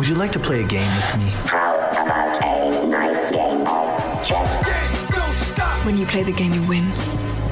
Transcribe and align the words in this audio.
Would 0.00 0.08
you 0.08 0.14
like 0.14 0.32
to 0.32 0.38
play 0.38 0.62
a 0.62 0.66
game 0.66 0.90
with 0.96 1.16
me? 1.18 1.28
How 1.44 1.76
about 1.76 2.42
a 2.42 2.86
nice 2.86 3.30
game 3.30 3.66
of 3.66 4.24
chess? 4.26 5.10
No 5.10 5.30
stop. 5.34 5.84
When 5.84 5.98
you 5.98 6.06
play 6.06 6.22
the 6.22 6.32
game, 6.32 6.54
you 6.54 6.62
win 6.66 6.90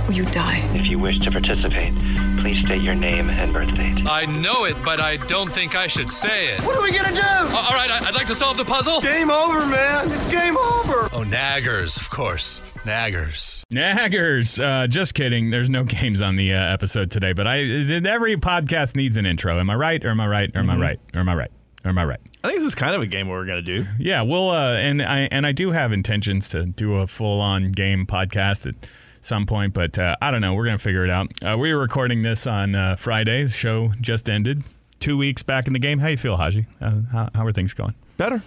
or 0.08 0.12
you 0.12 0.24
die. 0.24 0.62
If 0.72 0.86
you 0.86 0.98
wish 0.98 1.18
to 1.20 1.30
participate, 1.30 1.92
please 2.38 2.64
state 2.64 2.80
your 2.80 2.94
name 2.94 3.28
and 3.28 3.52
birth 3.52 3.76
date. 3.76 4.08
I 4.08 4.24
know 4.24 4.64
it, 4.64 4.76
but 4.82 4.98
I 4.98 5.16
don't 5.26 5.50
think 5.52 5.76
I 5.76 5.88
should 5.88 6.10
say 6.10 6.54
it. 6.54 6.62
What 6.62 6.74
are 6.74 6.82
we 6.82 6.90
gonna 6.90 7.14
do? 7.14 7.20
A- 7.20 7.54
All 7.54 7.74
right, 7.76 7.90
I- 7.90 8.08
I'd 8.08 8.14
like 8.14 8.28
to 8.28 8.34
solve 8.34 8.56
the 8.56 8.64
puzzle. 8.64 9.02
Game 9.02 9.30
over, 9.30 9.66
man. 9.66 10.06
It's 10.06 10.30
game 10.30 10.56
over. 10.56 11.10
Oh, 11.12 11.26
naggers, 11.28 11.98
of 11.98 12.08
course. 12.08 12.62
Naggers. 12.86 13.62
Naggers. 13.70 14.58
Uh, 14.58 14.86
just 14.86 15.12
kidding. 15.12 15.50
There's 15.50 15.68
no 15.68 15.84
games 16.00 16.22
on 16.22 16.36
the 16.36 16.54
uh, 16.54 16.72
episode 16.72 17.10
today, 17.10 17.34
but 17.34 17.46
I 17.46 17.58
every 17.58 18.38
podcast 18.38 18.96
needs 18.96 19.18
an 19.18 19.26
intro. 19.26 19.60
Am 19.60 19.68
I 19.68 19.74
right? 19.74 20.02
Or 20.02 20.08
am 20.08 20.20
I 20.22 20.26
right? 20.26 20.50
Or 20.54 20.60
am 20.60 20.70
I 20.70 20.78
right? 20.78 21.00
Or 21.12 21.20
am 21.20 21.28
I 21.28 21.34
right? 21.34 21.50
Or 21.88 21.90
am 21.90 21.98
I 21.98 22.04
right? 22.04 22.20
I 22.44 22.48
think 22.48 22.60
this 22.60 22.68
is 22.68 22.74
kind 22.74 22.94
of 22.94 23.00
a 23.00 23.06
game 23.06 23.28
we're 23.28 23.46
gonna 23.46 23.62
do. 23.62 23.86
Yeah, 23.98 24.20
well, 24.20 24.50
uh, 24.50 24.74
and 24.74 25.00
I 25.00 25.20
and 25.30 25.46
I 25.46 25.52
do 25.52 25.70
have 25.70 25.90
intentions 25.90 26.50
to 26.50 26.66
do 26.66 26.96
a 26.96 27.06
full 27.06 27.40
on 27.40 27.72
game 27.72 28.04
podcast 28.04 28.66
at 28.66 28.74
some 29.22 29.46
point, 29.46 29.72
but 29.72 29.98
uh, 29.98 30.16
I 30.20 30.30
don't 30.30 30.42
know. 30.42 30.52
We're 30.52 30.66
gonna 30.66 30.76
figure 30.76 31.02
it 31.02 31.10
out. 31.10 31.32
Uh, 31.42 31.56
we 31.56 31.72
were 31.72 31.80
recording 31.80 32.20
this 32.20 32.46
on 32.46 32.74
uh, 32.74 32.96
Friday. 32.96 33.44
The 33.44 33.48
show 33.48 33.92
just 34.02 34.28
ended. 34.28 34.64
Two 35.00 35.16
weeks 35.16 35.42
back 35.42 35.66
in 35.66 35.72
the 35.72 35.78
game. 35.78 35.98
How 35.98 36.08
you 36.08 36.18
feel, 36.18 36.36
Haji? 36.36 36.66
Uh, 36.78 37.00
how, 37.10 37.30
how 37.34 37.46
are 37.46 37.52
things 37.52 37.72
going? 37.72 37.94
Better. 38.18 38.42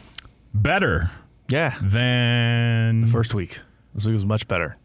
Better 0.53 1.09
Yeah. 1.47 1.75
than 1.81 3.01
the 3.01 3.07
First 3.07 3.33
week. 3.33 3.59
This 3.95 4.05
week 4.05 4.13
was 4.13 4.25
much 4.25 4.47
better. 4.47 4.77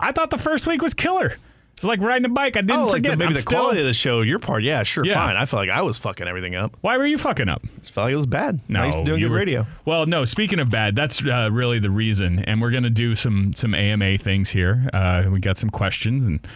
I 0.00 0.12
thought 0.12 0.30
the 0.30 0.38
first 0.38 0.66
week 0.66 0.80
was 0.80 0.94
killer. 0.94 1.36
It's 1.80 1.84
like 1.86 2.00
riding 2.02 2.26
a 2.26 2.28
bike. 2.28 2.58
I 2.58 2.60
didn't 2.60 2.78
oh, 2.78 2.84
like 2.88 2.96
forget. 2.96 3.12
the, 3.12 3.16
maybe 3.16 3.28
I'm 3.28 3.32
the 3.34 3.40
still- 3.40 3.58
quality 3.58 3.80
of 3.80 3.86
the 3.86 3.94
show, 3.94 4.20
your 4.20 4.38
part, 4.38 4.62
yeah, 4.62 4.82
sure, 4.82 5.02
Yeah. 5.02 5.14
fine. 5.14 5.34
I 5.34 5.46
feel 5.46 5.58
like 5.60 5.70
I 5.70 5.80
was 5.80 5.96
fucking 5.96 6.28
everything 6.28 6.54
up. 6.54 6.76
Why 6.82 6.98
were 6.98 7.06
you 7.06 7.16
fucking 7.16 7.48
up? 7.48 7.62
I 7.64 7.86
felt 7.86 8.04
like 8.04 8.12
it 8.12 8.16
was 8.16 8.26
bad. 8.26 8.60
No, 8.68 8.82
I 8.82 8.86
used 8.86 8.98
to 8.98 9.04
do 9.04 9.12
you 9.16 9.28
good 9.28 9.30
were- 9.30 9.38
radio. 9.38 9.66
Well, 9.86 10.04
no. 10.04 10.26
Speaking 10.26 10.60
of 10.60 10.68
bad, 10.70 10.94
that's 10.94 11.24
uh, 11.24 11.48
really 11.50 11.78
the 11.78 11.88
reason, 11.88 12.40
and 12.44 12.60
we're 12.60 12.70
gonna 12.70 12.90
do 12.90 13.14
some 13.14 13.54
some 13.54 13.74
AMA 13.74 14.18
things 14.18 14.50
here. 14.50 14.90
Uh, 14.92 15.24
we 15.30 15.40
got 15.40 15.56
some 15.56 15.70
questions, 15.70 16.22
and 16.22 16.46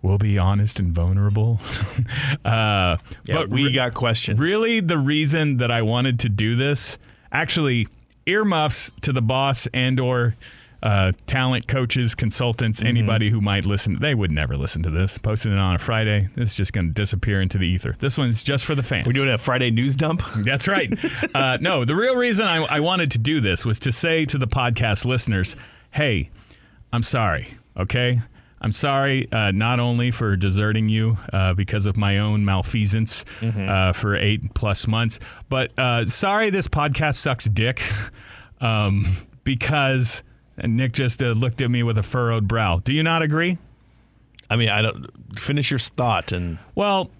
we'll 0.00 0.18
be 0.18 0.38
honest 0.38 0.78
and 0.78 0.92
vulnerable. 0.94 1.58
uh, 2.44 2.96
Yeah, 3.24 3.34
but 3.34 3.48
we 3.48 3.64
re- 3.66 3.72
got 3.72 3.94
questions. 3.94 4.38
really 4.38 4.78
the 4.78 4.96
reason 4.98 5.56
that 5.56 5.72
I 5.72 5.82
wanted 5.82 6.20
to 6.20 6.28
do 6.28 6.54
this, 6.54 6.98
actually, 7.32 7.88
earmuffs 8.26 8.92
to 9.00 9.12
the 9.12 9.22
boss 9.22 9.66
and 9.74 9.98
or. 9.98 10.36
Uh, 10.82 11.12
talent 11.26 11.68
coaches, 11.68 12.14
consultants, 12.14 12.80
Mm-hmm. 12.80 12.88
anybody 12.88 13.30
who 13.30 13.40
might 13.40 13.64
listen, 13.64 13.98
they 14.00 14.14
would 14.14 14.32
never 14.32 14.56
listen 14.56 14.82
to 14.82 14.90
this. 14.90 15.16
Posting 15.18 15.52
it 15.52 15.58
on 15.58 15.76
a 15.76 15.78
Friday, 15.78 16.28
this 16.34 16.50
is 16.50 16.54
just 16.56 16.72
going 16.72 16.88
to 16.88 16.92
disappear 16.92 17.40
into 17.40 17.56
the 17.56 17.68
ether. 17.68 17.94
This 18.00 18.18
one's 18.18 18.42
just 18.42 18.64
for 18.64 18.74
the 18.74 18.82
fans. 18.82 19.06
We're 19.06 19.12
doing 19.12 19.28
a 19.28 19.38
Friday 19.38 19.70
news 19.70 19.94
dump. 19.94 20.22
That's 20.38 20.66
right. 20.66 20.92
Uh, 21.34 21.58
no, 21.60 21.84
the 21.84 21.94
real 21.94 22.16
reason 22.16 22.46
I, 22.48 22.56
I 22.64 22.80
wanted 22.80 23.12
to 23.12 23.18
do 23.20 23.40
this 23.40 23.64
was 23.64 23.78
to 23.80 23.92
say 23.92 24.24
to 24.24 24.38
the 24.38 24.48
podcast 24.48 25.04
listeners, 25.04 25.54
hey, 25.92 26.30
I'm 26.92 27.04
sorry, 27.04 27.46
okay? 27.76 28.20
I'm 28.60 28.72
sorry 28.72 29.30
uh, 29.32 29.50
not 29.52 29.78
only 29.80 30.10
for 30.10 30.36
deserting 30.36 30.88
you 30.88 31.16
uh, 31.32 31.54
because 31.54 31.86
of 31.86 31.96
my 31.96 32.18
own 32.18 32.44
malfeasance 32.44 33.24
uh, 33.42 33.92
for 33.92 34.16
eight 34.16 34.54
plus 34.54 34.86
months, 34.86 35.20
but 35.48 35.76
uh, 35.78 36.06
sorry 36.06 36.50
this 36.50 36.66
podcast 36.68 37.16
sucks 37.16 37.44
dick 37.46 37.80
um, 38.60 39.06
because 39.44 40.22
and 40.58 40.76
Nick 40.76 40.92
just 40.92 41.22
uh, 41.22 41.26
looked 41.32 41.60
at 41.60 41.70
me 41.70 41.82
with 41.82 41.98
a 41.98 42.02
furrowed 42.02 42.46
brow. 42.48 42.78
Do 42.78 42.92
you 42.92 43.02
not 43.02 43.22
agree? 43.22 43.58
I 44.50 44.56
mean, 44.56 44.68
I 44.68 44.82
don't 44.82 45.38
finish 45.38 45.70
your 45.70 45.78
thought 45.78 46.32
and 46.32 46.58
Well, 46.74 47.10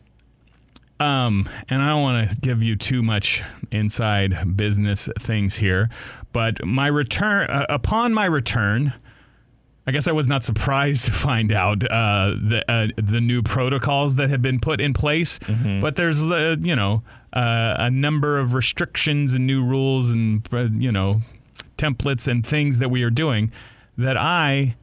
um, 1.01 1.49
and 1.69 1.83
I 1.83 1.89
don't 1.89 2.03
want 2.03 2.31
to 2.31 2.37
give 2.37 2.63
you 2.63 2.77
too 2.77 3.03
much 3.03 3.43
inside 3.71 4.57
business 4.57 5.09
things 5.19 5.57
here, 5.57 5.89
but 6.33 6.65
my 6.65 6.87
return, 6.87 7.51
uh, 7.51 7.67
upon 7.69 8.15
my 8.15 8.27
return, 8.27 8.93
I 9.85 9.91
guess 9.91 10.07
I 10.07 10.13
was 10.13 10.29
not 10.29 10.45
surprised 10.45 11.05
to 11.07 11.13
find 11.13 11.51
out 11.51 11.83
uh, 11.83 12.35
the 12.41 12.65
uh, 12.69 12.89
the 12.97 13.21
new 13.21 13.43
protocols 13.43 14.17
that 14.17 14.31
have 14.31 14.43
been 14.43 14.61
put 14.61 14.81
in 14.81 14.93
place. 14.93 15.41
But 15.81 15.97
there's 15.97 16.23
uh, 16.23 16.57
you 16.61 16.77
know 16.77 17.03
uh, 17.33 17.75
a 17.79 17.91
number 17.91 18.39
of 18.39 18.55
restrictions 18.55 19.33
and 19.33 19.45
new 19.47 19.65
rules 19.65 20.09
and 20.11 20.47
uh, 20.53 20.69
you 20.71 20.93
know 20.93 21.23
templates 21.83 22.29
and 22.29 22.45
things 22.47 22.79
that 22.79 22.91
we 22.91 23.03
are 23.03 23.11
doing 23.11 23.51
that 23.99 24.17
I 24.17 24.77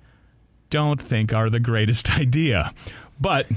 don't 0.70 1.02
think 1.02 1.34
are 1.34 1.50
the 1.50 1.60
greatest 1.60 2.10
idea. 2.18 2.74
But 3.20 3.48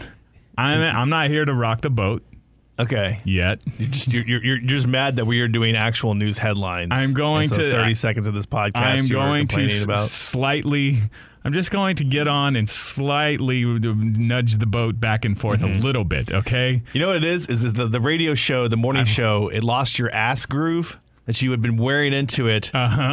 I'm 0.57 0.81
I'm 0.97 1.09
not 1.09 1.29
here 1.31 1.45
to 1.45 1.55
rock 1.55 1.81
the 1.83 1.91
boat 1.91 2.23
okay. 2.79 3.21
yet. 3.25 3.63
You're 3.79 3.89
just 3.91 4.13
you're, 4.13 4.27
you're, 4.27 4.45
you're 4.45 4.59
just 4.59 4.87
mad 4.87 5.17
that 5.17 5.25
we 5.27 5.41
are 5.41 5.49
doing 5.49 5.77
actual 5.77 6.15
news 6.15 6.39
headlines. 6.39 6.89
I'm 6.93 7.13
going 7.13 7.49
so 7.49 7.57
to- 7.57 7.71
30 7.73 7.95
seconds 7.95 8.27
of 8.27 8.35
this 8.35 8.47
podcast. 8.47 8.77
I 8.77 8.97
am 8.97 9.09
going 9.09 9.47
to 9.49 9.65
s- 9.67 10.11
slightly. 10.11 10.99
I'm 11.45 11.53
just 11.53 11.73
going 11.73 11.97
to 11.97 12.05
get 12.05 12.29
on 12.29 12.55
and 12.55 12.69
slightly 12.71 13.65
nudge 13.65 14.59
the 14.59 14.67
boat 14.67 15.01
back 15.01 15.25
and 15.25 15.37
forth 15.39 15.61
Mm-hmm. 15.63 15.75
a 15.77 15.79
little 15.81 16.05
bit. 16.05 16.31
Okay. 16.31 16.83
You 16.93 17.01
know 17.01 17.09
what 17.09 17.17
it 17.17 17.25
is? 17.25 17.47
Is, 17.47 17.65
is 17.65 17.73
the, 17.73 17.89
the 17.89 18.01
radio 18.01 18.35
show, 18.35 18.69
the 18.69 18.77
morning 18.77 19.05
show, 19.07 19.49
it 19.49 19.65
lost 19.65 19.99
your 19.99 20.09
ass 20.13 20.47
groove 20.47 21.01
that 21.27 21.41
you 21.41 21.53
had 21.53 21.63
been 21.63 21.77
wearing 21.77 22.13
into 22.13 22.49
it 22.49 22.67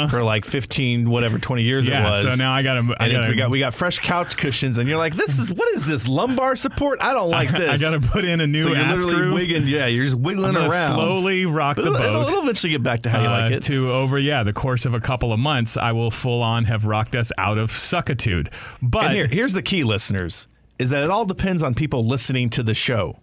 for 0.09 0.23
like 0.23 0.43
15, 0.45 1.09
whatever, 1.09 1.37
20 1.37 1.61
years 1.63 1.87
Uh-huh. 1.87 1.99
Yeah. 1.99 2.07
it 2.07 2.11
was. 2.25 2.33
So 2.39 2.43
now 2.43 2.51
I 2.53 2.63
got 2.63 2.73
to. 2.75 2.95
I 2.99 3.07
and 3.07 3.27
we 3.29 3.35
got 3.35 3.49
we 3.51 3.59
got 3.59 3.73
fresh 3.73 3.99
couch 3.99 4.35
cushions, 4.35 4.77
and 4.79 4.89
you're 4.89 4.97
like, 4.97 5.15
"This 5.15 5.37
is 5.37 5.53
what 5.53 5.67
is 5.75 5.85
this 5.85 6.07
lumbar 6.07 6.55
support? 6.55 6.99
I 7.01 7.13
don't 7.13 7.29
like 7.29 7.51
this." 7.57 7.69
I 7.69 7.77
got 7.77 8.01
to 8.01 8.07
put 8.09 8.25
in 8.25 8.41
a 8.41 8.47
new 8.47 8.63
so 8.63 8.69
you're 8.69 8.77
ass 8.77 9.03
literally 9.05 9.15
groove. 9.25 9.33
wigging, 9.35 9.67
yeah, 9.67 9.85
you're 9.85 10.03
just 10.05 10.15
wiggling 10.17 10.55
around. 10.55 10.69
slowly 10.95 11.45
rock 11.45 11.75
the 11.75 11.83
it'll, 11.83 11.95
it'll, 11.95 12.21
boat. 12.23 12.27
it'll 12.29 12.43
eventually 12.43 12.71
get 12.71 12.81
back 12.83 13.03
to 13.03 13.09
how 13.09 13.21
you 13.21 13.27
like 13.29 13.51
uh, 13.51 13.55
it. 13.57 13.63
To 13.63 13.91
over, 13.91 14.17
yeah, 14.17 14.41
the 14.43 14.53
course 14.53 14.85
of 14.87 14.93
a 14.95 14.99
couple 14.99 15.31
of 15.31 15.39
months, 15.39 15.77
I 15.77 15.91
will 15.93 16.09
full 16.11 16.41
on 16.41 16.65
have 16.65 16.85
rocked 16.85 17.15
us 17.15 17.31
out 17.37 17.57
of 17.59 17.69
suckitude. 17.71 18.51
But 18.81 19.05
and 19.05 19.13
here, 19.13 19.27
here's 19.27 19.53
the 19.53 19.61
key, 19.61 19.83
listeners, 19.83 20.47
is 20.79 20.89
that 20.89 21.03
it 21.03 21.09
all 21.11 21.25
depends 21.25 21.61
on 21.61 21.75
people 21.75 22.03
listening 22.03 22.49
to 22.51 22.63
the 22.63 22.73
show. 22.73 23.19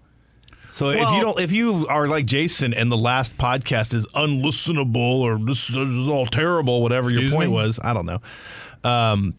So 0.70 0.90
if 0.90 1.00
you 1.00 1.20
don't, 1.20 1.40
if 1.40 1.52
you 1.52 1.86
are 1.88 2.06
like 2.08 2.26
Jason 2.26 2.74
and 2.74 2.90
the 2.92 2.96
last 2.96 3.36
podcast 3.38 3.94
is 3.94 4.06
unlistenable 4.08 4.96
or 5.20 5.38
this 5.38 5.70
is 5.70 6.08
all 6.08 6.26
terrible, 6.26 6.82
whatever 6.82 7.10
your 7.10 7.30
point 7.30 7.50
me? 7.50 7.54
was, 7.56 7.80
I 7.82 7.92
don't 7.94 8.06
know. 8.06 8.20
Um, 8.84 9.34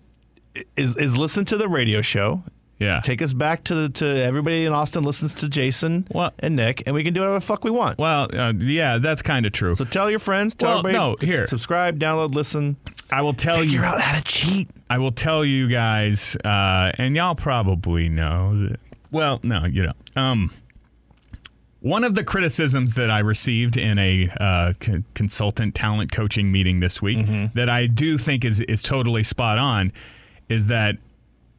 is 0.76 0.96
is 0.98 1.18
listen 1.18 1.46
to 1.46 1.58
the 1.58 1.70
radio 1.70 2.02
show. 2.02 2.44
yeah, 2.80 3.00
Take 3.04 3.22
us 3.22 3.34
back 3.34 3.64
to 3.66 3.76
the, 3.76 3.90
to 3.90 4.06
everybody 4.06 4.66
in 4.66 4.74
Austin 4.74 5.04
listens 5.04 5.34
to 5.36 5.50
Jason 5.50 6.08
What? 6.12 6.34
and 6.40 6.56
Nick, 6.56 6.84
and 6.88 6.96
we 6.96 7.04
can 7.04 7.14
do 7.14 7.22
whatever 7.22 7.36
the 7.40 7.46
fuck 7.46 7.64
we 7.64 7.70
want. 7.72 8.00
well, 8.00 8.28
uh, 8.34 8.54
yeah, 8.58 8.98
that's 8.98 9.22
kind 9.22 9.46
of 9.46 9.52
true. 9.52 9.76
So 9.76 9.86
tell 9.86 10.10
your 10.10 10.20
friends, 10.20 10.56
tell 10.56 10.70
Well, 10.70 10.80
everybody, 10.80 10.98
no, 10.98 11.16
here. 11.22 11.46
subscribe, 11.48 12.00
download, 12.00 12.34
listen, 12.34 12.78
I 13.12 13.22
will 13.22 13.34
tell 13.34 13.58
you. 13.58 13.72
figure 13.72 13.86
out 13.86 14.02
how 14.02 14.18
to 14.20 14.24
cheat. 14.24 14.70
I 14.90 14.98
will 14.98 15.12
tell 15.12 15.46
you 15.46 15.68
guys, 15.70 16.36
uh, 16.44 16.92
and 16.98 17.16
y'all 17.16 17.36
probably 17.36 18.10
know. 18.10 18.64
That, 18.68 18.80
well, 19.12 19.40
no, 19.44 19.66
you 19.66 19.84
know. 19.84 19.94
Um, 20.16 20.52
one 21.82 22.04
of 22.04 22.16
the 22.16 22.24
criticisms 22.24 22.96
that 22.96 23.12
I 23.12 23.20
received 23.20 23.78
in 23.78 24.00
a 24.00 24.30
uh, 24.40 24.74
c- 24.82 25.04
consultant 25.14 25.76
talent 25.76 26.12
coaching 26.12 26.52
meeting 26.52 26.80
this 26.80 27.02
week 27.02 27.26
that 27.54 27.70
I 27.70 27.88
do 27.88 28.18
think 28.18 28.44
is 28.44 28.60
is 28.62 28.82
totally 28.82 29.24
spot 29.24 29.58
on 29.58 29.92
is 30.50 30.68
that 30.68 30.98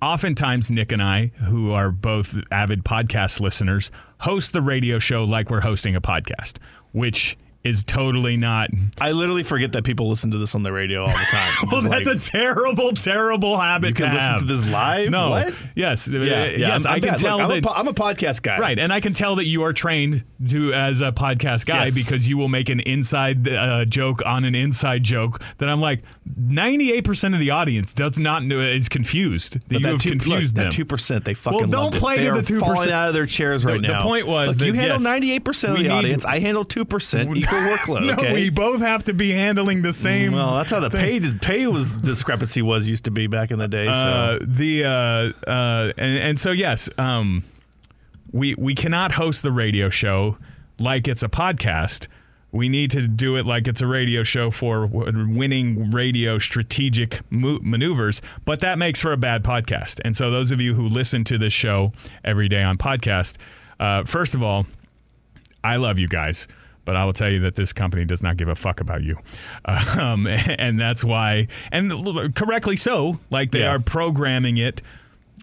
oftentimes 0.03 0.71
Nick 0.71 0.93
and 0.93 1.03
I, 1.03 1.27
who 1.49 1.73
are 1.73 1.91
both 1.91 2.37
avid 2.51 2.85
podcast 2.85 3.41
listeners, 3.41 3.91
host 4.21 4.53
the 4.53 4.61
radio 4.63 4.99
show 4.99 5.25
like 5.25 5.51
we're 5.51 5.61
hosting 5.61 5.95
a 5.97 6.01
podcast, 6.01 6.59
which 6.93 7.37
is 7.69 7.83
totally 7.85 8.37
not 8.37 8.71
I 9.01 9.13
literally 9.13 9.43
forget 9.43 9.73
that 9.73 9.85
people 9.85 10.09
listen 10.09 10.31
to 10.33 10.39
this 10.39 10.55
on 10.55 10.63
the 10.63 10.73
radio 10.73 11.03
all 11.03 11.09
the 11.09 11.15
time. 11.31 11.53
Well, 11.71 11.81
that's 11.83 12.07
like, 12.07 12.17
a 12.17 12.19
terrible, 12.19 12.93
terrible 12.93 13.59
habit 13.59 13.91
you 13.99 14.07
to 14.07 14.13
listen 14.13 14.19
have. 14.31 14.41
to 14.41 14.45
this 14.47 14.67
live. 14.69 15.11
No. 15.11 15.31
What? 15.31 15.55
Yes. 15.75 16.09
Yeah, 16.09 16.21
yeah. 16.23 16.45
yes. 16.47 16.85
I'm, 16.87 16.91
I 16.93 16.95
I'm 16.97 17.01
can 17.01 17.11
bad. 17.11 17.19
tell 17.21 17.37
Look, 17.39 17.45
I'm, 17.45 17.49
that. 17.51 17.59
a, 17.59 17.69
po- 17.69 17.75
I'm 17.75 17.89
a 17.89 17.95
podcast 17.95 18.43
guy. 18.43 18.59
Right, 18.59 18.79
and 18.79 18.93
I 18.93 19.01
can 19.01 19.13
tell 19.15 19.37
that 19.37 19.47
you 19.47 19.63
are 19.63 19.73
trained 19.73 20.25
to 20.49 20.73
as 20.73 21.01
a 21.01 21.13
podcast 21.13 21.67
guy 21.67 21.87
Yes. 21.87 21.95
because 21.95 22.27
you 22.29 22.37
will 22.39 22.49
make 22.49 22.69
an 22.69 22.81
inside 22.81 23.49
uh, 23.49 23.85
joke 23.85 24.23
on 24.27 24.45
an 24.45 24.55
inside 24.55 25.03
joke 25.05 25.41
that 25.59 25.69
I'm 25.69 25.81
like, 25.81 26.03
98% 26.29 27.35
of 27.35 27.41
the 27.41 27.51
audience 27.51 27.93
does 27.93 28.19
not 28.19 28.43
know 28.45 28.61
is 28.61 28.89
confused 28.89 29.55
that 29.55 29.69
But 29.69 29.73
you 29.75 29.79
that 29.81 29.93
have 29.93 30.01
two, 30.03 30.11
confused 30.11 30.55
look, 30.57 30.63
them. 30.63 30.65
That 30.65 30.73
two 30.73 30.85
percent, 30.85 31.25
they 31.25 31.35
fucking 31.35 31.59
Well, 31.59 31.67
don't 31.69 31.95
play 31.95 32.17
to 32.19 32.33
the 32.33 32.41
2%. 32.43 32.61
falling 32.61 32.91
out 32.91 33.09
of 33.09 33.15
their 33.15 33.27
chairs 33.27 33.65
right 33.65 33.81
The- 33.81 33.89
the 33.89 33.99
point 34.01 34.27
was 34.27 34.49
Look, 34.51 34.59
that, 34.59 34.67
you 34.67 34.73
handle 34.75 34.95
yes, 34.97 35.03
ninety 35.03 35.33
eight 35.33 35.45
percent 35.45 35.75
of 35.77 35.79
the 35.83 35.91
audience. 35.91 36.25
I 36.25 36.39
handle 36.41 36.65
two 36.65 36.85
percent 36.85 37.31
workload. 37.59 38.07
no, 38.07 38.15
okay? 38.15 38.33
we 38.33 38.51
both 38.51 38.81
have 38.81 39.05
to 39.05 39.13
be 39.13 39.31
handling 39.31 39.83
the 39.83 39.93
same. 39.93 40.33
well, 40.33 40.57
that's 40.57 40.71
how 40.71 40.81
the 40.81 40.91
thing. 40.91 41.21
pay 41.21 41.35
pay 41.41 41.67
was 41.67 41.93
discrepancy 41.93 42.63
was 42.63 42.89
used 42.89 43.05
to 43.05 43.11
be 43.11 43.27
back 43.27 43.51
in 43.51 43.59
the 43.59 43.69
day. 43.69 43.87
So 43.87 43.93
Uh, 43.93 44.39
the 44.43 44.85
uh, 44.85 45.51
uh, 45.51 45.93
and, 45.97 46.19
and 46.19 46.41
so 46.41 46.51
yes, 46.51 46.89
um, 46.99 47.45
we 48.33 48.55
we 48.57 48.75
cannot 48.75 49.13
host 49.13 49.43
the 49.43 49.53
radio 49.53 49.89
show 49.89 50.39
like 50.79 51.09
it's 51.09 51.23
a 51.23 51.29
podcast. 51.29 52.09
We 52.51 52.71
need 52.71 52.91
to 52.93 53.07
do 53.07 53.37
it 53.37 53.45
like 53.45 53.69
it's 53.69 53.83
a 53.83 53.87
radio 53.87 54.23
show 54.23 54.51
for 54.51 54.87
winning 54.87 55.91
radio 55.91 56.39
strategic 56.39 57.21
maneuvers, 57.31 58.23
but 58.47 58.61
that 58.61 58.79
makes 58.79 59.03
for 59.03 59.13
a 59.13 59.19
bad 59.19 59.45
podcast. 59.45 60.01
And 60.03 60.17
so, 60.17 60.31
those 60.31 60.51
of 60.51 60.59
you 60.59 60.73
who 60.73 60.89
listen 60.89 61.25
to 61.25 61.37
this 61.37 61.53
show 61.53 61.93
every 62.25 62.49
day 62.49 62.63
on 62.63 62.79
podcast, 62.79 63.37
uh, 63.79 64.05
first 64.05 64.35
of 64.35 64.43
all, 64.43 64.67
I 65.63 65.77
love 65.77 65.99
you 65.99 66.09
guys. 66.09 66.49
But 66.89 66.97
I 66.97 67.05
will 67.05 67.13
tell 67.13 67.29
you 67.29 67.41
that 67.41 67.55
this 67.55 67.75
company 67.75 68.07
does 68.07 68.23
not 68.23 68.39
give 68.39 68.49
a 68.49 68.55
fuck 68.55 68.81
about 68.81 69.03
you, 69.03 69.19
um, 69.67 70.27
and 70.27 70.81
that's 70.81 71.05
why, 71.05 71.49
and 71.71 72.35
correctly 72.35 72.79
so. 72.79 73.21
Like 73.29 73.51
they 73.51 73.59
Yeah. 73.61 73.73
are 73.75 73.79
programming 73.79 74.57
it 74.57 74.81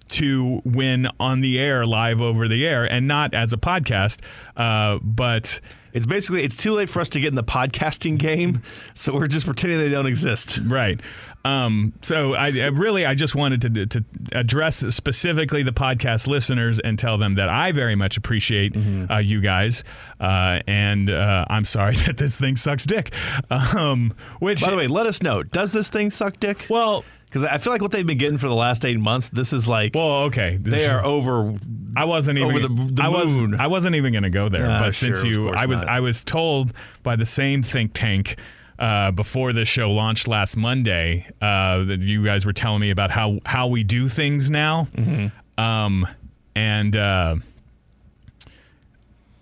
to 0.08 0.60
win 0.66 1.08
on 1.20 1.42
the 1.42 1.60
air, 1.60 1.86
live 1.86 2.20
over 2.20 2.48
the 2.48 2.66
air, 2.66 2.84
and 2.92 3.08
not 3.08 3.36
as 3.36 3.54
a 3.54 3.58
podcast. 3.58 4.22
Uh, 4.58 4.98
but 5.04 5.60
It's 5.94 6.08
basically 6.08 6.42
it's 6.44 6.58
too 6.58 6.74
late 6.74 6.90
for 6.90 7.00
us 7.00 7.10
to 7.10 7.20
get 7.20 7.30
in 7.30 7.36
the 7.36 7.44
podcasting 7.44 8.18
game, 8.18 8.64
so 8.96 9.14
we're 9.14 9.28
just 9.28 9.46
pretending 9.46 9.78
they 9.78 9.90
don't 9.92 10.08
exist. 10.08 10.60
Right. 10.66 11.00
Um, 11.46 11.94
so 12.02 12.34
I, 12.34 12.48
I 12.48 12.68
really 12.68 13.06
I 13.06 13.14
just 13.14 13.36
wanted 13.36 13.62
to 13.62 13.86
to 13.86 14.04
address 14.32 14.78
specifically 14.96 15.62
the 15.64 15.72
podcast 15.72 16.28
listeners 16.28 16.80
and 16.80 16.98
tell 16.98 17.18
them 17.20 17.34
that 17.34 17.50
I 17.50 17.72
very 17.72 17.96
much 17.96 18.18
appreciate 18.18 18.74
Mm-hmm. 18.74 19.12
uh, 19.12 19.20
you 19.20 19.42
guys, 19.42 19.84
uh, 20.20 20.60
and 20.68 21.10
uh, 21.10 21.46
I'm 21.50 21.64
sorry 21.66 21.96
that 22.08 22.18
this 22.18 22.38
thing 22.40 22.56
sucks 22.56 22.86
dick. 22.86 23.14
Um, 23.52 24.14
which 24.40 24.62
By 24.62 24.72
the 24.72 24.78
way, 24.78 24.88
let 24.88 25.06
us 25.06 25.22
know. 25.22 25.44
Does 25.44 25.72
this 25.72 25.90
thing 25.90 26.10
suck 26.10 26.40
dick? 26.40 26.66
well, 26.70 27.06
Because 27.26 27.44
I 27.44 27.58
feel 27.60 27.74
like 27.74 27.82
what 27.82 27.92
they've 27.92 28.06
been 28.08 28.18
getting 28.18 28.38
for 28.40 28.48
the 28.48 28.56
last 28.56 28.84
eight 28.86 28.98
months, 29.00 29.30
this 29.30 29.54
is 29.54 29.68
like 29.70 29.94
well, 29.94 30.24
okay, 30.26 30.58
they 30.58 30.88
are 30.88 31.04
over. 31.06 31.54
I 31.96 32.06
wasn't 32.06 32.38
even 32.40 32.50
over 32.56 32.60
the- 32.68 32.92
the 32.94 33.04
I 33.04 33.08
was 33.10 33.28
moon. 33.28 33.56
I 33.56 33.68
wasn't 33.68 33.96
even 33.96 34.14
going 34.14 34.24
to 34.24 34.30
go 34.32 34.50
there. 34.50 34.66
Ah, 34.66 34.80
but 34.80 34.96
sure, 34.96 35.14
since 35.14 35.24
you, 35.24 35.50
I 35.52 35.66
was 35.68 35.82
not. 35.82 35.90
I 35.90 36.00
was 36.00 36.24
told 36.24 36.74
by 37.04 37.16
the 37.16 37.26
same 37.26 37.62
think 37.62 37.92
tank. 37.94 38.38
Uh, 38.78 39.12
before 39.12 39.54
this 39.54 39.70
show 39.70 39.90
launched 39.92 40.28
last 40.28 40.58
Monday, 40.58 41.26
uh, 41.42 41.84
that 41.86 42.02
you 42.02 42.26
guys 42.26 42.46
were 42.46 42.54
telling 42.54 42.82
me 42.82 42.90
about 42.90 43.10
how 43.12 43.40
how 43.46 43.68
we 43.68 43.84
do 43.84 44.08
things 44.10 44.50
now, 44.50 44.88
Mm-hmm. 44.96 45.62
um, 45.64 46.06
and 46.56 46.96
uh, 46.96 47.36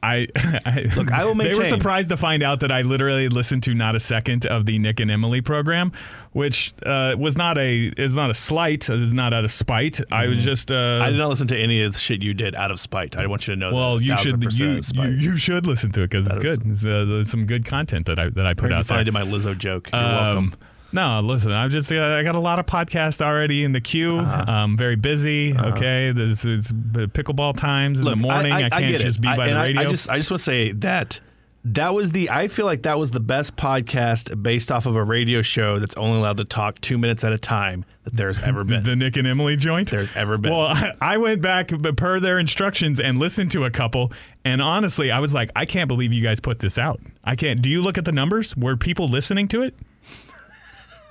I, 0.04 0.28
I 0.66 0.86
Look, 0.98 1.12
I 1.12 1.24
will 1.26 1.34
maintain. 1.34 1.54
They 1.54 1.60
were 1.60 1.66
surprised 1.66 2.10
to 2.10 2.18
find 2.18 2.44
out 2.44 2.60
that 2.60 2.72
I 2.72 2.82
literally 2.82 3.30
listened 3.30 3.64
to 3.64 3.74
not 3.74 3.96
a 3.96 4.00
second 4.00 4.46
of 4.46 4.66
the 4.66 4.78
Nick 4.78 5.00
and 5.00 5.10
Emily 5.10 5.40
program, 5.42 5.94
which 6.34 6.74
uh, 6.86 7.16
was 7.18 7.38
not 7.38 7.58
a 7.58 7.86
is 7.98 8.14
not 8.14 8.30
a 8.30 8.34
slight, 8.34 8.90
it 8.90 9.02
is 9.02 9.14
not 9.14 9.34
out 9.34 9.46
of 9.46 9.52
spite. 9.52 10.02
I 10.12 10.28
was 10.28 10.44
just 10.44 10.70
uh, 10.72 10.74
Mm-hmm. 10.76 11.04
I 11.04 11.10
did 11.10 11.18
not 11.18 11.30
listen 11.30 11.48
to 11.48 11.58
any 11.58 11.82
of 11.84 11.94
the 11.94 12.00
shit 12.00 12.22
you 12.22 12.34
did 12.34 12.54
out 12.56 12.70
of 12.72 12.80
spite. 12.80 13.16
I 13.16 13.28
want 13.28 13.48
you 13.48 13.56
to 13.56 13.60
know. 13.60 13.74
well, 13.74 13.98
that. 13.98 14.04
you 14.04 14.18
should 14.18 14.44
you, 14.54 14.66
you, 14.74 14.82
spite. 14.82 15.10
you 15.14 15.38
should 15.38 15.66
listen 15.66 15.92
to 15.94 16.02
it 16.02 16.10
because 16.10 16.28
it's 16.28 16.38
good. 16.38 16.62
It's 16.66 16.86
uh, 16.86 17.24
some 17.24 17.46
good 17.46 17.66
content 17.66 18.06
that 18.08 18.20
I 18.20 18.30
that 18.32 18.46
I 18.46 18.54
put 18.54 18.74
out 18.74 18.86
there. 18.88 18.98
find 18.98 19.14
my 19.14 19.22
Lizzo 19.24 19.58
joke. 19.58 19.90
You're 19.94 20.02
Um, 20.02 20.12
welcome. 20.12 20.54
No, 20.94 21.20
listen. 21.22 21.52
I'm 21.52 21.70
just. 21.72 21.92
Uh, 21.92 22.02
I 22.02 22.24
got 22.24 22.36
a 22.36 22.40
lot 22.40 22.60
of 22.60 22.66
podcasts 22.68 23.20
already 23.22 23.64
in 23.64 23.72
the 23.72 23.82
queue. 23.82 24.20
Uh-huh. 24.20 24.46
I'm 24.48 24.78
very 24.78 24.96
busy. 24.96 25.54
Okay, 25.58 26.12
there's 26.12 26.46
it's 26.46 26.72
pickleball 26.72 27.58
times 27.58 28.00
in 28.00 28.06
Look, 28.06 28.16
the 28.18 28.22
morning. 28.22 28.52
I, 28.54 28.70
can't 28.70 28.92
get 28.92 29.02
just 29.02 29.20
be 29.20 29.28
I- 29.28 29.36
by 29.38 29.48
and 29.48 29.56
the 29.56 29.60
I- 29.60 29.64
radio. 29.64 29.82
I, 29.82 29.86
just, 29.86 30.10
I 30.10 30.18
just 30.18 30.30
want 30.30 30.40
to 30.40 30.44
say 30.44 30.72
that 30.74 31.20
that 31.66 31.96
was 31.96 32.12
the. 32.12 32.30
I 32.30 32.48
feel 32.48 32.66
like 32.68 32.84
that 32.84 33.00
was 33.00 33.10
the 33.10 33.20
best 33.20 33.56
podcast 33.56 34.44
based 34.44 34.72
off 34.72 34.86
of 34.86 34.96
a 34.96 35.04
radio 35.04 35.42
show 35.42 35.80
that's 35.80 35.96
only 35.98 36.20
allowed 36.20 36.38
to 36.38 36.46
talk 36.46 36.80
two 36.82 36.98
minutes 37.00 37.24
at 37.24 37.34
a 37.34 37.40
time 37.40 37.86
that 38.04 38.14
there's 38.14 38.38
ever 38.44 38.64
been. 38.66 38.84
the 38.84 38.96
Nick 38.96 39.18
and 39.18 39.26
Emily 39.28 39.56
joint. 39.56 39.90
There's 39.90 40.16
ever 40.16 40.38
been. 40.38 40.52
Well, 40.52 40.68
I, 40.68 40.92
I 41.02 41.18
went 41.18 41.42
back 41.42 41.72
per 41.98 42.20
their 42.20 42.38
instructions 42.38 43.00
and 43.00 43.18
listened 43.18 43.50
to 43.52 43.64
a 43.66 43.72
couple, 43.72 44.12
and 44.46 44.62
honestly, 44.62 45.10
I 45.10 45.18
was 45.20 45.34
like, 45.34 45.50
I 45.56 45.66
can't 45.66 45.88
believe 45.88 46.14
you 46.14 46.22
guys 46.22 46.40
put 46.40 46.60
this 46.60 46.78
out. 46.78 47.00
I 47.24 47.36
can't. 47.36 47.62
Do 47.64 47.70
you 47.70 47.82
look 47.82 47.98
at 47.98 48.06
the 48.06 48.12
numbers? 48.12 48.56
Were 48.56 48.78
people 48.78 49.08
listening 49.08 49.48
to 49.48 49.64
it? 49.64 49.74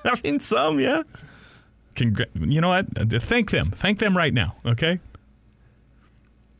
I 0.05 0.21
mean, 0.25 0.41
some, 0.41 0.81
yeah. 0.81 1.03
Congra- 1.95 2.27
you 2.35 2.61
know 2.61 2.69
what? 2.69 2.87
Uh, 2.97 3.19
Thank 3.19 3.51
them. 3.51 3.71
Thank 3.71 3.99
them 3.99 4.17
right 4.17 4.33
now. 4.33 4.57
Okay. 4.65 4.99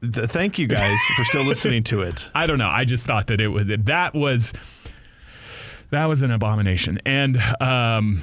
Th- 0.01 0.29
thank 0.29 0.59
you 0.59 0.67
guys 0.67 0.99
for 1.17 1.25
still 1.25 1.45
listening 1.45 1.85
to 1.85 2.03
it. 2.03 2.29
I 2.35 2.47
don't 2.47 2.59
know. 2.59 2.69
I 2.69 2.85
just 2.85 3.07
thought 3.07 3.29
that 3.29 3.41
it 3.41 3.49
was 3.49 3.69
that 3.69 4.15
was 4.15 4.53
that 5.91 6.07
was 6.07 6.23
an 6.23 6.31
abomination, 6.33 6.99
and 7.07 7.39
um, 7.61 8.21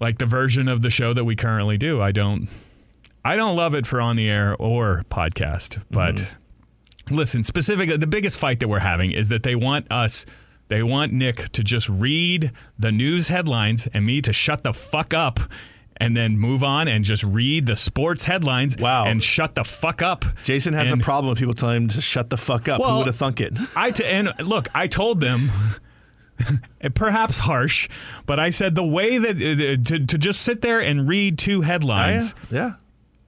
like 0.00 0.18
the 0.18 0.26
version 0.26 0.66
of 0.66 0.82
the 0.82 0.90
show 0.90 1.14
that 1.14 1.24
we 1.24 1.36
currently 1.36 1.78
do, 1.78 2.02
I 2.02 2.10
don't 2.10 2.48
I 3.24 3.36
don't 3.36 3.54
love 3.56 3.74
it 3.74 3.86
for 3.86 4.00
on 4.00 4.16
the 4.16 4.28
air 4.28 4.56
or 4.58 5.04
podcast. 5.08 5.80
But 5.90 6.34
listen, 7.10 7.44
specifically, 7.44 7.96
the 7.96 8.06
biggest 8.08 8.38
fight 8.38 8.58
that 8.60 8.68
we're 8.68 8.80
having 8.80 9.12
is 9.12 9.28
that 9.28 9.42
they 9.44 9.54
want 9.54 9.90
us. 9.92 10.26
They 10.70 10.82
want 10.82 11.12
Nick 11.12 11.50
to 11.52 11.62
just 11.62 11.88
read 11.90 12.52
the 12.78 12.90
news 12.92 13.28
headlines 13.28 13.86
and 13.92 14.06
me 14.06 14.22
to 14.22 14.32
shut 14.32 14.62
the 14.62 14.72
fuck 14.72 15.12
up 15.12 15.38
and 15.98 16.16
then 16.16 16.38
move 16.38 16.62
on 16.64 16.88
and 16.88 17.04
just 17.04 17.22
read 17.24 17.66
the 17.66 17.76
sports 17.76 18.24
headlines 18.24 18.76
Wow. 18.78 19.04
and 19.06 19.22
shut 19.22 19.54
the 19.54 19.64
fuck 19.64 20.00
up. 20.00 20.24
Jason 20.44 20.72
has 20.72 20.90
And- 20.90 21.02
a 21.02 21.04
problem 21.04 21.28
with 21.30 21.38
people 21.38 21.52
telling 21.54 21.82
him 21.82 21.88
to 21.88 22.00
shut 22.00 22.30
the 22.30 22.38
fuck 22.38 22.68
up. 22.68 22.80
Who 22.82 22.96
would 22.98 23.06
have 23.08 23.16
thunk 23.16 23.40
it? 23.42 23.52
I 23.76 23.90
t- 23.90 24.06
and 24.06 24.30
look, 24.42 24.68
I 24.74 24.86
told 24.86 25.20
them, 25.20 25.50
perhaps 26.94 27.38
harsh, 27.38 27.88
but 28.26 28.40
I 28.40 28.50
said 28.50 28.74
the 28.74 28.84
way 28.86 29.18
that 29.18 29.36
uh, 29.36 29.82
to 29.84 30.06
to 30.06 30.18
just 30.18 30.40
sit 30.42 30.62
there 30.62 30.80
and 30.80 31.06
read 31.08 31.38
two 31.38 31.60
headlines. 31.62 32.34
yeah. 32.50 32.74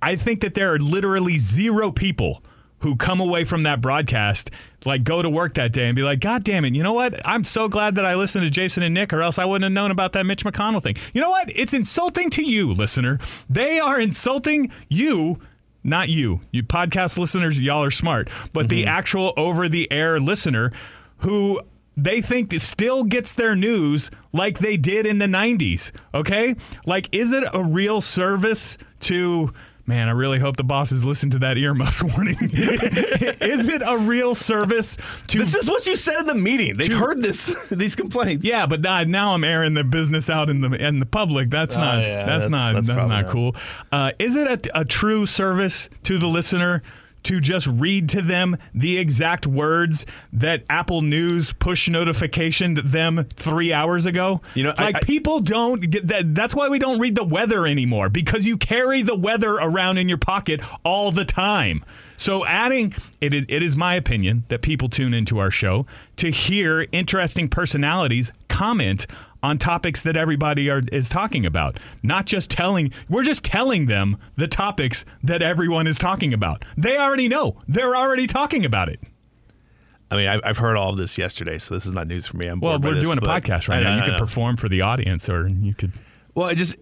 I 0.00 0.16
think 0.16 0.40
that 0.40 0.54
there 0.54 0.72
are 0.72 0.78
literally 0.78 1.38
zero 1.38 1.92
people 1.92 2.42
who 2.82 2.96
come 2.96 3.20
away 3.20 3.44
from 3.44 3.62
that 3.62 3.80
broadcast 3.80 4.50
like 4.86 5.04
go 5.04 5.22
to 5.22 5.30
work 5.30 5.54
that 5.54 5.72
day 5.72 5.86
and 5.86 5.96
be 5.96 6.02
like, 6.02 6.20
God 6.20 6.44
damn 6.44 6.64
it, 6.64 6.74
you 6.74 6.82
know 6.82 6.92
what? 6.92 7.20
I'm 7.24 7.44
so 7.44 7.68
glad 7.68 7.94
that 7.96 8.04
I 8.04 8.14
listened 8.14 8.44
to 8.44 8.50
Jason 8.50 8.82
and 8.82 8.94
Nick, 8.94 9.12
or 9.12 9.22
else 9.22 9.38
I 9.38 9.44
wouldn't 9.44 9.64
have 9.64 9.72
known 9.72 9.90
about 9.90 10.12
that 10.14 10.26
Mitch 10.26 10.44
McConnell 10.44 10.82
thing. 10.82 10.96
You 11.12 11.20
know 11.20 11.30
what? 11.30 11.50
It's 11.54 11.74
insulting 11.74 12.30
to 12.30 12.42
you, 12.42 12.72
listener. 12.72 13.18
They 13.48 13.78
are 13.78 14.00
insulting 14.00 14.72
you. 14.88 15.38
Not 15.84 16.08
you. 16.08 16.40
You 16.52 16.62
podcast 16.62 17.18
listeners, 17.18 17.60
y'all 17.60 17.82
are 17.82 17.90
smart. 17.90 18.28
But 18.52 18.68
the 18.68 18.82
mm-hmm. 18.82 18.88
actual 18.88 19.32
over 19.36 19.68
the 19.68 19.90
air 19.90 20.20
listener 20.20 20.72
who 21.18 21.60
they 21.96 22.22
think 22.22 22.52
still 22.54 23.04
gets 23.04 23.34
their 23.34 23.54
news 23.54 24.10
like 24.32 24.60
they 24.60 24.76
did 24.76 25.06
in 25.06 25.18
the 25.18 25.26
90s. 25.26 25.90
Okay? 26.14 26.56
Like, 26.86 27.08
is 27.12 27.32
it 27.32 27.44
a 27.52 27.64
real 27.64 28.00
service 28.00 28.78
to. 29.00 29.52
Man, 29.84 30.08
I 30.08 30.12
really 30.12 30.38
hope 30.38 30.56
the 30.56 30.62
bosses 30.64 31.04
listen 31.04 31.30
to 31.30 31.38
that 31.40 31.58
earmuffs 31.58 32.02
warning. 32.14 32.36
is 32.42 33.68
it 33.68 33.82
a 33.84 33.98
real 33.98 34.34
service 34.34 34.96
to 35.26 35.38
This 35.38 35.54
is 35.56 35.68
what 35.68 35.86
you 35.86 35.96
said 35.96 36.20
in 36.20 36.26
the 36.26 36.34
meeting. 36.36 36.76
They've 36.76 36.92
heard 36.96 37.20
this 37.22 37.68
these 37.70 37.96
complaints. 37.96 38.46
yeah, 38.46 38.66
but 38.66 38.80
now, 38.80 39.02
now 39.04 39.34
I'm 39.34 39.42
airing 39.44 39.74
the 39.74 39.82
business 39.84 40.30
out 40.30 40.48
in 40.50 40.60
the 40.60 40.70
in 40.72 41.00
the 41.00 41.06
public. 41.06 41.50
That's 41.50 41.74
not 41.76 41.98
Oh, 41.98 42.00
yeah, 42.00 42.16
that's, 42.24 42.44
that's- 42.44 42.50
not 42.50 42.74
that's 42.74 42.86
that's, 42.86 42.96
not 42.96 43.08
not. 43.08 43.26
cool. 43.28 43.56
Uh, 43.90 44.12
is 44.20 44.36
it 44.36 44.66
a, 44.68 44.80
a 44.80 44.84
true 44.84 45.26
service 45.26 45.88
to 46.04 46.16
the 46.18 46.28
listener 46.28 46.82
to 47.24 47.40
just 47.40 47.66
read 47.66 48.08
to 48.10 48.22
them 48.22 48.56
the 48.74 48.98
exact 48.98 49.46
words 49.46 50.04
that 50.32 50.64
Apple 50.68 51.02
News 51.02 51.52
push 51.52 51.88
notificationed 51.88 52.90
them 52.90 53.26
three 53.34 53.72
hours 53.72 54.06
ago? 54.06 54.40
You 54.54 54.64
know, 54.64 54.74
I- 54.78 54.84
like 54.84 54.96
I- 54.96 55.00
people 55.00 55.40
don't 55.40 55.80
get 55.90 56.08
that. 56.08 56.34
That's 56.34 56.54
why 56.54 56.68
we 56.68 56.78
don't 56.78 56.98
read 57.00 57.16
the 57.16 57.24
weather 57.24 57.66
anymore 57.66 58.08
because 58.08 58.46
you 58.46 58.56
carry 58.56 59.02
the 59.02 59.16
weather 59.16 59.54
around 59.54 59.98
in 59.98 60.08
your 60.08 60.18
pocket 60.18 60.60
all 60.84 61.10
the 61.12 61.24
time. 61.24 61.84
So 62.16 62.46
adding 62.46 62.94
it 63.20 63.34
is 63.34 63.46
it 63.48 63.62
is 63.64 63.76
my 63.76 63.94
opinion 63.96 64.44
that 64.48 64.62
people 64.62 64.88
tune 64.88 65.12
into 65.12 65.38
our 65.38 65.50
show 65.50 65.86
to 66.16 66.30
hear 66.30 66.86
interesting 66.92 67.48
personalities 67.48 68.30
comment 68.48 69.06
on 69.42 69.58
topics 69.58 70.02
that 70.02 70.16
everybody 70.16 70.70
are, 70.70 70.82
is 70.92 71.08
talking 71.08 71.44
about. 71.46 71.78
Not 72.02 72.26
just 72.26 72.50
telling 72.50 72.92
we're 73.08 73.24
just 73.24 73.44
telling 73.44 73.86
them 73.86 74.16
the 74.36 74.48
topics 74.48 75.04
that 75.22 75.42
everyone 75.42 75.86
is 75.86 75.98
talking 75.98 76.32
about. 76.32 76.64
They 76.76 76.96
already 76.96 77.28
know. 77.28 77.56
They're 77.66 77.96
already 77.96 78.26
talking 78.26 78.64
about 78.64 78.88
it. 78.88 79.00
I 80.10 80.16
mean, 80.16 80.28
I, 80.28 80.40
I've 80.44 80.58
heard 80.58 80.76
all 80.76 80.90
of 80.90 80.98
this 80.98 81.16
yesterday, 81.16 81.56
so 81.56 81.74
this 81.74 81.86
is 81.86 81.92
not 81.94 82.06
news 82.06 82.26
for 82.26 82.36
me. 82.36 82.46
I'm 82.46 82.60
Well, 82.60 82.78
we're 82.78 82.94
this, 82.94 83.04
doing 83.04 83.16
a 83.18 83.22
podcast 83.22 83.68
right 83.68 83.82
now. 83.82 83.96
You 83.96 84.02
I 84.02 84.04
could 84.04 84.18
perform 84.18 84.56
for 84.56 84.68
the 84.68 84.82
audience 84.82 85.28
or 85.30 85.48
you 85.48 85.74
could 85.74 85.92
Well, 86.34 86.48
I 86.48 86.54
just 86.54 86.76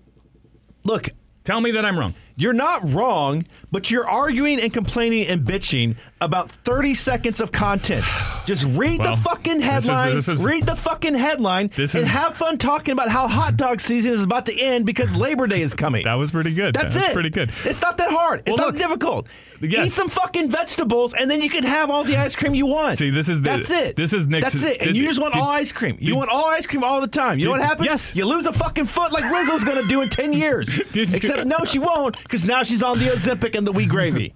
look. 0.82 1.08
tell 1.44 1.60
me 1.60 1.70
that 1.72 1.84
I'm 1.84 1.98
wrong. 1.98 2.14
You're 2.40 2.54
not 2.54 2.80
wrong, 2.92 3.44
but 3.70 3.90
you're 3.90 4.08
arguing 4.08 4.60
and 4.60 4.72
complaining 4.72 5.26
and 5.26 5.42
bitching 5.42 5.96
about 6.22 6.50
30 6.50 6.94
seconds 6.94 7.40
of 7.40 7.52
content. 7.52 8.04
Just 8.46 8.64
read 8.78 9.00
Well, 9.00 9.14
the 9.16 9.22
fucking 9.22 9.58
this 9.60 9.84
is- 9.84 9.86
headline. 9.88 10.14
this 10.14 10.28
is- 10.28 10.42
read 10.44 10.66
the 10.66 10.74
fucking 10.74 11.14
headline 11.16 11.70
This 11.76 11.94
and 11.94 12.04
is- 12.04 12.10
have 12.10 12.36
fun 12.36 12.56
talking 12.56 12.92
about 12.92 13.10
how 13.10 13.28
hot 13.28 13.56
dog 13.58 13.80
season 13.80 14.12
is 14.12 14.24
about 14.24 14.46
to 14.46 14.58
end 14.58 14.86
because 14.86 15.14
Labor 15.16 15.46
Day 15.46 15.60
is 15.60 15.74
coming. 15.74 16.04
That 16.04 16.14
was 16.14 16.30
pretty 16.30 16.52
good. 16.52 16.74
That's 16.74 16.94
That's 16.94 17.08
it. 17.08 17.12
pretty 17.12 17.28
good. 17.30 17.50
It's 17.64 17.80
not 17.82 17.98
that 17.98 18.10
hard. 18.10 18.40
It's 18.46 18.56
Well, 18.56 18.68
not 18.68 18.74
look, 18.74 18.78
difficult. 18.78 19.26
yes. 19.60 19.86
Eat 19.88 19.92
some 19.92 20.08
fucking 20.08 20.50
vegetables, 20.50 21.12
and 21.12 21.30
then 21.30 21.42
you 21.42 21.50
can 21.50 21.64
have 21.64 21.90
all 21.90 22.04
the 22.04 22.16
ice 22.16 22.34
cream 22.36 22.54
you 22.54 22.64
want. 22.66 22.98
See, 22.98 23.10
this 23.10 23.28
is 23.28 23.42
the- 23.42 23.50
that's 23.50 23.70
it. 23.70 23.96
this 23.96 24.12
is 24.14 24.26
Nick's- 24.26 24.52
That's 24.52 24.64
it. 24.64 24.78
And 24.80 24.88
did- 24.88 24.96
you 24.96 25.06
just 25.06 25.20
want 25.20 25.34
did- 25.34 25.40
all 25.42 25.50
ice 25.50 25.72
cream. 25.72 25.96
You 26.00 26.08
did- 26.08 26.16
want 26.16 26.30
all 26.30 26.48
ice 26.48 26.66
cream 26.66 26.82
all 26.84 27.00
the 27.02 27.06
time. 27.06 27.38
You 27.38 27.44
know 27.46 27.50
what 27.52 27.60
happens? 27.62 27.88
yes. 27.90 28.12
You 28.14 28.24
lose 28.24 28.46
a 28.46 28.52
fucking 28.52 28.86
foot 28.86 29.12
like 29.12 29.24
Lizzo's 29.24 29.64
gonna 29.64 29.86
do 29.88 30.00
in 30.02 30.08
ten 30.08 30.32
years. 30.32 30.80
Did 30.92 31.10
you- 31.10 31.16
Except 31.16 31.46
no, 31.46 31.58
she 31.64 31.78
won't 31.78 32.16
because 32.30 32.44
now 32.46 32.62
she's 32.62 32.82
on 32.82 32.98
the 32.98 33.06
Ozempic 33.06 33.56
and 33.56 33.66
the 33.66 33.72
Wegovy. 33.72 34.32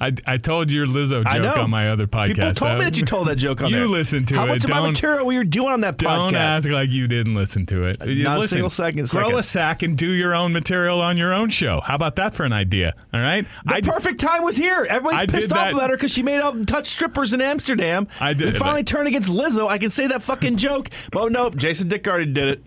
I, 0.00 0.12
I 0.26 0.36
told 0.38 0.70
your 0.70 0.86
Lizzo 0.86 1.22
joke 1.24 1.58
on 1.58 1.70
my 1.70 1.90
other 1.90 2.06
podcast. 2.06 2.34
People 2.36 2.54
told 2.54 2.78
me 2.78 2.84
that 2.84 2.96
you 2.96 3.04
told 3.04 3.28
that 3.28 3.36
joke 3.36 3.62
on 3.62 3.68
You 3.70 3.76
there. 3.76 3.86
listened 3.86 4.28
to 4.28 4.36
How 4.36 4.44
it. 4.44 4.48
much 4.48 4.64
of 4.64 4.70
my 4.70 4.80
material 4.80 5.26
were 5.26 5.32
you 5.32 5.44
doing 5.44 5.68
on 5.68 5.80
that 5.82 5.98
podcast? 5.98 6.04
Don't 6.32 6.34
act 6.34 6.66
like 6.66 6.90
you 6.90 7.06
didn't 7.06 7.34
listen 7.34 7.66
to 7.66 7.84
it. 7.84 8.04
You 8.06 8.24
Not 8.24 8.42
a 8.42 8.48
single 8.48 8.70
second- 8.70 9.08
Grow 9.10 9.22
second. 9.24 9.38
a 9.38 9.42
sack 9.42 9.82
and 9.82 9.98
do 9.98 10.10
your 10.10 10.34
own 10.34 10.52
material 10.52 11.00
on 11.00 11.16
your 11.16 11.32
own 11.34 11.50
show. 11.50 11.80
How 11.80 11.94
about 11.94 12.16
that 12.16 12.34
for 12.34 12.44
an 12.44 12.52
idea? 12.52 12.94
All 13.12 13.20
right. 13.20 13.46
The 13.66 13.74
I 13.74 13.80
d- 13.80 13.90
perfect 13.90 14.20
time 14.20 14.42
was 14.42 14.56
here. 14.56 14.86
Everybody's 14.88 15.20
I 15.20 15.26
pissed 15.26 15.52
off 15.52 15.72
about 15.72 15.90
her 15.90 15.96
because 15.96 16.12
she 16.12 16.22
made 16.22 16.40
out 16.40 16.54
and 16.54 16.66
touched 16.66 16.86
strippers 16.90 17.32
in 17.34 17.40
Amsterdam. 17.40 18.08
I 18.20 18.32
did 18.32 18.46
We 18.46 18.50
that. 18.52 18.58
finally 18.58 18.84
turned 18.84 19.08
against 19.08 19.30
Lizzo. 19.30 19.68
I 19.68 19.78
can 19.78 19.90
say 19.90 20.06
that 20.06 20.22
fucking 20.22 20.56
joke. 20.56 20.88
But 21.12 21.30
nope, 21.32 21.56
Jason 21.56 21.88
Dick 21.88 22.06
already 22.08 22.32
did 22.32 22.48
it. 22.48 22.64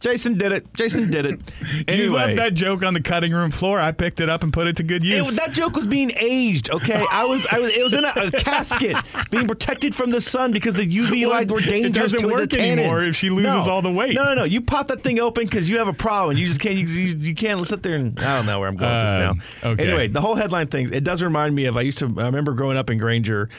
Jason 0.00 0.38
did 0.38 0.50
it. 0.52 0.72
Jason 0.74 1.10
did 1.10 1.26
it. 1.26 1.38
Anyway, 1.86 2.04
You 2.04 2.12
left 2.14 2.36
that 2.36 2.54
joke 2.54 2.82
on 2.82 2.94
the 2.94 3.02
cutting 3.02 3.32
room 3.32 3.50
floor. 3.50 3.78
I 3.78 3.92
picked 3.92 4.20
it 4.20 4.30
up 4.30 4.42
and 4.42 4.50
put 4.50 4.66
it 4.66 4.76
to 4.78 4.82
good 4.82 5.04
use. 5.04 5.26
was- 5.26 5.36
that 5.36 5.52
joke 5.52 5.76
was 5.76 5.86
being 5.86 6.10
aged. 6.18 6.70
Okay, 6.70 7.04
I 7.12 7.26
was, 7.26 7.46
I 7.52 7.58
was, 7.58 7.70
it 7.76 7.82
was 7.84 7.92
in 7.92 8.04
a, 8.06 8.12
a 8.16 8.30
casket, 8.38 8.96
being 9.30 9.46
protected 9.46 9.94
from 9.94 10.10
the 10.10 10.20
sun 10.22 10.52
because 10.52 10.74
the 10.74 10.86
UV 10.86 11.20
Well, 11.22 11.30
light 11.30 11.50
were 11.50 11.58
it 11.60 11.68
dangerous 11.68 12.12
doesn't 12.14 12.20
to 12.20 12.34
work 12.34 12.50
the 12.50 12.60
anymore 12.60 13.00
if 13.02 13.14
she 13.14 13.28
loses 13.28 13.66
No. 13.66 13.72
all 13.72 13.82
the 13.82 13.92
weight. 13.92 14.14
No, 14.14 14.24
no, 14.24 14.34
no. 14.34 14.44
You 14.44 14.62
pop 14.62 14.88
that 14.88 15.02
thing 15.02 15.20
open 15.20 15.44
because 15.44 15.68
you 15.68 15.76
have 15.78 15.88
a 15.88 15.92
problem. 15.92 16.38
You 16.38 16.46
just 16.46 16.60
can't. 16.60 16.76
You, 16.76 16.86
you, 16.86 17.34
can't 17.34 17.66
sit 17.66 17.82
there 17.82 17.96
and 17.96 18.18
I 18.18 18.36
don't 18.36 18.46
know 18.46 18.58
where 18.58 18.68
I'm 18.68 18.76
going 18.76 18.96
with 18.96 19.04
this 19.06 19.14
Um, 19.14 19.42
now. 19.62 19.70
okay. 19.72 19.84
Anyway, 19.86 20.08
the 20.08 20.22
whole 20.22 20.34
headline 20.34 20.68
thing. 20.68 20.90
It 20.92 21.04
does 21.04 21.22
remind 21.22 21.54
me 21.54 21.66
of. 21.66 21.76
I 21.76 21.82
used 21.82 21.98
to. 21.98 22.06
I 22.18 22.24
remember 22.24 22.52
growing 22.54 22.78
up 22.78 22.88
in 22.88 22.96
Granger. 22.96 23.50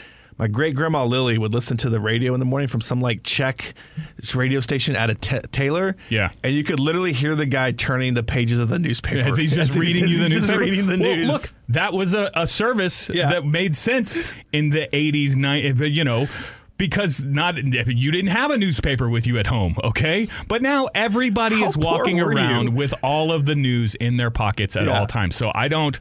My 0.42 0.48
great 0.48 0.74
grandma 0.74 1.04
Lily 1.04 1.38
would 1.38 1.54
listen 1.54 1.76
to 1.76 1.88
the 1.88 2.00
radio 2.00 2.34
in 2.34 2.40
the 2.40 2.44
morning 2.44 2.66
from 2.66 2.80
some 2.80 2.98
like 3.00 3.22
Czech 3.22 3.74
radio 4.34 4.58
station 4.58 4.96
out 4.96 5.08
of 5.08 5.20
Ta 5.20 5.38
Taylor. 5.52 5.94
Yeah. 6.08 6.30
and 6.42 6.52
you 6.52 6.64
could 6.64 6.80
literally 6.80 7.12
hear 7.12 7.36
the 7.36 7.46
guy 7.46 7.70
turning 7.70 8.14
the 8.14 8.24
pages 8.24 8.58
of 8.58 8.68
the 8.68 8.80
newspaper 8.80 9.28
As 9.28 9.36
he's 9.36 9.54
just 9.54 9.70
As 9.76 9.78
reading 9.78 10.08
you 10.08 10.16
the 10.16 10.22
he's 10.24 10.32
just 10.32 10.48
newspaper. 10.48 10.58
reading 10.60 10.86
the 10.88 10.98
Well, 10.98 11.14
news. 11.16 11.28
look, 11.28 11.42
that 11.68 11.92
was 11.92 12.12
a, 12.12 12.28
a 12.34 12.48
service 12.48 13.08
Yeah. 13.08 13.30
that 13.30 13.46
made 13.46 13.76
sense 13.76 14.32
in 14.52 14.70
the 14.70 14.88
80s, 14.92 15.34
90s, 15.36 15.80
eh, 15.80 15.84
you 15.84 16.02
know. 16.02 16.26
Because 16.76 17.24
not 17.24 17.58
you 17.62 18.10
didn't 18.10 18.32
have 18.32 18.50
a 18.50 18.58
newspaper 18.58 19.08
with 19.08 19.28
you 19.28 19.38
at 19.38 19.46
home, 19.46 19.76
okay? 19.84 20.26
But 20.48 20.60
now 20.60 20.88
everybody 20.92 21.60
How 21.60 21.66
is 21.66 21.76
walking 21.78 22.18
around 22.18 22.64
you? 22.64 22.70
with 22.72 22.94
all 23.04 23.30
of 23.30 23.44
the 23.46 23.54
news 23.54 23.94
in 23.94 24.16
their 24.16 24.32
pockets 24.32 24.74
at 24.74 24.86
Yeah. 24.86 24.98
all 24.98 25.06
times. 25.06 25.36
So 25.36 25.52
I 25.54 25.68
don't 25.68 26.00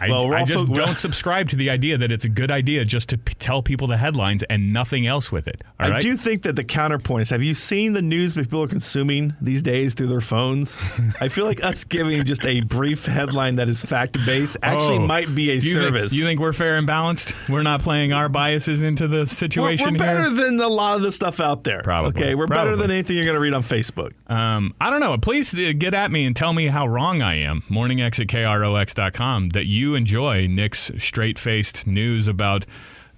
I, 0.00 0.08
Well, 0.10 0.34
I 0.34 0.44
just 0.44 0.66
don't 0.72 0.98
subscribe 1.06 1.48
to 1.50 1.56
the 1.56 1.70
idea 1.70 1.96
that 1.98 2.10
it's 2.12 2.24
a 2.24 2.28
good 2.28 2.50
idea 2.50 2.84
just 2.84 3.08
to 3.10 3.18
p- 3.18 3.34
tell 3.38 3.62
people 3.62 3.86
the 3.86 3.96
headlines 3.96 4.42
and 4.44 4.72
nothing 4.72 5.06
else 5.06 5.30
with 5.32 5.46
it. 5.48 5.62
All 5.80 5.86
I 5.86 5.90
right? 5.90 6.02
do 6.02 6.16
think 6.16 6.42
that 6.42 6.56
the 6.56 6.64
counterpoint 6.64 7.22
is 7.22 7.30
have 7.30 7.42
you 7.42 7.54
seen 7.54 7.92
the 7.92 8.02
news 8.02 8.34
that 8.34 8.42
people 8.44 8.62
are 8.62 8.68
consuming 8.68 9.34
these 9.40 9.62
days 9.62 9.94
through 9.94 10.08
their 10.08 10.20
phones? 10.20 10.78
I 11.20 11.28
feel 11.28 11.44
like 11.44 11.62
us 11.64 11.84
giving 11.84 12.24
just 12.24 12.44
a 12.44 12.60
brief 12.62 13.06
headline 13.06 13.56
that 13.56 13.68
is 13.68 13.82
fact 13.82 14.18
based 14.26 14.56
actually 14.62 14.98
Oh. 14.98 15.06
might 15.06 15.34
be 15.34 15.50
a 15.50 15.54
you 15.54 15.60
service. 15.60 16.10
Think, 16.10 16.18
you 16.20 16.24
think 16.26 16.40
we're 16.40 16.52
fair 16.52 16.76
and 16.76 16.86
balanced? 16.86 17.34
We're 17.48 17.62
not 17.62 17.80
playing 17.80 18.12
our 18.12 18.28
biases 18.28 18.82
into 18.82 19.06
the 19.08 19.18
we're, 19.20 19.26
situation 19.26 19.92
we're 19.92 19.98
better 19.98 20.28
than 20.30 20.60
a 20.60 20.68
lot 20.68 20.96
of 20.96 21.02
the 21.02 21.12
stuff 21.12 21.40
out 21.40 21.64
there. 21.64 21.82
Probably. 21.82 22.10
Okay, 22.20 22.34
we're 22.34 22.46
better 22.46 22.76
than 22.76 22.90
anything 22.90 23.16
you're 23.16 23.24
going 23.24 23.34
to 23.36 23.40
read 23.40 23.54
on 23.54 23.62
Facebook. 23.62 24.12
Um, 24.30 24.74
I 24.80 24.90
don't 24.90 25.00
know. 25.00 25.16
Please 25.18 25.54
uh, 25.54 25.72
get 25.76 25.94
at 25.94 26.10
me 26.10 26.24
and 26.26 26.34
tell 26.34 26.52
me 26.52 26.66
how 26.68 26.86
wrong 26.86 27.22
I 27.22 27.36
am. 27.40 27.62
Morningx 27.70 28.20
at 28.20 28.26
KROX.com 28.26 29.50
that 29.50 29.66
you 29.66 29.83
enjoy 29.94 30.46
Nick's 30.46 30.90
straight 30.98 31.38
faced 31.38 31.86
news 31.86 32.28
about. 32.28 32.64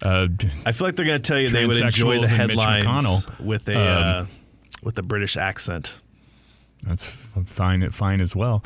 Uh, 0.04 0.28
I 0.66 0.72
feel 0.72 0.86
like 0.88 0.96
they're 0.96 1.06
going 1.06 1.22
to 1.22 1.26
tell 1.26 1.38
you 1.40 1.48
they 1.48 1.66
would 1.66 1.80
enjoy 1.80 2.20
the 2.20 2.28
headlines 2.28 3.26
with 3.40 3.68
a 3.68 3.76
Um, 3.78 4.06
uh, 4.22 4.26
with 4.82 4.98
a 4.98 5.02
British 5.02 5.36
accent. 5.36 6.00
that's 6.82 7.06
fine, 7.46 7.88
fine 7.90 8.20
as 8.20 8.36
well. 8.36 8.62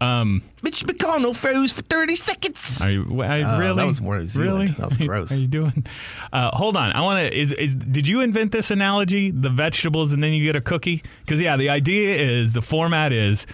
Um, 0.00 0.42
Mitch 0.62 0.82
McConnell 0.84 1.34
froze 1.34 1.72
for 1.72 1.80
30 1.82 2.14
seconds. 2.16 2.82
are 2.82 2.90
you, 2.90 3.22
I, 3.22 3.42
Uh, 3.42 3.58
really? 3.58 3.76
that 3.76 3.86
was 3.86 4.00
more. 4.02 4.16
Really? 4.16 4.66
That 4.66 4.88
was 4.90 4.98
gross. 5.08 5.32
Are 5.32 5.36
you 5.36 5.46
doing? 5.46 5.86
Uh, 6.32 6.50
hold 6.54 6.76
on. 6.76 6.92
I 6.92 7.00
want 7.00 7.20
to. 7.20 7.34
Is, 7.34 7.52
is 7.54 7.74
did 7.74 8.06
you 8.06 8.20
invent 8.20 8.52
this 8.52 8.70
analogy? 8.70 9.30
The 9.30 9.48
vegetables 9.50 10.12
and 10.12 10.22
then 10.22 10.32
you 10.34 10.44
get 10.44 10.56
a 10.56 10.60
cookie? 10.60 11.02
Because 11.20 11.40
yeah, 11.40 11.56
the 11.56 11.70
idea 11.70 12.16
is 12.20 12.52
the 12.52 12.60
format 12.62 13.12
is 13.12 13.46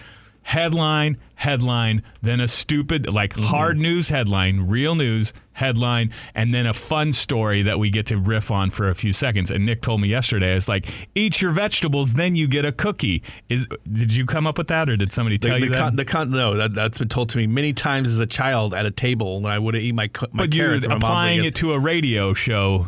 headline, 0.50 1.16
headline, 1.37 2.02
then 2.23 2.40
a 2.40 2.49
stupid 2.49 3.09
like 3.12 3.30
Mm-hmm. 3.30 3.42
hard 3.45 3.78
news 3.78 4.09
headline, 4.09 4.62
real 4.66 4.97
news 4.97 5.33
headline, 5.52 6.11
and 6.35 6.52
then 6.52 6.66
a 6.66 6.75
fun 6.75 7.12
story 7.12 7.62
that 7.62 7.78
we 7.78 7.88
get 7.90 8.07
to 8.07 8.16
riff 8.16 8.50
on 8.50 8.71
for 8.71 8.88
a 8.88 8.95
few 8.95 9.12
seconds. 9.12 9.50
And 9.52 9.64
Nick 9.64 9.80
told 9.83 10.00
me 10.00 10.09
yesterday, 10.09 10.57
it's 10.57 10.66
like 10.66 10.87
eat 11.14 11.40
your 11.40 11.52
vegetables, 11.52 12.14
then 12.14 12.35
you 12.35 12.49
get 12.49 12.64
a 12.64 12.73
cookie. 12.73 13.23
Is 13.49 13.69
did 13.90 14.12
you 14.14 14.26
come 14.26 14.47
up 14.49 14.59
with 14.59 14.66
that, 14.69 14.88
or 14.90 14.97
did 14.97 15.12
somebody 15.12 15.38
tell 15.38 15.59
the 15.59 15.66
you 15.66 15.71
that? 15.71 15.78
con, 15.78 15.97
the 15.97 16.04
con, 16.04 16.30
no, 16.30 16.54
that, 16.57 16.75
that's 16.75 16.99
been 16.99 17.09
told 17.09 17.28
to 17.30 17.38
me 17.38 17.47
many 17.47 17.73
times 17.73 18.09
as 18.09 18.19
a 18.19 18.26
child 18.26 18.75
at 18.75 18.85
a 18.87 18.90
table 18.90 19.40
when 19.40 19.52
I 19.52 19.59
would 19.59 19.76
eat 19.76 19.95
my 19.95 20.11
my 20.33 20.47
but 20.47 20.50
carrots. 20.50 20.88
mom's 20.88 21.02
like, 21.02 21.11
applying 21.11 21.45
it 21.45 21.54
to 21.57 21.73
a 21.75 21.78
radio 21.78 22.35
show 22.35 22.87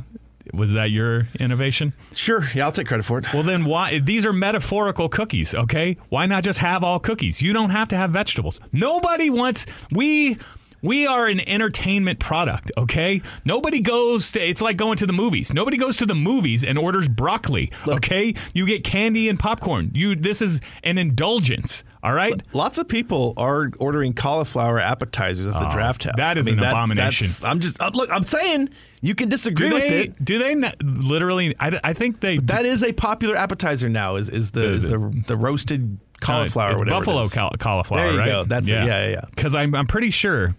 was 0.52 0.72
that 0.72 0.90
your 0.90 1.28
innovation? 1.38 1.94
Sure, 2.14 2.44
yeah, 2.54 2.64
I'll 2.64 2.72
take 2.72 2.86
credit 2.86 3.04
for 3.04 3.18
it. 3.18 3.32
well 3.32 3.42
then 3.42 3.64
why 3.64 3.98
these 3.98 4.26
are 4.26 4.32
metaphorical 4.32 5.08
cookies 5.08 5.54
okay? 5.54 5.96
Why 6.08 6.26
not 6.26 6.44
just 6.44 6.58
have 6.60 6.82
all 6.84 6.98
cookies? 6.98 7.40
You 7.42 7.52
don't 7.52 7.70
have 7.70 7.88
to 7.88 7.96
have 7.96 8.10
vegetables. 8.10 8.60
Nobody 8.72 9.30
wants 9.30 9.66
we 9.90 10.38
we 10.82 11.06
are 11.06 11.26
an 11.26 11.40
entertainment 11.48 12.18
product, 12.18 12.70
okay? 12.76 13.22
Nobody 13.44 13.80
goes 13.80 14.32
to, 14.32 14.40
it's 14.42 14.60
like 14.60 14.76
going 14.76 14.96
to 14.98 15.06
the 15.06 15.12
movies. 15.12 15.52
Nobody 15.54 15.76
goes 15.76 15.96
to 15.98 16.06
the 16.06 16.14
movies 16.14 16.64
and 16.64 16.76
orders 16.78 17.08
broccoli, 17.08 17.70
okay? 17.88 18.34
You 18.52 18.66
get 18.66 18.84
candy 18.84 19.28
and 19.28 19.38
popcorn. 19.38 19.92
You 19.94 20.16
this 20.16 20.42
is 20.42 20.60
an 20.82 20.98
indulgence, 20.98 21.84
all 22.02 22.12
right? 22.12 22.34
Lots 22.52 22.78
of 22.78 22.88
people 22.88 23.32
are 23.36 23.70
ordering 23.78 24.12
cauliflower 24.12 24.78
appetizers 24.78 25.46
at 25.46 25.52
the 25.52 25.68
Oh, 25.68 25.72
draft 25.72 26.04
house. 26.04 26.14
that 26.16 26.36
is 26.36 26.46
an 26.48 26.58
abomination. 26.58 27.26
I'm 27.46 27.60
just 27.60 27.80
I'm, 27.80 27.92
look. 27.92 28.10
I'm 28.10 28.24
saying 28.24 28.68
you 29.00 29.14
can 29.14 29.28
disagree 29.28 29.68
Do 29.68 29.74
with 29.74 29.82
they 29.88 30.00
it. 30.04 30.24
do 30.24 30.38
they 30.38 30.54
not, 30.54 30.74
literally 30.82 31.54
I, 31.60 31.78
I 31.84 31.92
think 31.92 32.20
they 32.20 32.38
That 32.38 32.66
is 32.66 32.82
a 32.82 32.92
popular 32.92 33.36
appetizer 33.36 33.88
now. 33.88 34.16
Is 34.16 34.28
is 34.28 34.50
the 34.50 34.64
is 34.74 34.82
the, 34.82 35.22
the 35.26 35.36
roasted 35.36 35.98
cauliflower? 36.20 36.72
Uh, 36.72 36.78
whatever 36.78 36.98
buffalo 37.04 37.28
cauliflower, 37.58 38.02
There 38.02 38.12
you 38.12 38.18
right? 38.18 38.26
go. 38.26 38.44
That's 38.44 38.68
it. 38.68 38.72
Yeah, 38.72 38.84
yeah, 38.86 39.08
yeah. 39.10 39.20
Because 39.30 39.54
I'm 39.54 39.74
I'm 39.74 39.86
pretty 39.86 40.10
sure. 40.10 40.54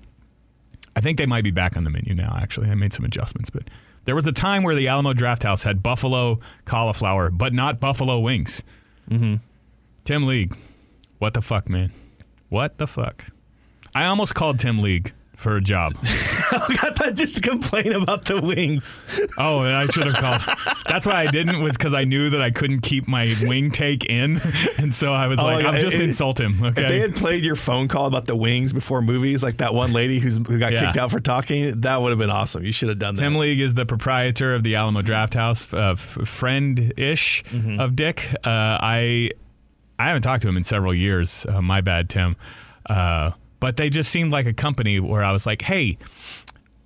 I 0.95 1.01
think 1.01 1.17
they 1.17 1.25
might 1.25 1.43
be 1.43 1.51
back 1.51 1.75
on 1.75 1.83
the 1.83 1.89
menu 1.89 2.13
now. 2.13 2.38
Actually, 2.39 2.69
I 2.69 2.75
made 2.75 2.93
some 2.93 3.05
adjustments, 3.05 3.50
but 3.50 3.63
there 4.05 4.15
was 4.15 4.25
a 4.25 4.31
time 4.31 4.63
where 4.63 4.75
the 4.75 4.88
Alamo 4.88 5.13
Draft 5.13 5.43
House 5.43 5.63
had 5.63 5.81
buffalo 5.81 6.39
cauliflower, 6.65 7.29
but 7.29 7.53
not 7.53 7.79
buffalo 7.79 8.19
wings. 8.19 8.63
Mm-hmm. 9.09 9.35
Tim 10.05 10.27
League, 10.27 10.55
what 11.19 11.33
the 11.33 11.41
fuck, 11.41 11.69
man? 11.69 11.91
What 12.50 12.77
the 12.77 12.88
fuck? 12.88 13.25
I 13.95 14.05
almost 14.05 14.35
called 14.35 14.59
Tim 14.59 14.79
League 14.79 15.13
for 15.43 15.55
a 15.57 15.62
job. 15.62 15.91
I 16.03 16.77
got 16.81 16.95
that 16.95 17.13
just 17.15 17.35
to 17.35 17.41
complain 17.41 17.91
about 17.93 18.25
the 18.25 18.41
wings. 18.41 19.00
Oh, 19.38 19.59
I 19.59 19.85
should 19.88 20.05
have 20.05 20.15
called. 20.15 20.57
That's 20.88 21.05
why 21.05 21.15
I 21.21 21.25
didn't 21.27 21.62
was 21.62 21.77
because 21.77 21.93
I 21.93 22.05
knew 22.05 22.29
that 22.31 22.41
I 22.41 22.50
couldn't 22.51 22.81
keep 22.81 23.07
my 23.07 23.33
wing 23.43 23.69
take 23.71 24.05
in, 24.05 24.39
and 24.77 24.93
so 24.95 25.13
I 25.13 25.27
was 25.27 25.38
Oh, 25.39 25.43
like, 25.43 25.65
I'll 25.65 25.79
just 25.79 25.97
it- 25.97 26.01
insult 26.01 26.39
him. 26.39 26.63
Okay. 26.63 26.81
If 26.83 26.88
they 26.88 27.00
had 27.00 27.15
played 27.15 27.43
your 27.43 27.55
phone 27.55 27.88
call 27.88 28.07
about 28.07 28.25
the 28.25 28.35
wings 28.35 28.73
before 28.73 29.01
movies, 29.01 29.43
like 29.43 29.57
that 29.57 29.73
one 29.75 29.93
lady 29.93 30.19
who's 30.19 30.38
who 30.38 30.57
got 30.57 30.71
Yeah. 30.71 30.85
kicked 30.85 30.97
out 30.97 31.12
for 31.12 31.19
talking, 31.19 31.81
that 31.81 32.01
would 32.01 32.09
have 32.09 32.19
been 32.19 32.29
awesome. 32.29 32.63
You 32.63 32.71
should 32.71 32.89
have 32.89 33.00
done 33.00 33.15
that. 33.15 33.21
Tim 33.21 33.35
League 33.35 33.59
is 33.59 33.73
the 33.73 33.85
proprietor 33.85 34.55
of 34.55 34.63
the 34.63 34.75
Alamo 34.75 35.01
Draft 35.01 35.33
House, 35.33 35.71
uh, 35.73 35.91
f- 35.91 36.00
friend 36.25 36.93
ish 36.97 37.43
Mm-hmm. 37.51 37.79
of 37.79 37.95
Dick. 37.95 38.27
Uh, 38.45 38.50
I 38.81 39.31
I 40.00 40.07
haven't 40.07 40.21
talked 40.23 40.41
to 40.43 40.47
him 40.50 40.57
in 40.57 40.63
several 40.63 40.93
years. 40.93 41.45
Uh, 41.47 41.62
my 41.62 41.81
bad, 41.81 42.09
Tim. 42.09 42.35
Uh, 42.85 43.31
but 43.63 43.77
they 43.77 43.89
just 43.89 44.12
seemed 44.12 44.29
like 44.29 44.46
a 44.46 44.51
company 44.51 45.00
where 45.00 45.24
I 45.24 45.32
was 45.32 45.46
like, 45.46 45.62
hey, 45.62 45.98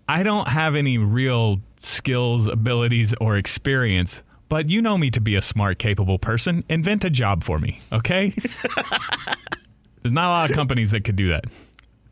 I 0.08 0.22
don't 0.22 0.48
have 0.48 0.76
any 0.76 1.00
real 1.00 1.60
skills, 1.80 2.46
abilities, 2.48 3.16
or 3.20 3.36
experience. 3.36 4.22
But 4.48 4.70
you 4.70 4.80
know 4.84 4.96
me 4.96 5.10
to 5.10 5.20
be 5.20 5.34
a 5.34 5.42
smart, 5.42 5.80
capable 5.80 6.20
person. 6.20 6.64
Invent 6.70 7.04
a 7.04 7.10
job 7.10 7.44
for 7.44 7.58
me, 7.58 7.80
okay? 7.92 8.30
There's 10.04 10.12
not 10.12 10.26
a 10.26 10.30
lot 10.30 10.50
of 10.52 10.56
companies 10.56 10.92
that 10.92 11.04
could 11.04 11.16
do 11.16 11.30
that, 11.30 11.46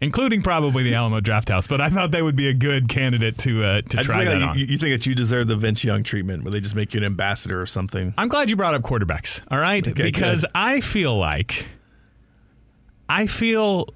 including 0.01 0.41
probably 0.41 0.81
the 0.81 0.95
Alamo 0.95 1.19
Draft 1.19 1.50
House. 1.50 1.67
But 1.67 1.79
I 1.79 1.91
thought 1.91 2.10
they 2.10 2.24
would 2.24 2.36
be 2.36 2.48
a 2.48 2.53
good 2.55 2.89
candidate 2.89 3.38
to 3.38 3.63
uh, 3.63 3.81
to 3.84 4.00
I 4.00 4.01
try 4.01 4.15
think 4.15 4.29
that 4.29 4.39
that 4.39 4.50
on. 4.50 4.57
you, 4.57 4.65
you 4.65 4.77
think 4.79 4.93
that 5.00 5.05
you 5.05 5.13
deserve 5.13 5.45
the 5.45 5.55
Vince 5.57 5.84
Young 5.84 6.01
treatment, 6.01 6.41
where 6.43 6.50
they 6.51 6.60
just 6.60 6.74
make 6.75 6.95
you 6.95 6.98
an 6.98 7.03
ambassador 7.03 7.62
or 7.62 7.67
something. 7.67 8.15
I'm 8.17 8.29
glad 8.29 8.50
you 8.50 8.55
brought 8.55 8.74
up 8.74 8.81
quarterbacks. 8.81 9.43
All 9.51 9.60
right, 9.60 9.88
Okay, 9.88 10.01
because 10.01 10.41
good. 10.41 10.51
I 10.55 10.81
feel 10.81 11.15
like 11.15 11.67
I 13.07 13.27
feel 13.27 13.89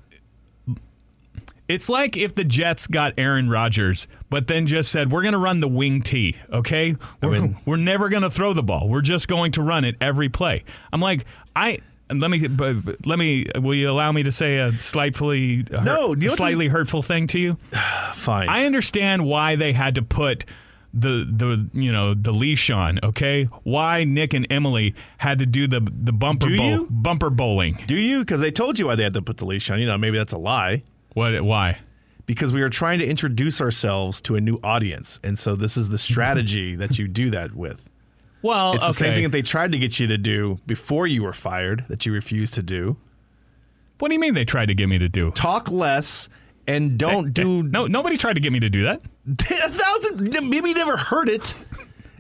it's 1.70 1.88
like 1.88 2.18
if 2.18 2.34
the 2.34 2.44
Jets 2.44 2.88
got 2.88 3.14
Aaron 3.18 3.50
Rodgers, 3.50 4.08
but 4.30 4.48
then 4.48 4.68
just 4.68 4.92
said 4.92 5.12
we're 5.12 5.22
going 5.22 5.34
to 5.34 5.38
run 5.40 5.60
the 5.62 5.68
wing 5.70 6.02
T. 6.02 6.36
Okay, 6.52 6.96
we're, 7.22 7.30
mean- 7.40 7.58
we're 7.66 7.78
never 7.78 8.10
going 8.10 8.24
to 8.24 8.30
throw 8.30 8.52
the 8.54 8.64
ball. 8.64 8.90
We're 8.90 9.02
just 9.02 9.28
going 9.30 9.54
to 9.54 9.62
run 9.62 9.86
it 9.86 9.96
every 10.02 10.28
play. 10.28 10.64
I'm 10.92 11.00
like 11.00 11.26
I. 11.56 11.80
Let 12.12 12.32
me, 12.32 12.40
let 13.06 13.20
me. 13.20 13.46
Will 13.56 13.76
you 13.76 13.88
allow 13.88 14.12
me 14.12 14.24
to 14.24 14.32
say 14.32 14.58
a 14.58 14.72
slightly, 14.72 15.58
hurt- 15.58 15.72
No, 15.72 15.78
you 15.78 15.86
know 15.86 16.08
what 16.08 16.20
this- 16.20 16.36
slightly 16.38 16.68
hurtful 16.68 17.04
thing 17.04 17.28
to 17.28 17.40
you? 17.40 17.58
Fine. 18.16 18.50
I 18.50 18.66
understand 18.66 19.26
why 19.26 19.56
they 19.56 19.74
had 19.74 19.94
to 19.94 20.02
put 20.02 20.44
the 20.92 21.24
the 21.32 21.70
you 21.80 21.92
know 21.92 22.16
the 22.16 22.32
leash 22.32 22.72
on. 22.72 23.00
Okay, 23.04 23.44
why 23.62 24.06
Nick 24.06 24.34
and 24.34 24.48
Emily 24.50 24.96
had 25.20 25.38
to 25.38 25.46
do 25.46 25.68
the 25.68 25.82
the 25.82 26.12
bumper 26.12 26.48
Do 26.48 26.58
bowl, 26.58 26.88
bumper 26.90 27.30
bowling. 27.30 27.78
Do 27.86 27.96
you? 27.96 28.22
Because 28.22 28.42
they 28.42 28.50
told 28.50 28.80
you 28.80 28.88
why 28.88 28.96
they 28.96 29.04
had 29.04 29.14
to 29.14 29.22
put 29.22 29.38
the 29.38 29.46
leash 29.46 29.70
on. 29.70 29.80
You 29.80 29.86
know, 29.86 29.98
maybe 30.00 30.18
that's 30.18 30.34
a 30.34 30.40
lie. 30.40 30.82
What? 31.20 31.42
Why? 31.42 31.80
because 32.26 32.54
we 32.54 32.62
are 32.62 32.70
trying 32.70 33.00
to 33.00 33.06
introduce 33.08 33.60
ourselves 33.60 34.22
to 34.22 34.36
a 34.36 34.42
new 34.42 34.60
audience, 34.64 35.20
and 35.24 35.38
so 35.38 35.56
this 35.56 35.76
is 35.78 35.90
the 35.90 35.98
strategy 36.10 36.76
that 36.76 37.00
you 37.00 37.08
do 37.08 37.32
that 37.32 37.56
with. 37.56 37.90
Well, 38.44 38.74
It's 38.74 38.84
the 38.84 38.90
okay. 38.90 38.98
same 38.98 39.14
thing 39.16 39.24
that 39.24 39.32
they 39.32 39.42
tried 39.42 39.72
to 39.72 39.80
get 39.80 40.00
you 40.00 40.06
to 40.06 40.18
do 40.20 40.60
before 40.68 41.08
you 41.08 41.24
were 41.24 41.34
fired 41.34 41.86
that 41.90 42.06
you 42.06 42.14
refused 42.14 42.54
to 42.54 42.62
do. 42.62 42.98
what 43.98 44.10
do 44.10 44.14
you 44.14 44.20
mean 44.20 44.36
they 44.36 44.46
tried 44.46 44.68
to 44.68 44.76
get 44.76 44.88
me 44.90 45.00
to 45.00 45.10
do? 45.10 45.32
Talk 45.32 45.72
less 45.72 46.30
and 46.68 47.00
don't 47.00 47.34
do 47.34 47.64
No, 47.64 47.88
nobody 47.88 48.16
tried 48.16 48.34
to 48.34 48.40
get 48.42 48.54
me 48.54 48.60
to 48.60 48.70
do 48.70 48.84
that. 48.84 49.02
a 49.28 49.72
thousand. 49.72 50.30
Maybe 50.50 50.70
you 50.70 50.76
never 50.76 50.98
heard 50.98 51.30
it. 51.30 51.54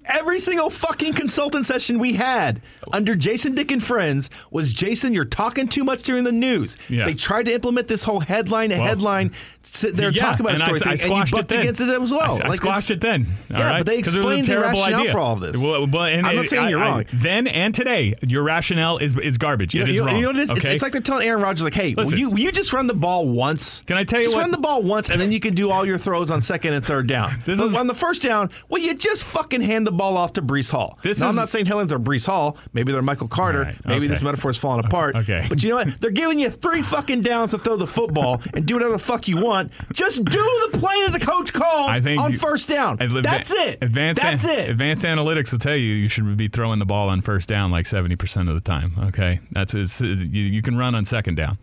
Every 0.09 0.39
single 0.39 0.69
fucking 0.69 1.13
consultant 1.13 1.65
session 1.65 1.99
we 1.99 2.13
had 2.13 2.61
under 2.91 3.15
Jason 3.15 3.55
Dick 3.55 3.71
and 3.71 3.83
Friends 3.83 4.29
was 4.51 4.73
Jason, 4.73 5.13
you're 5.13 5.25
talking 5.25 5.67
too 5.67 5.83
much 5.83 6.03
during 6.03 6.23
the 6.23 6.31
news. 6.31 6.77
Yeah. 6.89 7.05
They 7.05 7.13
tried 7.13 7.45
to 7.45 7.53
implement 7.53 7.87
this 7.87 8.03
whole 8.03 8.19
headline 8.19 8.69
to 8.71 8.75
headline, 8.77 9.31
sit 9.63 9.95
there, 9.95 10.09
Yeah, 10.11 10.21
talk 10.23 10.39
about 10.39 10.51
a 10.51 10.53
and 10.55 10.63
I- 10.63 10.65
story 10.65 10.79
I 10.83 10.83
thing, 10.83 10.91
and 10.91 10.99
you 11.01 11.05
squashed 11.07 11.33
it 11.33 11.35
bucked 11.35 11.49
then. 11.49 11.59
against 11.59 11.81
it 11.81 11.89
as 12.01 12.11
well. 12.11 12.21
I, 12.41 12.45
I 12.45 12.47
Like, 12.49 12.55
squashed 12.57 12.91
it 12.91 13.01
then. 13.01 13.27
all 13.53 13.59
Yeah, 13.59 13.69
right? 13.71 13.77
but 13.79 13.85
they 13.85 14.01
'Cause 14.01 14.15
it 14.15 14.19
was 14.19 14.25
a 14.25 14.29
explained 14.39 14.45
their 14.47 14.61
terrible 14.61 14.79
rationale 14.81 14.99
idea. 15.01 15.11
for 15.11 15.19
all 15.19 15.33
of 15.33 15.39
this. 15.41 15.57
Well, 15.57 15.87
well, 15.87 16.03
and 16.05 16.25
I'm 16.25 16.35
not 16.35 16.45
saying 16.47 16.65
I- 16.65 16.69
you're 16.69 16.83
I- 16.83 16.87
wrong. 16.89 17.05
then 17.13 17.47
and 17.47 17.75
today, 17.75 18.15
your 18.25 18.43
rationale 18.43 18.97
is 18.97 19.15
is 19.17 19.37
garbage. 19.37 19.73
You 19.75 19.81
know, 19.81 19.83
it 19.85 19.89
is 19.89 19.95
you 19.95 20.01
know, 20.01 20.07
wrong. 20.07 20.15
you 20.17 20.23
know 20.23 20.29
it 20.31 20.35
is? 20.37 20.49
It's, 20.49 20.59
okay? 20.59 20.73
it's 20.73 20.81
like 20.83 20.91
they're 20.93 21.01
telling 21.01 21.27
Aaron 21.27 21.41
Rodgers, 21.43 21.63
like, 21.63 21.73
"Hey, 21.75 21.93
will 21.93 22.13
you 22.15 22.29
will 22.31 22.39
you 22.39 22.51
just 22.51 22.73
run 22.73 22.87
the 22.87 22.93
ball 22.95 23.27
once? 23.29 23.83
Can 23.85 23.97
I 23.97 24.03
tell 24.03 24.19
you 24.19 24.25
just 24.25 24.35
what- 24.35 24.41
run 24.41 24.51
the 24.51 24.57
ball 24.57 24.81
once, 24.81 25.09
and 25.09 25.21
then 25.21 25.31
you 25.31 25.39
can 25.39 25.53
do 25.53 25.69
all 25.69 25.85
your 25.85 25.97
throws 25.97 26.31
on 26.31 26.41
second 26.41 26.73
and 26.73 26.83
third 26.85 27.05
down. 27.07 27.29
This 27.45 27.59
But 27.59 27.67
is- 27.67 27.75
on 27.75 27.87
the 27.87 27.93
first 27.95 28.21
down. 28.23 28.49
Will 28.69 28.79
you 28.81 28.93
just 28.95 29.23
fucking 29.23 29.61
hand 29.61 29.85
the 29.85 29.91
ball 29.99 30.17
off 30.17 30.33
to 30.33 30.41
Breece 30.41 30.71
Hall? 30.71 30.97
This 31.03 31.19
now, 31.19 31.29
I'm 31.29 31.35
not 31.35 31.49
saying 31.49 31.67
Helens 31.67 31.93
are 31.93 31.99
Breece 31.99 32.25
Hall. 32.25 32.57
Maybe 32.73 32.91
they're 32.91 33.01
Michael 33.03 33.27
Carter. 33.27 33.61
Right, 33.63 33.85
Maybe 33.85 34.05
okay. 34.05 34.07
this 34.07 34.23
metaphor 34.23 34.49
is 34.49 34.57
falling 34.57 34.83
apart. 34.83 35.15
Okay. 35.15 35.45
but 35.47 35.61
you 35.61 35.69
know 35.69 35.75
what? 35.75 36.01
They're 36.01 36.09
giving 36.09 36.39
you 36.39 36.49
three 36.49 36.81
fucking 36.81 37.21
downs 37.21 37.51
to 37.51 37.59
throw 37.59 37.75
the 37.75 37.85
football 37.85 38.41
and 38.53 38.65
do 38.65 38.73
whatever 38.75 38.93
the 38.93 38.99
fuck 38.99 39.27
you 39.27 39.37
want. 39.37 39.71
Just 39.93 40.25
do 40.25 40.69
the 40.71 40.77
play 40.79 40.95
that 41.07 41.11
the 41.19 41.23
coach 41.25 41.53
calls 41.53 41.89
I 41.89 41.99
think 41.99 42.19
on 42.21 42.31
you- 42.31 42.39
first 42.39 42.67
down. 42.67 42.97
That's 42.97 43.51
it. 43.53 43.79
Advanced, 43.83 44.21
That's 44.21 44.45
it. 44.45 44.69
Advanced 44.69 45.05
analytics 45.05 45.51
will 45.51 45.59
tell 45.59 45.75
you 45.75 45.93
you 45.93 46.07
should 46.07 46.35
be 46.37 46.47
throwing 46.47 46.79
the 46.79 46.85
ball 46.85 47.09
on 47.09 47.21
first 47.21 47.47
down 47.49 47.69
like 47.69 47.85
seventy 47.85 48.15
percent 48.15 48.47
of 48.49 48.55
the 48.55 48.61
time. 48.61 48.93
Okay, 49.09 49.41
that's 49.51 49.73
it's, 49.73 49.99
you, 50.01 50.43
you 50.43 50.61
can 50.61 50.77
run 50.77 50.95
on 50.95 51.05
second 51.05 51.35
down. 51.35 51.57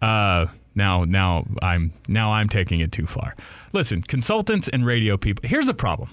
Uh, 0.00 0.46
now, 0.74 1.04
now 1.04 1.44
I'm 1.60 1.92
now 2.06 2.32
I'm 2.32 2.48
taking 2.48 2.80
it 2.80 2.92
too 2.92 3.06
far. 3.06 3.34
Listen, 3.72 4.02
consultants 4.02 4.68
and 4.68 4.86
radio 4.86 5.16
people. 5.16 5.48
Here's 5.48 5.66
the 5.66 5.74
problem. 5.74 6.10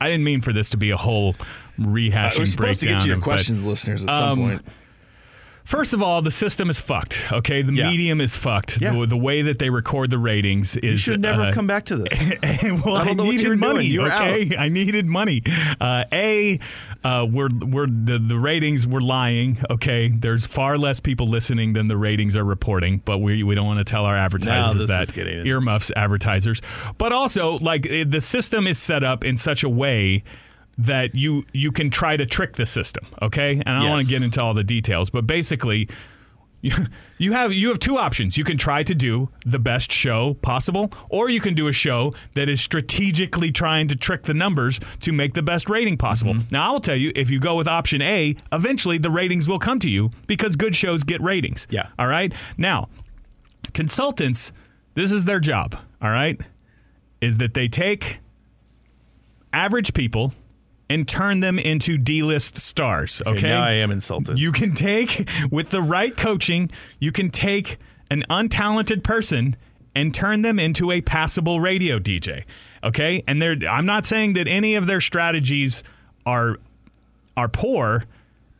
I 0.00 0.08
didn't 0.08 0.24
mean 0.24 0.40
for 0.40 0.52
this 0.52 0.70
to 0.70 0.76
be 0.76 0.90
a 0.90 0.96
whole 0.96 1.34
rehashing 1.78 2.38
breakdown. 2.56 2.96
of- 3.12 3.20
but- 3.64 3.66
listeners, 3.66 4.04
at 4.04 4.10
Um, 4.10 4.60
First 5.68 5.92
of 5.92 6.02
all, 6.02 6.22
the 6.22 6.30
system 6.30 6.70
is 6.70 6.80
fucked. 6.80 7.30
Okay, 7.30 7.60
the 7.60 7.74
Yeah. 7.74 7.90
medium 7.90 8.22
is 8.22 8.34
fucked. 8.34 8.80
Yeah. 8.80 8.94
The, 8.94 9.04
the 9.04 9.18
way 9.18 9.42
that 9.42 9.58
they 9.58 9.68
record 9.68 10.08
the 10.08 10.16
ratings 10.16 10.78
is 10.78 10.82
You 10.92 10.96
should 10.96 11.20
never 11.20 11.42
uh, 11.42 11.44
have 11.44 11.54
come 11.54 11.66
back 11.66 11.84
to 11.86 11.96
this. 11.96 12.62
well, 12.62 12.96
I 12.96 13.02
I, 13.02 13.04
don't 13.04 13.18
know 13.18 13.24
what 13.24 13.32
needed 13.32 13.58
money. 13.58 13.98
Okay, 13.98 14.56
I 14.56 14.70
needed 14.70 15.04
money. 15.04 15.42
Uh, 15.78 16.04
a, 16.10 16.58
uh, 17.04 17.26
we're, 17.30 17.50
we're 17.52 17.86
the 17.86 18.18
the 18.18 18.38
ratings 18.38 18.86
were 18.86 19.02
lying. 19.02 19.58
Okay, 19.70 20.08
there's 20.08 20.46
far 20.46 20.78
less 20.78 21.00
people 21.00 21.26
listening 21.26 21.74
than 21.74 21.88
the 21.88 21.98
ratings 21.98 22.34
are 22.34 22.44
reporting, 22.44 23.02
but 23.04 23.18
we 23.18 23.42
we 23.42 23.54
don't 23.54 23.66
want 23.66 23.78
to 23.78 23.84
tell 23.84 24.06
our 24.06 24.16
advertisers 24.16 24.88
that 24.88 25.02
is 25.02 25.10
getting- 25.10 25.46
earmuffs 25.46 25.92
advertisers. 25.94 26.62
But 26.96 27.12
also, 27.12 27.58
like 27.58 27.84
eh, 27.84 28.04
the 28.08 28.22
system 28.22 28.66
is 28.66 28.78
set 28.78 29.04
up 29.04 29.22
in 29.22 29.36
such 29.36 29.62
a 29.62 29.68
way 29.68 30.24
that 30.78 31.14
you 31.14 31.44
you 31.52 31.72
can 31.72 31.90
try 31.90 32.16
to 32.16 32.24
trick 32.24 32.54
the 32.54 32.66
system. 32.66 33.06
Okay, 33.20 33.52
and 33.52 33.68
I 33.68 33.80
don't 33.80 33.90
want 33.90 34.02
to 34.02 34.08
get 34.08 34.22
into 34.22 34.42
all 34.42 34.54
the 34.54 34.64
details, 34.64 35.10
but 35.10 35.26
basically 35.26 35.88
you, 36.60 36.72
you 37.18 37.32
have 37.32 37.52
you 37.52 37.68
have 37.68 37.78
two 37.78 37.98
options. 37.98 38.36
You 38.36 38.44
can 38.44 38.56
try 38.56 38.82
to 38.82 38.94
do 38.94 39.28
the 39.44 39.58
best 39.58 39.92
show 39.92 40.34
possible, 40.34 40.90
or 41.08 41.28
you 41.28 41.40
can 41.40 41.54
do 41.54 41.68
a 41.68 41.72
show 41.72 42.14
that 42.34 42.48
is 42.48 42.60
strategically 42.60 43.50
trying 43.50 43.88
to 43.88 43.96
trick 43.96 44.24
the 44.24 44.34
numbers 44.34 44.80
to 45.00 45.12
make 45.12 45.34
the 45.34 45.42
best 45.42 45.68
rating 45.68 45.96
possible. 45.96 46.34
Mm-hmm. 46.34 46.48
Now, 46.50 46.68
I 46.68 46.72
will 46.72 46.80
tell 46.80 46.96
you, 46.96 47.12
if 47.14 47.30
you 47.30 47.40
go 47.40 47.56
with 47.56 47.68
option 47.68 48.02
A, 48.02 48.36
eventually 48.52 48.98
the 48.98 49.10
ratings 49.10 49.48
will 49.48 49.58
come 49.58 49.78
to 49.80 49.90
you 49.90 50.10
because 50.26 50.56
good 50.56 50.74
shows 50.74 51.02
get 51.02 51.20
ratings. 51.20 51.66
Yeah. 51.70 51.88
All 51.98 52.06
right. 52.08 52.32
Now, 52.56 52.88
consultants, 53.74 54.52
this 54.94 55.12
is 55.12 55.24
their 55.24 55.40
job. 55.40 55.76
All 56.00 56.10
right, 56.10 56.40
is 57.20 57.38
that 57.38 57.54
they 57.54 57.66
take 57.66 58.20
average 59.52 59.94
people 59.94 60.32
and 60.90 61.06
turn 61.06 61.40
them 61.40 61.58
into 61.58 61.98
D-list 61.98 62.56
stars. 62.56 63.20
Okay. 63.26 63.38
Okay, 63.38 63.48
now 63.48 63.62
I 63.62 63.72
am 63.72 63.90
insulted. 63.90 64.38
You 64.38 64.52
can 64.52 64.72
take, 64.72 65.28
with 65.50 65.70
the 65.70 65.82
right 65.82 66.16
coaching, 66.16 66.70
you 66.98 67.12
can 67.12 67.30
take 67.30 67.76
an 68.10 68.24
untalented 68.30 69.02
person 69.02 69.54
and 69.94 70.14
turn 70.14 70.42
them 70.42 70.58
into 70.58 70.90
a 70.90 71.00
passable 71.02 71.60
radio 71.60 71.98
DJ. 71.98 72.44
Okay? 72.82 73.22
And 73.26 73.42
they're, 73.42 73.56
I'm 73.68 73.84
not 73.86 74.06
saying 74.06 74.32
that 74.34 74.48
any 74.48 74.76
of 74.76 74.86
their 74.86 75.00
strategies 75.00 75.84
are 76.24 76.56
are 77.36 77.48
poor, 77.48 78.04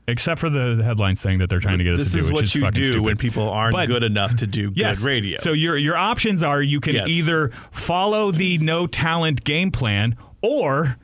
except 0.06 0.40
for 0.40 0.48
the 0.48 0.80
headlines 0.84 1.20
thing 1.20 1.38
that 1.38 1.50
they're 1.50 1.58
trying 1.60 1.78
to 1.78 1.84
get 1.84 1.94
us 1.94 1.98
this 2.00 2.12
to 2.12 2.16
do. 2.18 2.20
is 2.20 2.26
which 2.28 2.34
what 2.34 2.44
is 2.44 2.54
you 2.54 2.70
do 2.70 2.84
stupid. 2.84 3.02
when 3.04 3.16
people 3.16 3.48
aren't 3.50 3.72
But- 3.74 3.86
good 3.88 4.02
enough 4.04 4.36
to 4.36 4.46
do 4.46 4.70
Yes. 4.74 5.00
good 5.00 5.08
radio. 5.08 5.38
So 5.38 5.52
your 5.52 5.76
your 5.76 5.96
options 5.96 6.42
are 6.44 6.62
you 6.62 6.78
can 6.80 6.94
Yes. 6.94 7.08
either 7.08 7.50
follow 7.72 8.30
the 8.30 8.58
no 8.58 8.86
talent 8.86 9.42
game 9.44 9.70
plan 9.72 10.14
or 10.42 10.96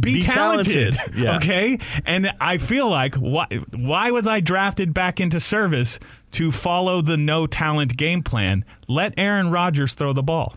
be, 0.00 0.14
Be 0.14 0.22
talented. 0.22 0.94
talented. 0.94 1.16
Yeah. 1.22 1.36
Okay? 1.36 1.78
And 2.04 2.32
I 2.40 2.58
feel 2.58 2.88
like 2.88 3.14
why 3.16 3.46
why 3.74 4.10
was 4.10 4.26
I 4.26 4.40
drafted 4.40 4.92
back 4.94 5.20
into 5.20 5.40
service 5.40 5.98
to 6.32 6.52
follow 6.52 7.00
the 7.00 7.16
no 7.16 7.46
talent 7.46 7.96
game 7.96 8.22
plan? 8.22 8.64
Let 8.88 9.14
Aaron 9.16 9.50
Rodgers 9.50 9.94
throw 9.94 10.12
the 10.12 10.22
ball. 10.22 10.56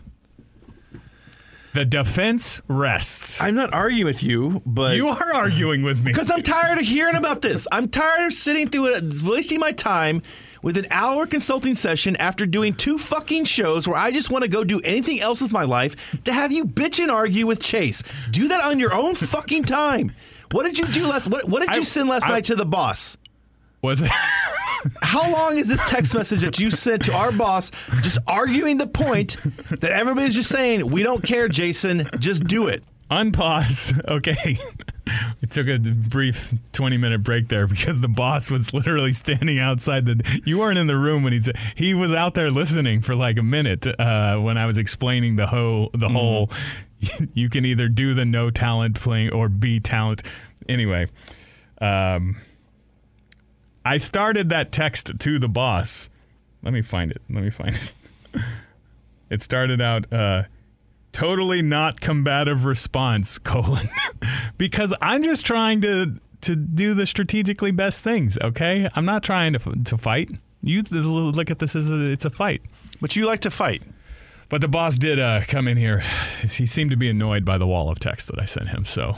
The 1.72 1.84
defense 1.84 2.60
rests. 2.66 3.40
I'm 3.40 3.54
not 3.54 3.72
arguing 3.72 4.04
with 4.04 4.24
you, 4.24 4.60
but 4.66 4.96
you 4.96 5.06
are 5.06 5.34
arguing 5.34 5.82
with 5.84 6.02
me. 6.04 6.10
because 6.12 6.28
I'm 6.30 6.42
tired 6.42 6.78
of 6.78 6.84
hearing 6.84 7.14
about 7.14 7.42
this. 7.42 7.68
I'm 7.70 7.88
tired 7.88 8.26
of 8.26 8.32
sitting 8.32 8.68
through 8.68 8.86
it, 8.96 9.04
wasting 9.22 9.60
my 9.60 9.70
time 9.70 10.22
with 10.62 10.76
an 10.76 10.86
hour 10.90 11.26
consulting 11.26 11.74
session 11.74 12.16
after 12.16 12.46
doing 12.46 12.74
two 12.74 12.98
fucking 12.98 13.44
shows 13.44 13.86
where 13.88 13.96
I 13.96 14.10
just 14.10 14.30
want 14.30 14.44
to 14.44 14.50
go 14.50 14.64
do 14.64 14.80
anything 14.80 15.20
else 15.20 15.40
with 15.40 15.52
my 15.52 15.64
life 15.64 16.20
to 16.24 16.32
have 16.32 16.52
you 16.52 16.64
bitch 16.64 16.98
and 17.00 17.10
argue 17.10 17.46
with 17.46 17.60
Chase. 17.60 18.02
Do 18.30 18.48
that 18.48 18.62
on 18.64 18.78
your 18.78 18.92
own 18.94 19.14
fucking 19.14 19.64
time. 19.64 20.12
What 20.52 20.64
did 20.64 20.78
you 20.78 20.86
do 20.88 21.06
last? 21.06 21.28
What, 21.28 21.48
what 21.48 21.60
did 21.60 21.74
you 21.74 21.80
I- 21.82 21.84
send 21.84 22.08
last 22.08 22.26
I- 22.26 22.30
night 22.30 22.44
to 22.46 22.54
the 22.56 22.66
boss? 22.66 23.16
Was 23.82 24.02
it? 24.02 24.10
How 25.02 25.30
long 25.30 25.58
is 25.58 25.68
this 25.68 25.86
text 25.88 26.14
message 26.14 26.40
that 26.40 26.58
you 26.58 26.70
sent 26.70 27.04
to 27.04 27.12
our 27.14 27.32
boss 27.32 27.70
just 28.02 28.16
arguing 28.26 28.78
the 28.78 28.86
point 28.86 29.36
that 29.68 29.90
everybody's 29.92 30.34
just 30.34 30.48
saying, 30.48 30.86
we 30.90 31.02
don't 31.02 31.22
care, 31.22 31.48
Jason, 31.48 32.08
just 32.18 32.44
do 32.44 32.68
it? 32.68 32.82
Unpause. 33.10 34.00
Okay. 34.08 34.58
We 35.40 35.48
took 35.48 35.66
a 35.66 35.78
brief 35.78 36.54
20 36.72 36.96
minute 36.96 37.24
break 37.24 37.48
there 37.48 37.66
because 37.66 38.00
the 38.00 38.06
boss 38.06 38.48
was 38.48 38.72
literally 38.72 39.10
standing 39.10 39.58
outside 39.58 40.06
the. 40.06 40.40
You 40.44 40.60
weren't 40.60 40.78
in 40.78 40.86
the 40.86 40.96
room 40.96 41.24
when 41.24 41.32
he 41.32 41.40
said 41.40 41.56
he 41.74 41.94
was 41.94 42.12
out 42.12 42.34
there 42.34 42.48
listening 42.48 43.00
for 43.00 43.16
like 43.16 43.36
a 43.36 43.42
minute 43.42 43.88
uh, 43.98 44.36
when 44.36 44.56
I 44.56 44.66
was 44.66 44.78
explaining 44.78 45.34
the 45.34 45.48
whole 45.48 45.90
the 45.94 46.08
whole. 46.08 46.50
You 47.34 47.48
can 47.48 47.64
either 47.64 47.88
do 47.88 48.12
the 48.14 48.24
no 48.26 48.50
talent 48.50 49.00
playing 49.00 49.30
or 49.30 49.48
be 49.48 49.80
talent. 49.80 50.22
Anyway, 50.68 51.08
um, 51.80 52.36
I 53.84 53.96
started 53.96 54.50
that 54.50 54.70
text 54.70 55.18
to 55.18 55.38
the 55.38 55.48
boss. 55.48 56.10
Let 56.62 56.72
me 56.74 56.82
find 56.82 57.10
it. 57.10 57.22
Let 57.30 57.42
me 57.42 57.50
find 57.50 57.74
it. 57.74 57.92
It 59.30 59.42
started 59.42 59.80
out. 59.80 60.12
Uh, 60.12 60.42
totally 61.12 61.62
not 61.62 62.00
combative 62.00 62.64
response 62.64 63.38
colon 63.50 63.88
because 64.58 64.94
i'm 65.00 65.22
just 65.22 65.44
trying 65.44 65.80
to 65.80 66.18
to 66.42 66.56
do 66.56 66.94
the 66.94 67.06
strategically 67.06 67.70
best 67.70 68.02
things 68.02 68.38
okay? 68.42 68.88
I'm 68.94 69.04
not 69.04 69.22
trying 69.22 69.52
to 69.54 69.58
to 69.58 69.98
fight. 69.98 70.30
You 70.62 70.82
look 70.82 71.50
at 71.50 71.58
this 71.58 71.74
as 71.74 71.90
a, 71.90 72.00
it's 72.00 72.24
a 72.24 72.30
fight. 72.30 72.62
But 73.00 73.16
you 73.16 73.26
like 73.26 73.40
to 73.40 73.50
fight. 73.50 73.82
but 74.48 74.60
the 74.60 74.68
boss 74.68 74.98
did 74.98 75.18
uh, 75.18 75.42
come 75.46 75.68
in 75.68 75.76
here. 75.76 76.02
He 76.42 76.66
seemed 76.66 76.90
to 76.90 76.96
be 76.96 77.08
annoyed 77.08 77.44
by 77.44 77.56
the 77.58 77.66
wall 77.66 77.90
of 77.90 77.98
text 77.98 78.26
that 78.28 78.38
i 78.40 78.44
sent 78.44 78.68
him 78.68 78.84
so 78.84 79.16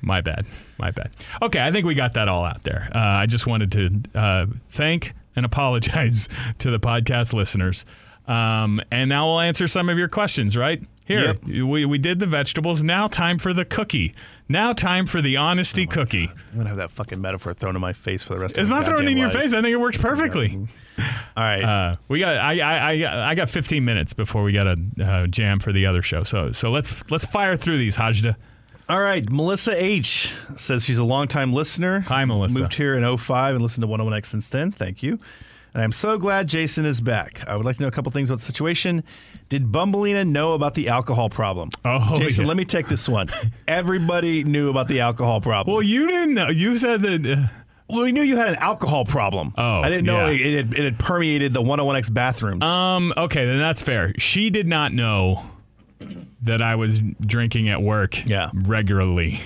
my 0.00 0.20
bad 0.20 0.46
my 0.78 0.90
bad. 0.90 1.10
Okay 1.40 1.60
i 1.60 1.70
think 1.70 1.86
we 1.86 1.94
got 1.94 2.14
that 2.14 2.28
all 2.28 2.44
out 2.44 2.62
there. 2.62 2.90
Uh, 2.94 2.98
i 2.98 3.26
just 3.26 3.46
wanted 3.46 3.72
to 3.72 4.18
uh, 4.18 4.46
thank 4.68 5.14
and 5.34 5.46
apologize 5.46 6.28
to 6.58 6.70
the 6.70 6.78
podcast 6.78 7.32
listeners. 7.32 7.84
Um, 8.26 8.80
and 8.92 9.08
now 9.08 9.26
we'll 9.26 9.40
answer 9.40 9.66
some 9.66 9.88
of 9.88 9.98
your 9.98 10.08
questions 10.08 10.56
right 10.56 10.80
here 11.12 11.26
Yep. 11.44 11.44
we, 11.66 11.84
we 11.84 11.98
did 11.98 12.18
the 12.18 12.26
vegetables 12.26 12.82
now 12.82 13.06
time 13.06 13.38
for 13.38 13.52
the 13.52 13.64
cookie 13.64 14.14
now 14.48 14.72
time 14.72 15.06
for 15.06 15.20
the 15.22 15.36
honesty 15.36 15.86
cookie 15.86 16.30
I'm 16.52 16.56
gonna 16.58 16.68
have 16.68 16.78
that 16.78 16.90
fucking 16.90 17.20
metaphor 17.20 17.54
thrown 17.54 17.74
in 17.76 17.80
my 17.80 17.92
face 17.92 18.22
for 18.22 18.34
the 18.34 18.40
rest 18.40 18.56
it's 18.56 18.64
of 18.64 18.70
my 18.70 18.78
not 18.80 18.86
thrown 18.86 19.06
in 19.08 19.16
your 19.16 19.30
face 19.30 19.52
i 19.52 19.60
think 19.62 19.72
it 19.72 19.80
works 19.80 19.98
perfectly 19.98 20.58
All 20.98 21.06
right. 21.42 21.62
uh, 21.64 21.96
we 22.08 22.20
got 22.20 22.36
I, 22.36 22.60
I 22.60 22.92
I 22.92 23.28
I 23.30 23.34
got 23.34 23.48
15 23.48 23.82
minutes 23.84 24.12
before 24.12 24.42
we 24.42 24.52
got 24.52 24.66
a 24.66 24.76
uh, 25.02 25.26
jam 25.26 25.58
for 25.58 25.72
the 25.72 25.86
other 25.86 26.02
show. 26.02 26.22
So 26.22 26.52
so 26.52 26.70
let's 26.70 27.02
let's 27.10 27.24
fire 27.24 27.56
through 27.56 27.78
these, 27.78 27.96
Hajda. 27.96 28.36
All 28.90 29.00
right. 29.00 29.26
Melissa 29.30 29.72
H 29.82 30.34
says 30.58 30.84
she's 30.84 30.98
a 30.98 31.04
longtime 31.04 31.54
listener. 31.54 32.00
Hi, 32.00 32.26
Melissa. 32.26 32.58
Moved 32.60 32.74
here 32.74 32.94
in 32.94 33.16
05 33.16 33.54
and 33.54 33.62
listened 33.62 33.82
to 33.82 33.88
101X 33.88 34.26
since 34.26 34.50
then. 34.50 34.70
Thank 34.70 35.02
you. 35.02 35.18
And 35.72 35.82
I'm 35.82 35.92
so 35.92 36.18
glad 36.18 36.46
Jason 36.48 36.84
is 36.84 37.00
back. 37.00 37.42
I 37.48 37.56
would 37.56 37.64
like 37.64 37.76
to 37.76 37.82
know 37.82 37.88
a 37.88 37.92
couple 37.92 38.12
things 38.12 38.28
about 38.28 38.40
the 38.40 38.44
situation. 38.44 39.02
Did 39.52 39.70
Bumbleina 39.70 40.26
know 40.26 40.54
about 40.54 40.72
the 40.72 40.88
alcohol 40.88 41.28
problem? 41.28 41.68
Oh, 41.84 42.16
Jason, 42.16 42.44
yeah. 42.44 42.48
let 42.48 42.56
me 42.56 42.64
take 42.64 42.88
this 42.88 43.06
one. 43.06 43.28
Everybody 43.68 44.44
knew 44.44 44.70
about 44.70 44.88
the 44.88 45.00
alcohol 45.00 45.42
problem. 45.42 45.74
Well, 45.74 45.82
you 45.82 46.06
didn't 46.08 46.32
know. 46.32 46.48
You 46.48 46.78
said 46.78 47.02
that. 47.02 47.26
Uh, 47.26 47.48
Well, 47.86 48.04
we 48.04 48.12
knew 48.12 48.22
you 48.22 48.38
had 48.38 48.48
an 48.48 48.54
alcohol 48.54 49.04
problem. 49.04 49.52
Oh, 49.58 49.80
I 49.82 49.90
didn't 49.90 50.06
know 50.06 50.30
yeah. 50.30 50.32
it, 50.32 50.40
it, 50.40 50.56
had, 50.56 50.74
it 50.74 50.84
had 50.84 50.98
permeated 50.98 51.52
the 51.52 51.60
101X 51.60 52.14
bathrooms. 52.14 52.64
um. 52.64 53.12
Okay, 53.14 53.44
then 53.44 53.58
that's 53.58 53.82
fair. 53.82 54.14
She 54.16 54.48
did 54.48 54.66
not 54.66 54.94
know 54.94 55.44
that 56.40 56.62
I 56.62 56.76
was 56.76 57.02
drinking 57.20 57.68
at 57.68 57.82
work. 57.82 58.26
Yeah. 58.26 58.48
Regularly. 58.54 59.38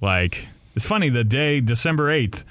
Like 0.00 0.46
it's 0.76 0.86
funny. 0.86 1.08
The 1.08 1.24
day 1.24 1.60
December 1.60 2.08
eighth. 2.08 2.44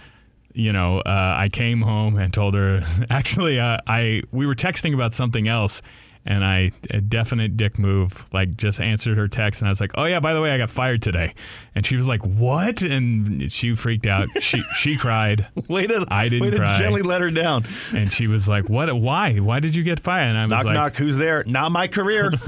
You 0.55 0.73
know, 0.73 0.99
uh, 0.99 1.35
I 1.37 1.47
came 1.49 1.81
home 1.81 2.17
and 2.17 2.31
told 2.33 2.53
her. 2.55 2.81
Actually, 3.09 3.57
uh, 3.57 3.77
I 3.87 4.21
we 4.33 4.45
were 4.45 4.53
texting 4.53 4.93
about 4.93 5.13
something 5.13 5.47
else, 5.47 5.81
and 6.25 6.43
I 6.43 6.71
a 6.89 7.01
definite 7.01 7.57
dick 7.57 7.77
move. 7.77 8.25
Like, 8.33 8.55
just 8.55 8.79
answered 8.79 9.17
her 9.17 9.27
text, 9.27 9.61
and 9.61 9.67
I 9.67 9.71
was 9.71 9.81
like, 9.81 9.91
"Oh 9.95 10.05
yeah, 10.05 10.19
by 10.19 10.33
the 10.33 10.41
way, 10.41 10.51
I 10.51 10.57
got 10.57 10.69
fired 10.69 11.01
today." 11.01 11.33
And 11.75 11.85
she 11.85 11.95
was 11.95 12.07
like, 12.07 12.21
"What?" 12.25 12.81
And 12.81 13.51
she 13.51 13.75
freaked 13.75 14.05
out. 14.05 14.29
She 14.39 14.61
she 14.75 14.97
cried. 14.97 15.47
way 15.67 15.87
to, 15.87 16.05
I 16.09 16.29
didn't 16.29 16.43
way 16.43 16.51
to 16.51 16.57
cry. 16.57 16.77
gently 16.77 17.01
let 17.01 17.21
her 17.21 17.29
down. 17.29 17.65
And 17.93 18.11
she 18.11 18.27
was 18.27 18.47
like, 18.47 18.69
"What? 18.69 18.93
Why? 18.95 19.37
Why 19.37 19.59
did 19.59 19.75
you 19.75 19.83
get 19.83 19.99
fired?" 19.99 20.29
And 20.29 20.37
I 20.37 20.45
was 20.45 20.51
Knock, 20.51 20.65
like, 20.65 20.73
knock. 20.73 20.83
Knock, 20.93 20.95
who's 20.97 21.17
there? 21.17 21.43
Not 21.45 21.71
my 21.71 21.87
career. 21.87 22.31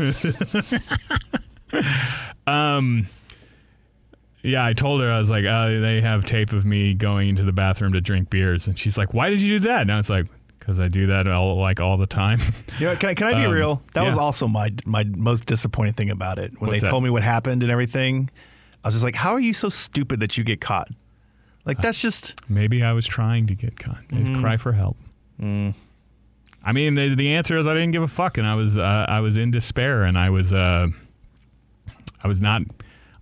um. 2.48 3.08
"Yeah." 4.44 4.66
I 4.66 4.74
told 4.74 5.02
her 5.02 5.12
I 5.12 5.20
was 5.20 5.30
like, 5.30 5.46
"Oh, 5.46 5.82
they 5.82 6.02
have 6.02 6.26
tape 6.26 6.54
of 6.54 6.66
me 6.66 6.94
going 6.94 7.30
into 7.30 7.44
the 7.44 7.54
bathroom 7.54 7.94
to 7.94 8.02
drink 8.02 8.30
beers," 8.30 8.68
and 8.68 8.78
she's 8.78 8.98
like, 8.98 9.14
"Why 9.14 9.30
did 9.30 9.42
you 9.42 9.60
do 9.60 9.68
that?" 9.68 9.82
And 9.82 9.92
I 9.92 9.98
was 9.98 10.10
like, 10.10 10.28
"Cause 10.66 10.80
I 10.80 10.88
do 10.88 11.08
that 11.08 11.28
all 11.28 11.58
like 11.58 11.80
all 11.82 11.98
the 11.98 12.08
time." 12.08 12.40
You 12.80 12.88
know, 12.88 12.96
can 12.96 13.10
I, 13.10 13.14
can 13.14 13.28
I 13.28 13.34
be 13.36 13.46
Um, 13.46 13.52
real? 13.52 13.82
That 13.94 14.04
was 14.04 14.18
also 14.18 14.48
my 14.48 14.72
my 14.86 15.04
most 15.04 15.46
disappointing 15.46 15.94
thing 15.94 16.10
about 16.10 16.40
it. 16.40 16.52
When 16.60 16.70
What's 16.70 16.82
they 16.82 16.86
that? 16.86 16.90
told 16.92 17.04
me 17.04 17.10
what 17.10 17.24
happened 17.24 17.64
and 17.64 17.72
everything, 17.72 18.30
I 18.84 18.88
was 18.88 18.96
just 18.96 19.04
like, 19.06 19.16
"How 19.16 19.32
are 19.34 19.40
you 19.40 19.54
so 19.54 19.70
stupid 19.70 20.20
that 20.22 20.38
you 20.38 20.44
get 20.44 20.60
caught?" 20.62 20.90
Like 21.66 21.82
that's 21.82 22.02
just 22.02 22.34
Maybe 22.50 22.84
I 22.84 22.94
was 22.94 23.08
trying 23.08 23.48
to 23.48 23.56
get 23.56 23.80
caught. 23.80 24.08
Mm-hmm. 24.10 24.40
Cry 24.42 24.58
for 24.58 24.74
help. 24.74 24.98
I 26.68 26.72
mean, 26.74 26.96
the, 26.96 27.14
the 27.16 27.34
answer 27.36 27.58
is 27.58 27.68
I 27.68 27.74
didn't 27.74 27.92
give 27.92 28.02
a 28.04 28.08
fuck, 28.08 28.38
and 28.38 28.48
I 28.48 28.56
was 28.56 28.78
uh, 28.78 29.06
I 29.08 29.20
was 29.20 29.38
in 29.38 29.52
despair, 29.52 30.04
and 30.04 30.18
I 30.18 30.30
was 30.32 30.52
uh, 30.52 30.88
I 32.24 32.28
was 32.28 32.42
not 32.42 32.62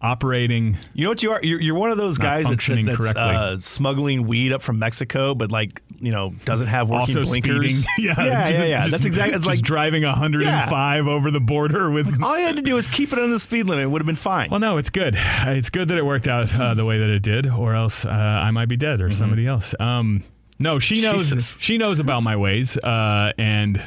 operating. 0.03 0.77
you 0.93 1.05
know 1.05 1.09
what 1.09 1.23
you 1.23 1.31
are. 1.31 1.39
You're, 1.41 1.61
you're 1.61 1.75
one 1.75 1.89
of 1.89 1.97
those 1.97 2.17
guys 2.17 2.45
that's, 2.45 2.67
that's 2.67 2.97
correctly. 2.97 3.21
uh, 3.21 3.57
smuggling 3.57 4.27
weed 4.27 4.51
up 4.51 4.61
from 4.61 4.77
Mexico, 4.77 5.33
but 5.33 5.51
like 5.51 5.81
you 5.99 6.11
know 6.11 6.33
doesn't 6.45 6.67
have 6.67 6.89
working 6.89 7.17
also 7.17 7.23
blinkers. 7.23 7.83
speeding. 7.83 8.15
yeah, 8.17 8.25
yeah, 8.25 8.49
yeah. 8.49 8.63
yeah. 8.65 8.81
Just- 8.81 8.91
that's 8.91 9.05
exactly. 9.05 9.37
It's 9.37 9.45
like 9.45 9.61
driving 9.61 10.03
105 10.03 11.07
over 11.07 11.31
the 11.31 11.39
border 11.39 11.89
with. 11.89 12.21
all 12.21 12.37
you 12.37 12.45
had 12.45 12.57
to 12.57 12.61
do 12.61 12.75
was 12.75 12.87
keep 12.87 13.13
it 13.13 13.19
on 13.19 13.31
the 13.31 13.39
speed 13.39 13.67
limit. 13.67 13.85
It 13.85 13.87
would 13.87 14.01
have 14.01 14.05
been 14.05 14.15
fine. 14.15 14.49
Well, 14.51 14.59
no, 14.59 14.77
it's 14.77 14.89
good. 14.89 15.15
It's 15.17 15.69
good 15.69 15.87
that 15.87 15.97
it 15.97 16.05
worked 16.05 16.27
out 16.27 16.53
uh, 16.53 16.73
the 16.73 16.85
way 16.85 16.99
that 16.99 17.09
it 17.09 17.23
did, 17.23 17.47
or 17.47 17.73
else 17.73 18.05
uh, 18.05 18.09
I 18.09 18.51
might 18.51 18.67
be 18.67 18.77
dead 18.77 19.01
or 19.01 19.11
somebody 19.11 19.47
else. 19.47 19.73
Um, 19.79 20.23
no, 20.59 20.79
she 20.79 21.01
knows. 21.01 21.27
Mm-hmm. 21.27 21.35
Jesus. 21.37 21.55
She 21.59 21.77
knows 21.77 21.99
about 21.99 22.21
my 22.21 22.35
ways, 22.35 22.77
uh, 22.77 23.31
and 23.37 23.81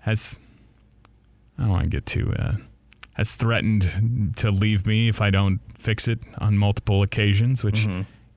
has. 0.00 0.38
I 1.58 1.62
don't 1.62 1.70
want 1.70 1.84
to 1.84 1.88
get 1.90 2.06
too. 2.06 2.32
Uh, 3.14 3.18
has 3.18 3.34
threatened 3.34 4.34
to 4.36 4.50
leave 4.50 4.86
me 4.86 5.08
if 5.08 5.20
I 5.20 5.30
don't 5.30 5.60
fix 5.76 6.08
it 6.08 6.20
on 6.38 6.56
multiple 6.56 7.02
occasions, 7.02 7.62
which 7.62 7.86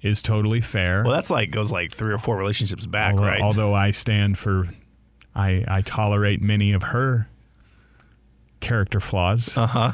is 0.02 0.22
totally 0.22 0.62
fair. 0.62 0.98
Mm-hmm. 0.98 1.08
well, 1.08 1.16
that's 1.16 1.30
like 1.30 1.52
goes 1.52 1.72
like 1.72 1.92
three 1.92 2.14
or 2.14 2.18
four 2.18 2.38
relationships 2.38 2.86
back, 2.86 3.14
although, 3.14 3.28
right? 3.28 3.42
although 3.42 3.74
I 3.74 3.92
stand 3.92 4.38
for, 4.38 4.68
I 5.34 5.64
I 5.68 5.82
tolerate 5.82 6.42
many 6.42 6.74
of 6.74 6.84
her 6.84 7.28
character 8.60 9.00
flaws. 9.00 9.58
uh 9.58 9.68
huh. 9.68 9.92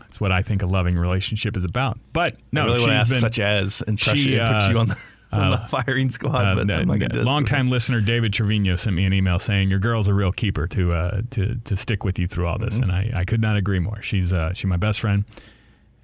That's 0.00 0.20
what 0.20 0.32
I 0.32 0.42
think 0.42 0.62
a 0.62 0.66
loving 0.66 0.96
relationship 0.96 1.56
is 1.56 1.64
about. 1.64 1.98
But 2.12 2.36
no, 2.50 2.62
I 2.62 2.64
really 2.64 2.78
she's 2.78 2.86
want 2.88 2.92
to 2.92 2.96
ask 2.96 3.12
been 3.12 3.20
such 3.20 3.38
as 3.38 3.82
and 3.86 4.00
she, 4.00 4.32
you, 4.32 4.38
put 4.40 4.46
uh, 4.46 4.68
you 4.70 4.78
on 4.78 4.88
the, 4.88 4.96
on 5.32 5.50
the 5.50 5.56
uh, 5.56 5.66
firing 5.66 6.10
squad. 6.10 6.44
uh, 6.44 6.54
but 6.56 6.70
I'm 6.70 6.88
not 6.88 6.98
gonna 6.98 7.22
longtime 7.22 7.70
listener 7.70 8.00
David 8.00 8.32
Trevino 8.32 8.76
sent 8.76 8.96
me 8.96 9.04
an 9.04 9.12
email 9.12 9.38
saying 9.38 9.70
your 9.70 9.78
girl's 9.78 10.08
a 10.08 10.14
real 10.14 10.32
keeper 10.32 10.66
to 10.68 10.92
uh, 10.92 11.22
to 11.30 11.54
to 11.56 11.76
stick 11.76 12.04
with 12.04 12.18
you 12.18 12.26
through 12.26 12.46
all 12.46 12.58
this, 12.58 12.80
Mm-hmm. 12.80 12.90
and 12.90 13.14
I, 13.14 13.20
I 13.20 13.24
could 13.24 13.40
not 13.40 13.56
agree 13.56 13.78
more. 13.78 14.02
She's 14.02 14.32
uh, 14.32 14.52
she's 14.52 14.66
my 14.66 14.76
best 14.76 15.00
friend, 15.00 15.24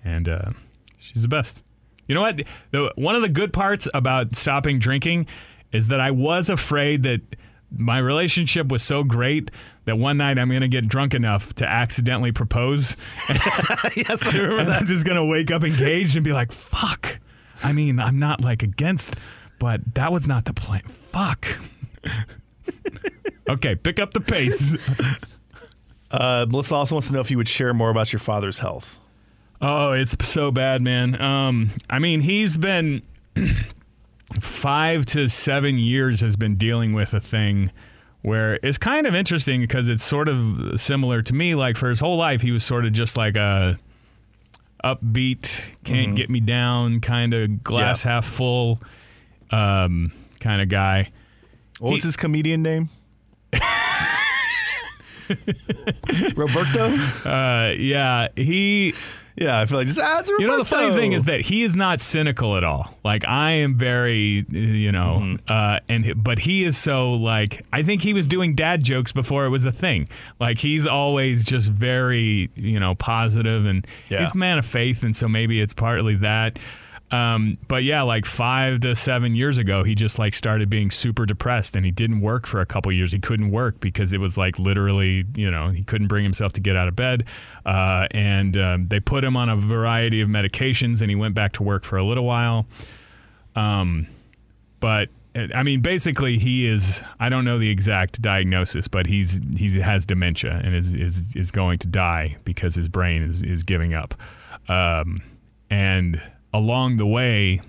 and 0.05 0.29
uh, 0.29 0.51
she's 0.99 1.23
the 1.23 1.29
best. 1.29 1.62
You 2.09 2.15
know 2.15 2.21
what? 2.23 2.41
The, 2.71 2.93
one 2.95 3.17
of 3.17 3.23
the 3.23 3.29
good 3.29 3.53
parts 3.53 3.89
about 3.93 4.37
stopping 4.37 4.79
drinking 4.79 5.27
is 5.73 5.89
that 5.89 5.99
I 6.01 6.12
was 6.12 6.49
afraid 6.49 7.03
that 7.03 7.21
my 7.77 7.99
relationship 7.99 8.69
was 8.69 8.81
so 8.85 9.03
great 9.03 9.51
that 9.87 9.97
one 9.99 10.17
night 10.19 10.39
I'm 10.39 10.49
going 10.49 10.61
to 10.61 10.69
get 10.69 10.87
drunk 10.87 11.15
enough 11.15 11.53
to 11.55 11.67
accidentally 11.69 12.31
propose. 12.31 12.97
yes, 13.29 14.25
I 14.25 14.37
remember 14.37 14.59
and 14.61 14.69
that. 14.69 14.81
I'm 14.83 14.87
just 14.87 15.05
gonna 15.05 15.25
wake 15.25 15.51
up 15.51 15.65
engaged 15.65 16.15
and 16.15 16.25
be 16.25 16.33
like, 16.33 16.53
"Fuck." 16.53 17.19
I 17.62 17.73
mean, 17.73 17.99
I'm 17.99 18.19
not 18.19 18.40
like 18.40 18.62
against, 18.62 19.16
but 19.59 19.95
that 19.95 20.12
was 20.12 20.27
not 20.27 20.45
the 20.45 20.53
plan. 20.53 20.83
Fuck. 20.83 21.59
okay, 23.49 23.75
pick 23.75 23.99
up 23.99 24.12
the 24.12 24.21
pace. 24.21 24.77
Uh, 26.09 26.47
Melissa 26.49 26.75
also 26.77 26.95
wants 26.95 27.09
to 27.09 27.14
know 27.14 27.21
if 27.21 27.33
you 27.33 27.37
would 27.37 27.49
share 27.49 27.75
more 27.75 27.90
about 27.90 28.12
your 28.12 28.21
father's 28.21 28.61
health. 28.61 29.01
Oh, 29.61 29.92
it's 29.92 30.16
so 30.27 30.51
bad, 30.51 30.83
man. 30.83 31.21
Um, 31.21 31.71
I 31.90 31.99
mean, 31.99 32.21
he's 32.21 32.57
been 32.57 33.03
five 34.40 35.07
to 35.07 35.29
seven 35.29 35.79
years 35.79 36.21
has 36.21 36.37
been 36.37 36.57
dealing 36.57 36.92
with 36.92 37.14
a 37.14 37.21
thing 37.21 37.73
where 38.23 38.59
it's 38.62 38.79
kind 38.79 39.07
of 39.07 39.14
interesting 39.14 39.61
because 39.61 39.88
it's 39.88 40.05
sort 40.05 40.29
of 40.29 40.81
similar 40.81 41.23
to 41.23 41.35
me. 41.35 41.55
Like 41.55 41.77
for 41.77 41.88
his 41.88 42.01
whole 42.01 42.16
life, 42.16 42.42
he 42.42 42.51
was 42.53 42.64
sort 42.64 42.85
of 42.85 42.92
just 42.92 43.16
like 43.16 43.37
a 43.37 43.79
upbeat, 44.94 45.70
can't 45.85 46.14
get 46.14 46.31
me 46.31 46.40
down, 46.40 47.01
kind 47.01 47.35
of 47.35 47.62
glass 47.62 48.05
Yeah. 48.05 48.12
half 48.12 48.25
full, 48.27 48.81
um, 49.51 50.12
kind 50.40 50.61
of 50.62 50.68
guy. 50.68 51.11
What 51.79 51.92
was 51.92 52.03
his 52.05 52.16
comedian 52.16 52.62
name? 52.62 52.90
Roberto. 56.37 56.87
Uh, 57.29 57.73
yeah, 57.77 58.29
he. 58.37 58.95
Yeah, 59.39 59.61
I 59.61 59.67
feel 59.67 59.77
like 59.77 59.87
just 59.87 60.01
ah, 60.01 60.21
it's 60.21 60.31
Roberto. 60.31 60.43
You 60.43 60.49
know, 60.51 60.59
the 60.59 60.65
funny 60.65 60.95
thing 60.95 61.12
is 61.12 61.27
that 61.27 61.43
he 61.43 61.62
is 61.62 61.77
not 61.77 62.01
cynical 62.01 62.57
at 62.57 62.65
all. 62.65 62.91
Like 63.05 63.27
I 63.27 63.51
am 63.51 63.77
very, 63.77 64.47
you 64.49 64.91
know, 64.93 65.19
Mm-hmm. 65.21 65.37
uh, 65.47 65.81
and 65.91 66.25
but 66.25 66.39
he 66.39 66.65
is 66.65 66.79
so 66.79 67.12
like 67.12 67.62
I 67.71 67.83
think 67.83 68.01
he 68.03 68.15
was 68.15 68.27
doing 68.27 68.55
dad 68.55 68.83
jokes 68.83 69.12
before 69.12 69.45
it 69.45 69.51
was 69.51 69.67
a 69.67 69.73
thing. 69.73 70.09
Like 70.41 70.59
he's 70.59 70.87
always 70.87 71.45
just 71.45 71.71
very, 71.71 72.49
you 72.55 72.81
know, 72.81 72.95
positive 72.95 73.67
and 73.67 73.87
Yeah. 74.09 74.21
he's 74.25 74.31
a 74.33 74.37
man 74.39 74.57
of 74.59 74.65
faith, 74.65 75.03
and 75.03 75.15
so 75.15 75.29
maybe 75.29 75.61
it's 75.61 75.75
partly 75.75 76.15
that. 76.17 76.59
Um, 77.11 77.59
but 77.69 77.85
yeah, 77.85 78.03
like 78.03 78.27
five 78.27 78.81
to 78.81 78.95
seven 78.95 79.37
years 79.37 79.59
ago, 79.59 79.85
he 79.85 79.95
just 79.95 80.19
like 80.19 80.35
started 80.35 80.69
being 80.69 80.90
super 80.90 81.25
depressed, 81.25 81.77
and 81.77 81.85
he 81.85 81.92
didn't 81.92 82.21
work 82.21 82.47
for 82.47 82.61
a 82.61 82.66
couple 82.66 82.90
years. 82.90 83.12
He 83.12 83.21
couldn't 83.21 83.51
work 83.51 83.79
because 83.79 84.12
it 84.12 84.19
was 84.19 84.37
like 84.37 84.59
literally, 84.59 85.25
you 85.37 85.51
know, 85.51 85.69
he 85.71 85.85
couldn't 85.85 86.09
bring 86.09 86.25
himself 86.25 86.53
to 86.55 86.61
get 86.61 86.77
out 86.77 86.88
of 86.88 86.97
bed. 86.97 87.25
Uh, 87.64 88.09
and 88.11 88.57
um, 88.57 88.88
they 88.88 88.99
put 88.99 89.23
him 89.23 89.37
on 89.37 89.49
a 89.49 89.57
variety 89.57 90.21
of 90.21 90.29
medications, 90.29 91.01
and 91.01 91.11
he 91.11 91.14
went 91.14 91.35
back 91.35 91.53
to 91.53 91.62
work 91.62 91.85
for 91.85 91.97
a 91.97 92.05
little 92.05 92.25
while. 92.25 92.66
Um, 93.55 94.09
but 94.81 95.09
I 95.55 95.62
mean, 95.62 95.81
basically, 95.81 96.38
he 96.38 96.66
is. 96.66 97.03
I 97.21 97.29
don't 97.29 97.45
know 97.45 97.59
the 97.59 97.71
exact 97.71 98.23
diagnosis, 98.23 98.88
but 98.88 99.07
he's 99.07 99.38
he's 99.57 99.75
has 99.75 100.07
dementia 100.07 100.61
and 100.64 100.75
is 100.75 100.95
is 100.95 101.37
is 101.37 101.51
going 101.51 101.79
to 101.81 101.87
die 101.87 102.37
because 102.45 102.75
his 102.75 102.88
brain 102.88 103.23
is 103.23 103.42
is 103.42 103.62
giving 103.62 103.95
up. 103.95 104.14
Um, 104.69 105.23
and 105.71 106.21
along 106.57 106.97
the 106.97 107.07
way, 107.07 107.61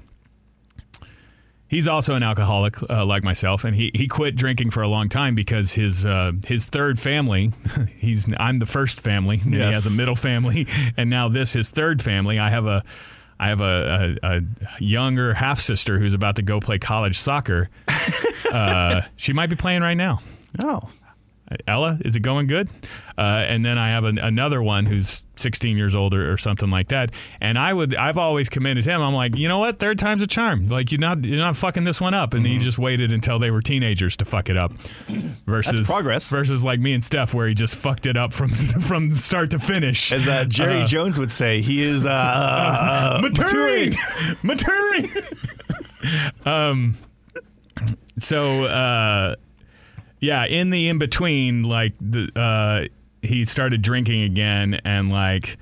he's 1.68 1.88
also 1.88 2.16
an 2.16 2.24
alcoholic 2.24 2.76
uh, 2.90 3.06
like 3.06 3.24
myself, 3.24 3.64
and 3.64 3.76
he, 3.76 3.92
he 3.94 4.08
quit 4.08 4.36
drinking 4.36 4.72
for 4.72 4.82
a 4.82 4.88
long 4.88 5.10
time 5.10 5.36
because 5.36 5.74
his 5.74 6.06
uh, 6.06 6.32
his 6.46 6.68
third 6.68 7.00
family. 7.00 7.54
He's 7.98 8.28
I'm 8.40 8.60
the 8.60 8.66
first 8.66 9.02
family. 9.02 9.40
and 9.44 9.54
He 9.54 9.60
has 9.60 9.86
a 9.86 9.92
middle 9.92 10.16
family, 10.16 10.68
and 10.98 11.10
now 11.10 11.30
this 11.30 11.54
his 11.54 11.70
third 11.72 12.02
family. 12.02 12.40
I 12.40 12.50
have 12.50 12.66
a 12.66 12.84
I 13.40 13.50
have 13.50 13.62
a, 13.62 14.18
a, 14.24 14.38
a 14.38 14.42
younger 14.80 15.34
half 15.34 15.60
sister 15.60 16.00
who's 16.00 16.14
about 16.14 16.38
to 16.38 16.42
go 16.42 16.60
play 16.60 16.80
college 16.80 17.18
soccer. 17.18 17.70
uh, 18.52 19.02
she 19.16 19.34
might 19.34 19.50
be 19.50 19.56
playing 19.56 19.82
right 19.82 19.94
now. 19.98 20.22
Oh, 20.64 20.90
Ella, 21.68 21.98
is 22.04 22.16
it 22.16 22.22
going 22.22 22.48
good? 22.48 22.70
Uh, 23.18 23.22
and 23.48 23.66
then 23.66 23.78
I 23.78 23.90
have 23.90 24.04
an, 24.04 24.18
another 24.18 24.62
one 24.62 24.86
who's 24.86 25.24
16 25.38 25.78
years 25.78 25.96
older 25.96 26.32
or 26.32 26.38
something 26.38 26.70
like 26.70 26.90
that. 26.90 27.12
And 27.40 27.58
I 27.58 27.74
would, 27.74 27.96
I've 27.96 28.18
always 28.18 28.50
commended 28.50 28.86
him. 28.86 29.02
I'm 29.02 29.14
like, 29.14 29.36
you 29.38 29.48
know 29.48 29.60
what? 29.60 29.80
Third 29.80 29.98
time's 29.98 30.22
a 30.22 30.28
charm. 30.28 30.68
Like 30.68 30.92
you're 30.92 31.00
not, 31.00 31.24
you're 31.24 31.38
not 31.38 31.56
fucking 31.56 31.84
this 31.86 32.02
one 32.02 32.14
up. 32.14 32.34
And 32.34 32.44
Mm-hmm. 32.46 32.54
he 32.60 32.60
just 32.60 32.78
waited 32.78 33.12
until 33.12 33.40
they 33.40 33.50
were 33.50 33.62
teenagers 33.62 34.18
to 34.18 34.26
fuck 34.26 34.50
it 34.50 34.58
up. 34.58 34.74
Versus 35.46 35.74
That's 35.80 35.88
progress. 35.90 36.30
Versus 36.30 36.64
like 36.64 36.80
me 36.80 36.94
and 36.94 37.04
Steph, 37.04 37.34
where 37.34 37.48
he 37.48 37.54
just 37.54 37.76
fucked 37.76 38.06
it 38.08 38.18
up 38.18 38.34
from 38.34 38.50
from 38.50 39.16
start 39.16 39.52
to 39.52 39.60
finish. 39.60 40.12
as 40.12 40.28
uh, 40.28 40.44
Jerry 40.46 40.82
Uh, 40.82 40.88
Jones 40.88 41.18
would 41.18 41.32
say, 41.32 41.62
he 41.62 41.82
is 41.82 42.06
uh, 42.06 42.10
uh, 42.12 43.20
maturing, 43.22 43.94
maturing. 44.44 45.12
um, 46.46 46.96
so 48.18 48.66
uh, 48.66 49.36
yeah, 50.20 50.46
in 50.46 50.70
the 50.70 50.90
in 50.90 50.98
between, 50.98 51.64
like 51.64 51.94
the 52.02 52.30
uh, 52.36 52.88
he 53.22 53.46
started 53.46 53.82
drinking 53.82 54.24
again, 54.24 54.80
and 54.84 55.10
like 55.12 55.58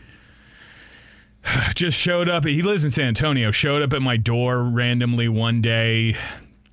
just 1.76 1.98
showed 2.00 2.30
up. 2.30 2.46
He 2.46 2.62
lives 2.62 2.84
in 2.84 2.92
San 2.92 3.08
Antonio. 3.08 3.52
Showed 3.52 3.82
up 3.82 3.94
at 3.94 4.02
my 4.02 4.18
door 4.18 4.64
randomly 4.64 5.30
one 5.30 5.62
day. 5.62 6.16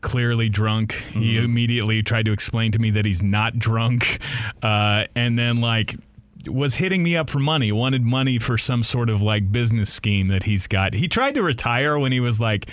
Clearly 0.00 0.48
drunk. 0.48 0.94
He 0.94 1.38
immediately 1.38 2.02
tried 2.02 2.24
to 2.24 2.32
explain 2.32 2.72
to 2.72 2.80
me 2.80 2.90
that 2.90 3.04
he's 3.04 3.22
not 3.22 3.56
drunk, 3.56 4.18
uh, 4.62 5.04
and 5.14 5.38
then 5.38 5.60
like 5.60 5.94
was 6.48 6.74
hitting 6.74 7.04
me 7.04 7.16
up 7.16 7.30
for 7.30 7.38
money. 7.38 7.70
Wanted 7.70 8.02
money 8.02 8.38
for 8.40 8.58
some 8.58 8.82
sort 8.82 9.10
of 9.10 9.22
like 9.22 9.52
business 9.52 9.92
scheme 9.92 10.26
that 10.28 10.42
he's 10.42 10.66
got. 10.66 10.94
He 10.94 11.06
tried 11.06 11.36
to 11.36 11.42
retire 11.42 11.98
when 11.98 12.10
he 12.10 12.18
was 12.18 12.40
like 12.40 12.68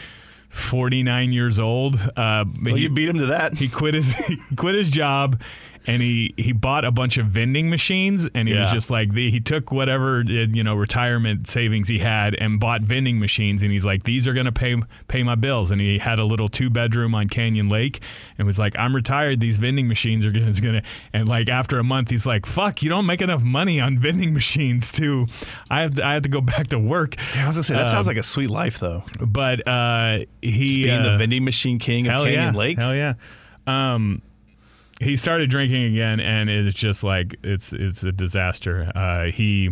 49 0.50 1.32
years 1.32 1.60
old. 1.60 1.96
Uh, 1.96 2.46
Well, 2.62 2.76
he, 2.76 2.84
you 2.84 2.90
beat 2.90 3.08
him 3.10 3.20
to 3.20 3.28
that. 3.28 3.56
he 3.56 3.68
quit 3.70 3.94
his 3.94 4.14
he 4.50 4.56
quit 4.56 4.76
his 4.76 4.90
job 4.90 5.42
and 5.88 6.02
he 6.02 6.34
he 6.38 6.52
bought 6.52 6.86
a 6.86 6.92
bunch 6.92 7.18
of 7.18 7.28
vending 7.28 7.70
machines 7.70 8.28
and 8.34 8.48
he 8.48 8.54
was 8.56 8.72
just 8.72 8.92
like 8.92 9.14
the, 9.14 9.32
he 9.32 9.40
took 9.40 9.72
whatever 9.72 10.20
uh, 10.20 10.32
you 10.32 10.64
know 10.64 10.76
retirement 10.76 11.48
savings 11.48 11.88
he 11.88 12.00
had 12.00 12.36
and 12.36 12.60
bought 12.60 12.82
vending 12.82 13.20
machines 13.20 13.62
and 13.62 13.72
he's 13.72 13.86
like 13.86 14.04
these 14.04 14.28
are 14.28 14.34
going 14.34 14.46
to 14.46 14.52
pay 14.52 14.76
pay 15.08 15.24
my 15.24 15.36
bills 15.36 15.72
and 15.72 15.82
he 15.82 15.98
had 15.98 16.20
a 16.20 16.26
little 16.26 16.50
two 16.50 16.70
bedroom 16.70 17.16
on 17.16 17.28
Canyon 17.28 17.70
Lake 17.70 18.02
and 18.38 18.46
was 18.46 18.60
like 18.60 18.78
I'm 18.78 18.96
retired 18.96 19.40
these 19.40 19.58
vending 19.58 19.88
machines 19.88 20.26
are 20.26 20.32
going 20.32 20.54
to 20.54 20.84
and 21.14 21.28
like 21.28 21.50
after 21.50 21.80
a 21.80 21.84
month 21.84 22.10
he's 22.10 22.26
like 22.26 22.46
fuck 22.46 22.84
you 22.84 22.90
don't 22.90 23.06
make 23.06 23.22
enough 23.22 23.44
money 23.44 23.80
on 23.80 23.98
vending 24.00 24.34
machines 24.34 24.92
too 24.92 25.28
I 25.70 25.82
have 25.82 25.96
to, 25.96 26.06
I 26.06 26.14
have 26.14 26.24
to 26.24 26.30
go 26.30 26.42
back 26.42 26.68
to 26.68 26.80
work 26.80 27.16
I 27.36 27.48
was 27.48 27.56
gonna 27.56 27.64
say 27.64 27.74
that 27.76 27.90
sounds 27.90 28.08
like 28.08 28.18
a 28.18 28.24
sweet 28.24 28.50
life 28.50 28.80
though. 28.80 29.04
but 29.20 29.68
uh 29.68 30.20
he 30.42 30.84
Being 30.84 31.02
uh, 31.02 31.12
the 31.12 31.18
vending 31.18 31.44
machine 31.44 31.80
king 31.80 32.08
of 32.08 32.24
Canyon 32.24 32.54
yeah. 32.54 32.60
Lake. 32.60 32.78
Hell 32.78 32.96
yeah. 32.96 33.14
Um, 33.68 34.22
he 35.00 35.16
started 35.18 35.50
drinking 35.50 35.84
again, 35.94 36.20
and 36.20 36.50
it's 36.50 36.78
just 36.78 37.04
like 37.04 37.36
it's 37.44 37.74
it's 37.74 38.04
a 38.04 38.12
disaster. 38.12 38.92
Uh, 38.94 39.26
he, 39.26 39.72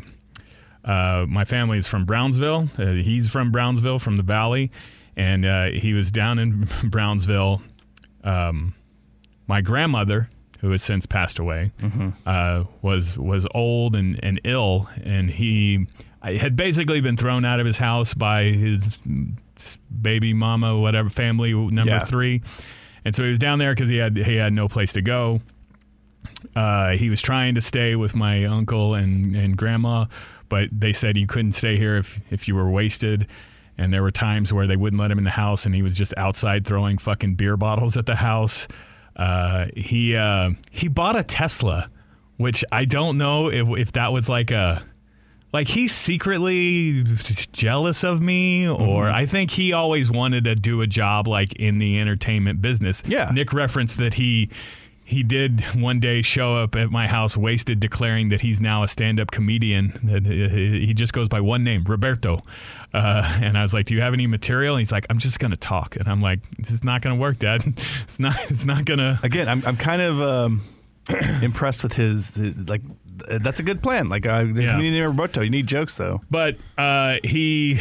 uh, 0.85 1.25
my 1.27 1.45
family 1.45 1.77
is 1.77 1.87
from 1.87 2.05
Brownsville. 2.05 2.69
Uh, 2.77 2.93
he's 2.93 3.29
from 3.29 3.51
Brownsville, 3.51 3.99
from 3.99 4.15
the 4.15 4.23
Valley, 4.23 4.71
and 5.15 5.45
uh, 5.45 5.65
he 5.71 5.93
was 5.93 6.11
down 6.11 6.39
in 6.39 6.67
Brownsville. 6.83 7.61
Um, 8.23 8.73
my 9.47 9.61
grandmother, 9.61 10.29
who 10.59 10.71
has 10.71 10.81
since 10.83 11.05
passed 11.05 11.39
away, 11.39 11.71
uh, 12.25 12.63
was 12.81 13.17
was 13.17 13.45
old 13.53 13.95
and, 13.95 14.19
and 14.23 14.39
ill, 14.43 14.89
and 15.03 15.29
he 15.29 15.87
had 16.21 16.55
basically 16.55 16.99
been 16.99 17.15
thrown 17.15 17.45
out 17.45 17.59
of 17.59 17.65
his 17.65 17.77
house 17.77 18.13
by 18.13 18.43
his 18.45 18.97
baby 20.01 20.33
mama, 20.33 20.77
whatever 20.77 21.09
family 21.09 21.53
number 21.53 21.91
Yeah. 21.93 21.99
three, 21.99 22.41
and 23.07 23.15
so 23.15 23.23
he 23.23 23.29
was 23.29 23.39
down 23.39 23.57
there 23.57 23.73
because 23.73 23.87
he 23.87 23.95
had 23.95 24.17
he 24.17 24.35
had 24.35 24.51
no 24.51 24.67
place 24.67 24.91
to 24.91 25.01
go. 25.01 25.39
Uh, 26.57 26.89
he 26.89 27.09
was 27.09 27.21
trying 27.21 27.55
to 27.55 27.61
stay 27.61 27.95
with 27.95 28.13
my 28.13 28.43
uncle 28.43 28.95
and, 28.95 29.33
and 29.33 29.55
grandma, 29.55 30.07
but 30.49 30.67
they 30.73 30.91
said 30.91 31.15
you 31.15 31.25
couldn't 31.25 31.53
stay 31.53 31.77
here 31.77 31.95
if, 31.95 32.19
if 32.31 32.49
you 32.49 32.55
were 32.55 32.69
wasted. 32.69 33.25
And 33.77 33.93
there 33.93 34.03
were 34.03 34.11
times 34.11 34.51
where 34.51 34.67
they 34.67 34.75
wouldn't 34.75 34.99
let 34.99 35.09
him 35.09 35.19
in 35.19 35.23
the 35.23 35.29
house, 35.29 35.65
and 35.65 35.73
he 35.73 35.81
was 35.81 35.95
just 35.95 36.13
outside 36.17 36.67
throwing 36.67 36.97
fucking 36.97 37.35
beer 37.35 37.55
bottles 37.55 37.95
at 37.95 38.07
the 38.07 38.15
house. 38.17 38.67
Uh, 39.15 39.67
he 39.73 40.13
uh, 40.13 40.49
he 40.69 40.89
bought 40.89 41.15
a 41.15 41.23
Tesla, 41.23 41.89
which 42.35 42.65
I 42.73 42.83
don't 42.83 43.17
know 43.17 43.49
if 43.49 43.69
if 43.79 43.93
that 43.93 44.11
was 44.11 44.27
like 44.27 44.51
a 44.51 44.85
like 45.53 45.67
he's 45.69 45.93
secretly 45.93 47.03
jealous 47.53 48.03
of 48.03 48.21
me 48.21 48.67
or 48.67 49.09
I 49.09 49.25
think 49.25 49.51
he 49.51 49.73
always 49.73 50.11
wanted 50.11 50.43
to 50.43 50.55
do 50.55 50.81
a 50.81 50.87
job 50.87 51.27
like 51.27 51.53
in 51.53 51.77
the 51.77 51.99
entertainment 51.99 52.61
business. 52.61 53.01
Yeah. 53.05 53.31
Nick 53.33 53.53
referenced 53.53 53.97
that 53.99 54.15
he 54.15 54.49
he 55.03 55.23
did 55.23 55.61
one 55.73 56.01
day 56.01 56.21
show 56.21 56.57
up 56.57 56.75
at 56.75 56.91
my 56.91 57.07
house 57.07 57.37
wasted 57.37 57.79
declaring 57.79 58.27
that 58.27 58.41
he's 58.41 58.59
now 58.59 58.83
a 58.83 58.89
stand-up 58.89 59.31
comedian 59.31 59.93
that 60.03 60.25
he 60.25 60.85
he 60.85 60.93
just 60.93 61.13
goes 61.13 61.29
by 61.29 61.39
one 61.39 61.63
name 61.63 61.81
roberto 61.87 62.41
uh, 62.93 63.39
and 63.41 63.57
i 63.57 63.61
was 63.61 63.73
like 63.73 63.85
do 63.85 63.95
you 63.95 64.01
have 64.01 64.13
any 64.13 64.27
material 64.27 64.75
and 64.75 64.81
he's 64.81 64.91
like 64.91 65.05
i'm 65.09 65.17
just 65.17 65.39
gonna 65.39 65.55
talk 65.55 65.95
and 65.95 66.09
i'm 66.09 66.21
like 66.21 66.41
this 66.57 66.71
is 66.71 66.83
not 66.83 67.01
gonna 67.01 67.15
work 67.15 67.39
dad 67.39 67.61
it's 67.67 68.19
not 68.19 68.35
it's 68.49 68.65
not 68.65 68.83
gonna 68.83 69.17
Again, 69.23 69.47
I'm 69.47 69.63
I'm 69.65 69.77
kind 69.77 70.01
of 70.01 70.21
um, 70.21 70.61
impressed 71.41 71.83
with 71.83 71.93
his 71.93 72.37
like. 72.67 72.81
That's 73.29 73.59
a 73.59 73.63
good 73.63 73.81
plan. 73.81 74.07
Like 74.07 74.25
uh, 74.25 74.43
the 74.43 74.63
Yeah. 74.63 74.71
comedian 74.71 74.93
named 74.95 75.07
Roberto. 75.07 75.41
You 75.41 75.49
need 75.49 75.67
jokes 75.67 75.95
though. 75.97 76.21
But 76.29 76.57
uh, 76.77 77.17
he, 77.23 77.79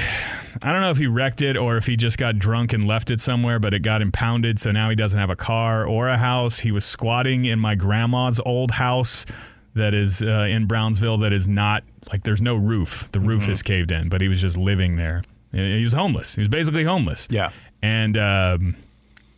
I 0.63 0.73
don't 0.73 0.81
know 0.83 0.91
if 0.91 0.99
he 0.99 1.07
wrecked 1.07 1.43
it 1.43 1.57
or 1.57 1.77
if 1.77 1.87
he 1.87 1.97
just 1.97 2.19
got 2.19 2.39
drunk 2.39 2.73
and 2.73 2.87
left 2.87 3.11
it 3.11 3.21
somewhere, 3.21 3.59
but 3.59 3.75
it 3.75 3.81
got 3.81 4.03
impounded. 4.03 4.59
So 4.59 4.73
now 4.73 4.89
he 4.91 4.97
doesn't 4.97 5.19
have 5.19 5.31
a 5.31 5.37
car 5.37 5.85
or 5.87 6.09
a 6.09 6.17
house. 6.19 6.61
He 6.61 6.73
was 6.73 6.85
squatting 6.85 7.45
in 7.45 7.59
my 7.59 7.75
grandma's 7.75 8.41
old 8.45 8.73
house 8.73 9.27
that 9.75 9.93
is 9.95 10.23
uh, 10.23 10.47
in 10.49 10.67
Brownsville 10.67 11.19
that 11.19 11.33
is 11.33 11.49
not 11.49 11.85
like 12.11 12.23
there's 12.23 12.41
no 12.43 12.55
roof. 12.55 13.09
The 13.13 13.21
roof 13.21 13.49
is 13.49 13.63
caved 13.63 13.91
in, 13.93 14.09
but 14.09 14.21
he 14.21 14.29
was 14.29 14.41
just 14.41 14.57
living 14.57 14.97
there. 14.97 15.23
He 15.53 15.83
was 15.83 15.93
homeless. 15.93 16.35
He 16.35 16.41
was 16.41 16.49
basically 16.49 16.85
homeless. 16.85 17.29
Yeah. 17.31 17.51
And 17.83 18.17
um, 18.17 18.77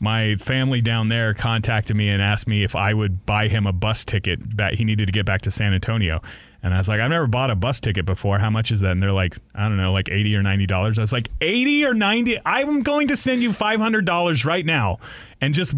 my 0.01 0.37
family 0.37 0.81
down 0.81 1.09
there 1.09 1.35
contacted 1.35 1.97
me 1.97 2.09
and 2.09 2.23
asked 2.23 2.47
me 2.47 2.63
if 2.63 2.77
I 2.77 2.95
would 2.95 3.27
buy 3.27 3.49
him 3.49 3.67
a 3.67 3.73
bus 3.73 4.05
ticket 4.05 4.57
that 4.59 4.75
he 4.75 4.85
needed 4.85 5.07
to 5.07 5.13
get 5.13 5.27
back 5.27 5.43
to 5.43 5.51
San 5.51 5.75
Antonio. 5.75 6.21
And 6.61 6.75
I 6.75 6.79
was 6.79 6.89
like, 6.89 7.01
I've 7.01 7.11
never 7.11 7.29
bought 7.29 7.51
a 7.51 7.55
bus 7.55 7.79
ticket 7.79 8.05
before. 8.05 8.41
How 8.41 8.51
much 8.51 8.73
is 8.73 8.81
that? 8.81 8.91
And 8.91 9.01
they're 9.01 9.13
like, 9.13 9.37
I 9.55 9.69
don't 9.69 9.77
know, 9.77 9.93
like 9.93 10.09
80 10.11 10.35
or 10.35 10.43
$90. 10.43 10.99
I 10.99 11.01
was 11.01 11.13
like, 11.13 11.29
80 11.41 11.85
or 11.85 11.95
90? 11.95 12.37
I'm 12.45 12.83
going 12.83 13.07
to 13.09 13.17
send 13.17 13.43
you 13.43 13.51
$500 13.51 14.45
right 14.45 14.67
now 14.67 14.99
and 15.41 15.55
just 15.55 15.75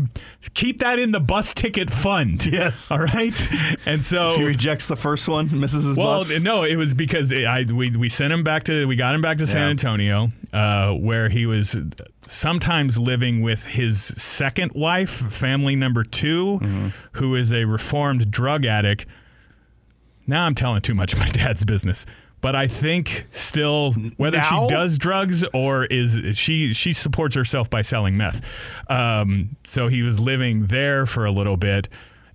keep 0.55 0.79
that 0.79 0.99
in 0.99 1.11
the 1.11 1.21
bus 1.21 1.53
ticket 1.53 1.91
fund. 1.91 2.47
Yes. 2.51 2.91
All 2.91 2.99
right. 2.99 3.49
And 3.85 4.05
so. 4.07 4.37
He 4.37 4.43
rejects 4.43 4.87
the 4.87 4.97
first 4.97 5.29
one, 5.29 5.61
misses 5.61 5.85
his 5.85 5.99
Well, 5.99 6.21
bus. 6.21 6.41
no, 6.41 6.63
it 6.63 6.77
was 6.77 6.95
because 6.95 7.31
it, 7.31 7.45
I 7.45 7.65
we 7.65 7.91
we 7.95 8.09
sent 8.09 8.33
him 8.33 8.43
back 8.43 8.65
to 8.65 8.87
we 8.87 8.97
got 8.97 9.15
him 9.15 9.21
back 9.21 9.37
to 9.39 9.47
San 9.47 9.69
Antonio, 9.69 10.29
uh, 10.55 10.93
where 10.93 11.29
he 11.29 11.45
was 11.45 11.77
sometimes 12.31 12.97
living 12.99 13.43
with 13.43 13.67
his 13.67 14.01
second 14.01 14.73
wife, 14.73 15.11
family 15.11 15.75
number 15.77 16.05
2 16.05 16.61
Mm-hmm. 16.63 16.89
who 17.19 17.35
is 17.35 17.53
a 17.53 17.65
reformed 17.65 18.31
drug 18.31 18.65
addict. 18.65 19.05
Now 20.27 20.45
I'm 20.47 20.55
telling 20.55 20.81
too 20.83 20.95
much 20.95 21.13
of 21.13 21.19
my 21.19 21.29
dad's 21.33 21.65
business. 21.65 22.07
But 22.41 22.57
I 22.57 22.69
think 22.69 23.27
still 23.33 23.93
whether 24.17 24.39
Now? 24.39 24.63
she 24.63 24.67
does 24.69 24.97
drugs 24.97 25.45
or 25.53 25.85
is 25.85 26.39
she 26.39 26.73
she 26.73 26.95
supports 26.95 27.35
herself 27.35 27.69
by 27.69 27.83
selling 27.83 28.17
meth. 28.17 28.41
Um, 28.89 29.57
so 29.67 29.89
he 29.89 30.01
was 30.03 30.19
living 30.19 30.67
there 30.67 31.05
for 31.05 31.27
a 31.27 31.31
little 31.31 31.59
bit. 31.59 31.89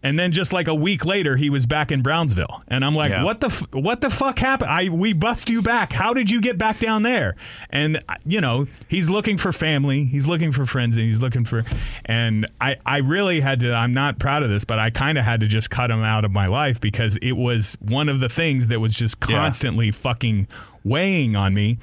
And 0.05 0.19
then 0.19 0.31
just 0.31 0.53
like 0.53 0.67
a 0.67 0.75
week 0.75 1.03
later, 1.03 1.35
he 1.35 1.49
was 1.49 1.65
back 1.65 1.91
in 1.91 2.03
Brownsville, 2.03 2.61
and 2.67 2.85
I'm 2.85 2.93
like, 2.95 3.09
Yeah. 3.09 3.23
"What 3.23 3.39
the 3.41 3.47
f- 3.47 3.63
what 3.73 4.01
the 4.01 4.11
fuck 4.11 4.37
happened? 4.37 4.69
I 4.69 4.89
we 4.89 5.13
bust 5.13 5.49
you 5.49 5.63
back. 5.63 5.91
How 5.93 6.13
did 6.13 6.29
you 6.29 6.39
get 6.41 6.59
back 6.59 6.77
down 6.79 7.01
there?" 7.01 7.35
And 7.71 7.99
you 8.23 8.39
know, 8.39 8.67
he's 8.87 9.09
looking 9.09 9.37
for 9.39 9.51
family, 9.51 10.05
he's 10.05 10.27
looking 10.27 10.51
for 10.51 10.67
friends, 10.67 10.95
and 10.95 11.07
he's 11.07 11.23
looking 11.23 11.43
for. 11.43 11.63
And 12.05 12.45
I 12.61 12.75
I 12.85 12.97
really 12.99 13.41
had 13.41 13.59
to. 13.61 13.73
I'm 13.73 13.93
not 13.93 14.19
proud 14.19 14.43
of 14.43 14.49
this, 14.49 14.63
but 14.63 14.77
I 14.77 14.91
kind 14.91 15.17
of 15.17 15.25
had 15.25 15.39
to 15.39 15.47
just 15.47 15.71
cut 15.71 15.89
him 15.89 16.03
out 16.03 16.23
of 16.23 16.31
my 16.31 16.45
life 16.45 16.79
because 16.79 17.17
it 17.23 17.33
was 17.33 17.75
one 17.81 18.07
of 18.07 18.19
the 18.19 18.29
things 18.29 18.67
that 18.67 18.79
was 18.79 18.93
just 18.93 19.17
Yeah. 19.27 19.37
constantly 19.37 19.89
fucking 19.91 20.47
weighing 20.83 21.35
on 21.35 21.53
me. 21.55 21.79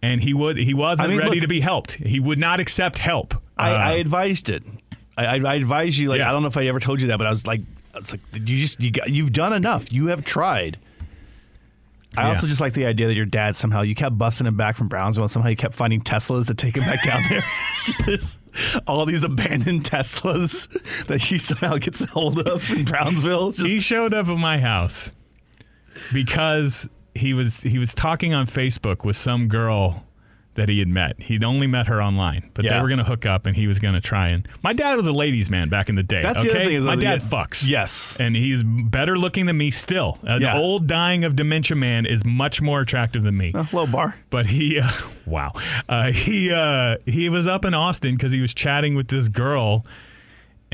And 0.00 0.22
he 0.22 0.32
would 0.34 0.58
he 0.58 0.74
wasn't 0.74 1.06
I 1.06 1.08
mean, 1.08 1.18
ready 1.18 1.30
look- 1.36 1.40
to 1.42 1.48
be 1.48 1.60
helped. 1.60 1.94
He 1.94 2.20
would 2.20 2.38
not 2.38 2.60
accept 2.60 2.98
help. 2.98 3.34
I, 3.56 3.70
Uh, 3.70 3.74
I 3.78 3.92
advised 3.94 4.50
it. 4.50 4.62
I, 5.16 5.26
I, 5.26 5.40
I 5.44 5.54
advise 5.54 5.98
you. 5.98 6.08
Like 6.08 6.18
Yeah. 6.18 6.28
I 6.28 6.32
don't 6.32 6.42
know 6.42 6.48
if 6.48 6.56
I 6.56 6.66
ever 6.66 6.80
told 6.80 7.00
you 7.00 7.08
that, 7.08 7.18
but 7.18 7.26
I 7.26 7.30
was 7.30 7.46
like, 7.46 7.60
I 7.94 7.98
was 7.98 8.12
like, 8.12 8.20
you 8.34 8.56
just 8.58 8.80
you 8.80 8.90
got, 8.90 9.08
you've 9.10 9.32
done 9.32 9.52
enough. 9.52 9.92
You 9.92 10.08
have 10.08 10.24
tried. 10.24 10.78
I 12.16 12.22
Yeah. 12.22 12.28
also 12.30 12.46
just 12.46 12.60
like 12.60 12.74
the 12.74 12.86
idea 12.86 13.08
that 13.08 13.14
your 13.14 13.26
dad 13.26 13.56
somehow 13.56 13.82
you 13.82 13.94
kept 13.94 14.16
busting 14.16 14.46
him 14.46 14.56
back 14.56 14.76
from 14.76 14.88
Brownsville, 14.88 15.24
and 15.24 15.30
somehow 15.30 15.48
you 15.48 15.56
kept 15.56 15.74
finding 15.74 16.00
Teslas 16.00 16.46
to 16.46 16.54
take 16.54 16.76
him 16.76 16.84
back 16.84 17.02
down 17.02 17.22
there. 17.28 17.42
It's 17.72 17.86
just 17.86 18.06
this, 18.06 18.36
all 18.86 19.04
these 19.04 19.24
abandoned 19.24 19.82
Teslas 19.82 20.68
that 21.06 21.20
he 21.22 21.38
somehow 21.38 21.76
gets 21.78 22.04
hold 22.04 22.38
of 22.46 22.70
in 22.70 22.84
Brownsville. 22.84 23.50
Just, 23.50 23.66
he 23.66 23.80
showed 23.80 24.14
up 24.14 24.28
at 24.28 24.38
my 24.38 24.58
house 24.60 25.12
because 26.12 26.88
he 27.14 27.34
was 27.34 27.62
he 27.62 27.78
was 27.78 27.94
talking 27.94 28.32
on 28.34 28.46
Facebook 28.46 29.04
with 29.04 29.16
some 29.16 29.48
girl 29.48 30.03
that 30.54 30.68
he 30.68 30.78
had 30.78 30.88
met. 30.88 31.20
He'd 31.20 31.44
only 31.44 31.66
met 31.66 31.86
her 31.88 32.02
online, 32.02 32.50
but 32.54 32.64
they 32.64 32.80
were 32.80 32.88
going 32.88 32.98
to 32.98 33.04
hook 33.04 33.26
up, 33.26 33.46
and 33.46 33.56
he 33.56 33.66
was 33.66 33.78
going 33.80 33.94
to 33.94 34.00
try 34.00 34.28
and. 34.28 34.46
My 34.62 34.72
dad 34.72 34.94
was 34.94 35.06
a 35.06 35.12
ladies' 35.12 35.50
man 35.50 35.68
back 35.68 35.88
in 35.88 35.94
the 35.94 36.02
day. 36.02 36.22
That's 36.22 36.40
okay? 36.40 36.48
the 36.48 36.54
other 36.54 36.64
thing 36.66 36.76
is 36.76 36.84
my 36.84 36.96
dad 36.96 37.20
yeah, 37.22 37.28
fucks. 37.28 37.68
yes. 37.68 38.16
and 38.18 38.36
he's 38.36 38.62
better 38.62 39.18
looking 39.18 39.46
than 39.46 39.56
me 39.56 39.70
still. 39.70 40.18
An 40.22 40.40
Yeah. 40.42 40.56
old 40.56 40.86
dying 40.86 41.24
of 41.24 41.36
dementia 41.36 41.76
man 41.76 42.06
is 42.06 42.24
much 42.24 42.62
more 42.62 42.80
attractive 42.80 43.22
than 43.22 43.36
me. 43.36 43.52
uh, 43.54 43.64
low 43.72 43.86
bar. 43.86 44.16
But 44.30 44.46
he, 44.46 44.78
uh, 44.80 44.90
wow, 45.26 45.52
uh, 45.88 46.12
he 46.12 46.52
uh, 46.52 46.96
he 47.06 47.28
was 47.28 47.46
up 47.46 47.64
in 47.64 47.74
Austin 47.74 48.14
because 48.14 48.32
he 48.32 48.40
was 48.40 48.54
chatting 48.54 48.94
with 48.94 49.08
this 49.08 49.28
girl, 49.28 49.84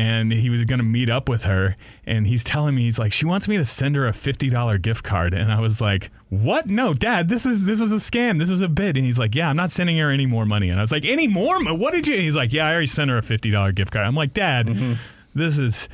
and 0.00 0.32
he 0.32 0.48
was 0.50 0.64
going 0.64 0.78
to 0.78 0.84
meet 0.84 1.10
up 1.10 1.28
with 1.28 1.44
her. 1.44 1.76
And 2.06 2.26
he's 2.26 2.42
telling 2.42 2.74
me 2.74 2.82
he's 2.82 2.98
like, 2.98 3.12
she 3.12 3.26
wants 3.26 3.46
me 3.48 3.56
to 3.58 3.64
send 3.64 3.96
her 3.96 4.06
a 4.06 4.12
fifty 4.12 4.48
dollar 4.50 4.78
gift 4.78 5.04
card, 5.04 5.34
and 5.34 5.52
I 5.52 5.60
was 5.60 5.80
like, 5.80 6.10
what? 6.28 6.66
No, 6.66 6.94
Dad, 6.94 7.28
this 7.28 7.44
is 7.46 7.64
this 7.64 7.80
is 7.80 7.92
a 7.92 7.96
scam. 7.96 8.38
This 8.38 8.50
is 8.50 8.60
a 8.62 8.68
bid. 8.68 8.96
And 8.96 9.04
he's 9.04 9.18
like, 9.18 9.34
yeah, 9.34 9.48
I'm 9.50 9.56
not 9.56 9.72
sending 9.72 9.98
her 9.98 10.10
any 10.10 10.26
more 10.26 10.46
money. 10.46 10.70
And 10.70 10.78
I 10.78 10.82
was 10.82 10.92
like, 10.92 11.04
any 11.04 11.28
more? 11.28 11.62
What 11.74 11.92
did 11.94 12.06
you? 12.06 12.14
And 12.14 12.22
he's 12.22 12.36
like, 12.36 12.52
yeah, 12.52 12.66
I 12.66 12.72
already 12.72 12.86
sent 12.86 13.10
her 13.10 13.18
a 13.18 13.22
fifty 13.22 13.50
dollar 13.50 13.72
gift 13.72 13.92
card. 13.92 14.06
I'm 14.06 14.14
like, 14.14 14.32
Dad, 14.34 14.66
Mm-hmm. 14.68 14.94
this 15.34 15.58
is. 15.58 15.88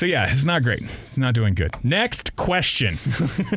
So 0.00 0.06
yeah, 0.06 0.32
it's 0.32 0.44
not 0.44 0.62
great. 0.62 0.82
It's 1.10 1.18
not 1.18 1.34
doing 1.34 1.52
good. 1.52 1.74
Next 1.84 2.34
question. 2.36 2.98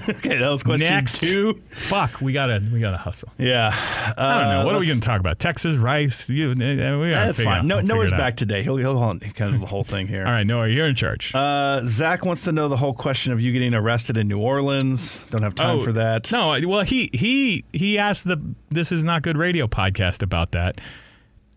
Okay, 0.10 0.38
that 0.38 0.50
was 0.50 0.62
question 0.64 0.88
Next. 0.90 1.20
two. 1.22 1.62
Fuck, 1.70 2.20
we 2.20 2.34
gotta 2.34 2.62
we 2.72 2.80
gotta 2.82 2.98
hustle. 2.98 3.30
Yeah. 3.38 3.72
I 3.74 4.40
don't 4.42 4.50
know. 4.50 4.66
What 4.66 4.76
are 4.76 4.80
we 4.80 4.88
going 4.88 5.00
to 5.00 5.06
talk 5.06 5.20
about? 5.20 5.40
Texas 5.40 5.78
rice? 5.78 6.30
You, 6.30 6.52
uh, 6.52 6.54
we 6.56 6.66
gotta 6.66 7.06
That's 7.08 7.42
fine. 7.42 7.60
out- 7.60 7.66
No, 7.66 7.78
figure 7.78 7.96
Noah's 7.96 8.12
back 8.12 8.36
today. 8.36 8.64
He'll 8.64 8.76
he'll 8.78 8.98
kind 9.00 9.56
of 9.56 9.62
the 9.62 9.68
whole 9.68 9.84
thing 9.86 10.08
here. 10.08 10.24
All 10.26 10.32
right, 10.32 10.46
Noah, 10.46 10.68
you're 10.68 10.88
in 10.88 10.96
charge. 10.96 11.34
Uh, 11.34 11.82
Zach 11.86 12.26
wants 12.26 12.44
to 12.44 12.52
know 12.52 12.68
the 12.68 12.78
whole 12.78 12.94
question 12.94 13.32
of 13.32 13.40
you 13.42 13.54
getting 13.54 13.74
arrested 13.74 14.18
in 14.18 14.28
New 14.28 14.40
Orleans. 14.40 15.26
Don't 15.30 15.44
have 15.44 15.56
time 15.56 15.82
for 15.82 15.94
that. 15.94 16.32
Oh, 16.34 16.58
No, 16.60 16.68
well, 16.68 16.82
he 16.84 17.10
he 17.14 17.64
he 17.72 17.98
asked 17.98 18.26
the 18.26 18.42
"This 18.70 18.92
Is 18.92 19.04
Not 19.04 19.22
Good" 19.22 19.38
radio 19.38 19.68
podcast 19.68 20.22
about 20.22 20.52
that. 20.52 20.82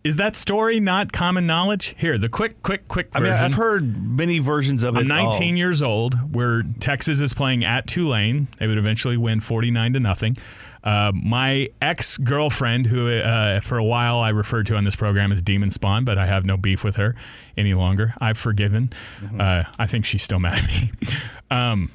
Is 0.06 0.18
that 0.18 0.36
story 0.36 0.78
not 0.78 1.12
common 1.12 1.48
knowledge? 1.48 1.96
Here, 1.98 2.16
the 2.16 2.28
quick, 2.28 2.62
quick, 2.62 2.86
quick 2.86 3.08
I 3.12 3.18
version. 3.18 3.34
mean, 3.34 3.42
I've 3.42 3.54
heard 3.54 4.08
many 4.08 4.38
versions 4.38 4.84
of 4.84 4.94
it. 4.96 5.00
I'm 5.00 5.08
19 5.08 5.54
all. 5.54 5.58
years 5.58 5.82
old. 5.82 6.32
Where 6.32 6.62
Texas 6.78 7.18
is 7.18 7.34
playing 7.34 7.64
at 7.64 7.88
Tulane. 7.88 8.46
They 8.60 8.68
would 8.68 8.78
eventually 8.78 9.16
win 9.16 9.40
49 9.40 9.94
to 9.94 10.00
nothing. 10.00 10.36
Uh, 10.84 11.10
my 11.12 11.70
ex 11.82 12.18
girlfriend, 12.18 12.86
who 12.86 13.10
uh, 13.10 13.60
for 13.62 13.78
a 13.78 13.84
while 13.84 14.20
I 14.20 14.28
referred 14.28 14.66
to 14.66 14.76
on 14.76 14.84
this 14.84 14.94
program 14.94 15.32
as 15.32 15.42
Demon 15.42 15.72
Spawn, 15.72 16.04
but 16.04 16.18
I 16.18 16.26
have 16.26 16.44
no 16.44 16.56
beef 16.56 16.84
with 16.84 16.94
her 16.96 17.16
any 17.56 17.74
longer. 17.74 18.14
I've 18.20 18.38
forgiven. 18.38 18.92
Uh, 19.36 19.64
I 19.76 19.88
think 19.88 20.04
she's 20.04 20.22
still 20.22 20.38
mad 20.38 20.58
at 20.58 20.66
me. 20.68 20.92
Um, 21.48 21.92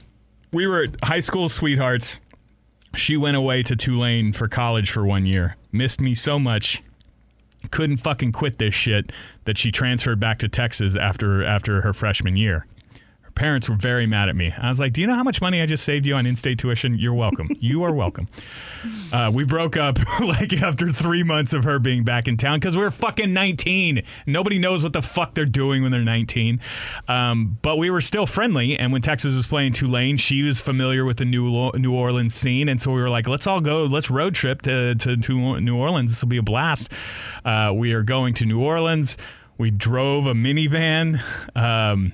we 0.53 0.65
were 0.65 0.87
high 1.03 1.19
school 1.19 1.49
sweethearts. 1.49 2.21
She 2.95 3.17
went 3.17 3.35
away 3.35 3.63
to 3.63 3.75
Tulane 3.75 4.31
for 4.31 4.47
college 4.47 4.89
for 4.89 5.05
one 5.05 5.25
year. 5.25 5.57
Missed 5.73 5.99
me 5.99 6.15
so 6.15 6.39
much 6.39 6.81
couldn't 7.69 7.97
fucking 7.97 8.31
quit 8.31 8.57
this 8.57 8.73
shit 8.73 9.11
that 9.45 9.57
she 9.57 9.71
transferred 9.71 10.19
back 10.19 10.39
to 10.39 10.47
Texas 10.47 10.95
after 10.95 11.43
after 11.43 11.81
her 11.81 11.93
freshman 11.93 12.35
year. 12.35 12.65
Parents 13.35 13.69
were 13.69 13.75
very 13.75 14.05
mad 14.05 14.29
at 14.29 14.35
me. 14.35 14.53
I 14.57 14.69
was 14.69 14.79
like, 14.79 14.93
"Do 14.93 15.01
you 15.01 15.07
know 15.07 15.15
how 15.15 15.23
much 15.23 15.41
money 15.41 15.61
I 15.61 15.65
just 15.65 15.83
saved 15.83 16.05
you 16.05 16.15
on 16.15 16.25
in-state 16.25 16.59
tuition? 16.59 16.97
You're 16.97 17.13
welcome. 17.13 17.49
You 17.59 17.83
are 17.83 17.93
welcome." 17.93 18.27
Uh, 19.11 19.29
we 19.29 19.43
broke 19.43 19.75
up 19.75 19.99
like 20.21 20.53
after 20.53 20.89
three 20.89 21.21
months 21.21 21.51
of 21.51 21.65
her 21.65 21.79
being 21.79 22.01
back 22.01 22.29
in 22.29 22.37
town 22.37 22.57
because 22.57 22.77
we 22.77 22.81
were 22.81 22.91
fucking 22.91 23.33
19. 23.33 24.03
Nobody 24.25 24.57
knows 24.57 24.83
what 24.83 24.93
the 24.93 25.01
fuck 25.01 25.35
they're 25.35 25.43
doing 25.45 25.83
when 25.83 25.91
they're 25.91 26.01
19. 26.01 26.61
Um, 27.09 27.57
but 27.61 27.75
we 27.75 27.89
were 27.89 27.99
still 27.99 28.25
friendly. 28.25 28.77
And 28.77 28.93
when 28.93 29.01
Texas 29.01 29.35
was 29.35 29.45
playing 29.45 29.73
Tulane, 29.73 30.15
she 30.15 30.43
was 30.43 30.61
familiar 30.61 31.03
with 31.03 31.17
the 31.17 31.25
New 31.25 31.71
New 31.73 31.93
Orleans 31.93 32.33
scene, 32.33 32.69
and 32.69 32.81
so 32.81 32.91
we 32.91 33.01
were 33.01 33.09
like, 33.09 33.27
let's 33.27 33.47
all 33.47 33.59
go, 33.59 33.83
let's 33.83 34.09
road 34.09 34.33
trip 34.33 34.61
to 34.61 34.95
to, 34.95 35.17
to 35.17 35.59
New 35.59 35.75
Orleans. 35.75 36.11
This 36.11 36.21
will 36.21 36.29
be 36.29 36.37
a 36.37 36.43
blast. 36.43 36.91
Uh, 37.43 37.73
we 37.75 37.91
are 37.93 38.03
going 38.03 38.33
to 38.35 38.45
New 38.45 38.61
Orleans. 38.61 39.17
We 39.57 39.71
drove 39.71 40.25
a 40.25 40.33
minivan. 40.33 41.21
Um, 41.55 42.13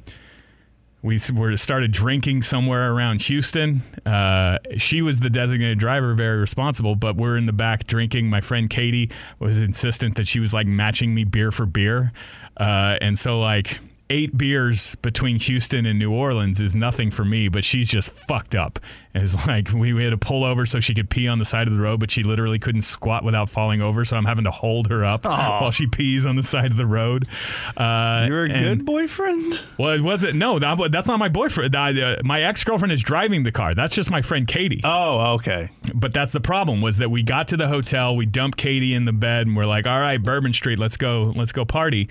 we 1.07 1.19
were 1.33 1.55
started 1.57 1.91
drinking 1.91 2.43
somewhere 2.43 2.91
around 2.91 3.21
Houston. 3.23 3.81
Uh, 4.05 4.59
she 4.77 5.01
was 5.01 5.21
the 5.21 5.29
designated 5.29 5.79
driver, 5.79 6.13
very 6.13 6.37
responsible, 6.37 6.95
but 6.95 7.15
we're 7.15 7.37
in 7.37 7.45
the 7.45 7.53
back 7.53 7.87
drinking. 7.87 8.29
My 8.29 8.41
friend 8.41 8.69
Katie 8.69 9.09
was 9.39 9.57
insistent 9.57 10.15
that 10.15 10.27
she 10.27 10.39
was 10.39 10.53
like 10.53 10.67
matching 10.67 11.15
me 11.15 11.23
beer 11.23 11.51
for 11.51 11.65
beer, 11.65 12.11
uh, 12.57 12.97
and 13.01 13.17
so 13.17 13.39
like 13.39 13.79
eight 14.09 14.37
beers 14.37 14.95
between 14.95 15.37
Houston 15.39 15.85
and 15.85 15.99
New 15.99 16.11
Orleans 16.13 16.61
is 16.61 16.75
nothing 16.75 17.11
for 17.11 17.25
me, 17.25 17.49
but 17.49 17.63
she's 17.65 17.89
just 17.89 18.11
fucked 18.11 18.55
up. 18.55 18.79
It's 19.13 19.47
like 19.47 19.71
we, 19.73 19.91
we 19.93 20.03
had 20.03 20.11
to 20.11 20.17
pull 20.17 20.43
over 20.45 20.65
so 20.65 20.79
she 20.79 20.93
could 20.93 21.09
pee 21.09 21.27
on 21.27 21.39
the 21.39 21.45
side 21.45 21.67
of 21.67 21.73
the 21.73 21.79
road, 21.79 21.99
but 21.99 22.09
she 22.11 22.23
literally 22.23 22.57
couldn't 22.59 22.83
squat 22.83 23.23
without 23.25 23.49
falling 23.49 23.81
over. 23.81 24.05
So 24.05 24.15
I'm 24.15 24.23
having 24.25 24.45
to 24.45 24.51
hold 24.51 24.89
her 24.91 25.03
up 25.03 25.25
while 25.25 25.71
she 25.71 25.87
pees 25.87 26.25
on 26.25 26.35
the 26.37 26.43
side 26.43 26.71
of 26.71 26.77
the 26.77 26.85
road. 26.85 27.27
Uh, 27.75 28.25
You're 28.27 28.45
a 28.45 28.49
good 28.49 28.85
boyfriend. 28.85 29.61
well, 29.77 30.01
was 30.01 30.23
it? 30.23 30.35
No, 30.35 30.57
that- 30.59 30.91
that's 30.91 31.07
not 31.07 31.19
my 31.19 31.29
boyfriend. 31.29 31.75
I, 31.75 31.99
uh, 31.99 32.15
my 32.23 32.41
ex 32.43 32.63
girlfriend 32.63 32.91
is 32.93 33.01
driving 33.01 33.43
the 33.43 33.51
car. 33.51 33.73
That's 33.73 33.93
just 33.95 34.09
my 34.09 34.21
friend 34.21 34.47
Katie. 34.47 34.81
Oh, 34.83 35.33
okay. 35.35 35.69
But 35.93 36.13
that's 36.13 36.31
the 36.31 36.39
problem 36.41 36.79
was 36.81 36.97
that 36.97 37.09
we 37.11 37.23
got 37.23 37.47
to 37.49 37.57
the 37.57 37.67
hotel, 37.67 38.15
we 38.15 38.25
dumped 38.25 38.57
Katie 38.57 38.93
in 38.93 39.05
the 39.05 39.13
bed, 39.13 39.47
and 39.47 39.55
we're 39.57 39.65
like, 39.65 39.85
"All 39.87 39.99
right, 39.99 40.21
Bourbon 40.21 40.53
Street, 40.53 40.79
let's 40.79 40.95
go, 40.97 41.33
let's 41.35 41.51
go 41.51 41.65
party." 41.65 42.07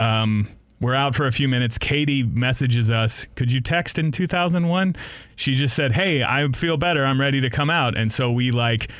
Um, 0.00 0.48
we're 0.84 0.94
out 0.94 1.14
for 1.14 1.26
a 1.26 1.32
few 1.32 1.48
minutes. 1.48 1.78
Katie 1.78 2.22
messages 2.22 2.90
us, 2.90 3.26
"Could 3.36 3.50
you 3.50 3.62
text 3.62 3.98
in 3.98 4.12
2001?" 4.12 4.94
She 5.34 5.54
just 5.54 5.74
said, 5.74 5.92
"Hey, 5.92 6.22
I 6.22 6.46
feel 6.48 6.76
better. 6.76 7.06
I'm 7.06 7.18
ready 7.18 7.40
to 7.40 7.48
come 7.48 7.70
out." 7.70 7.96
And 7.96 8.12
so 8.12 8.30
we 8.30 8.50
like 8.50 8.90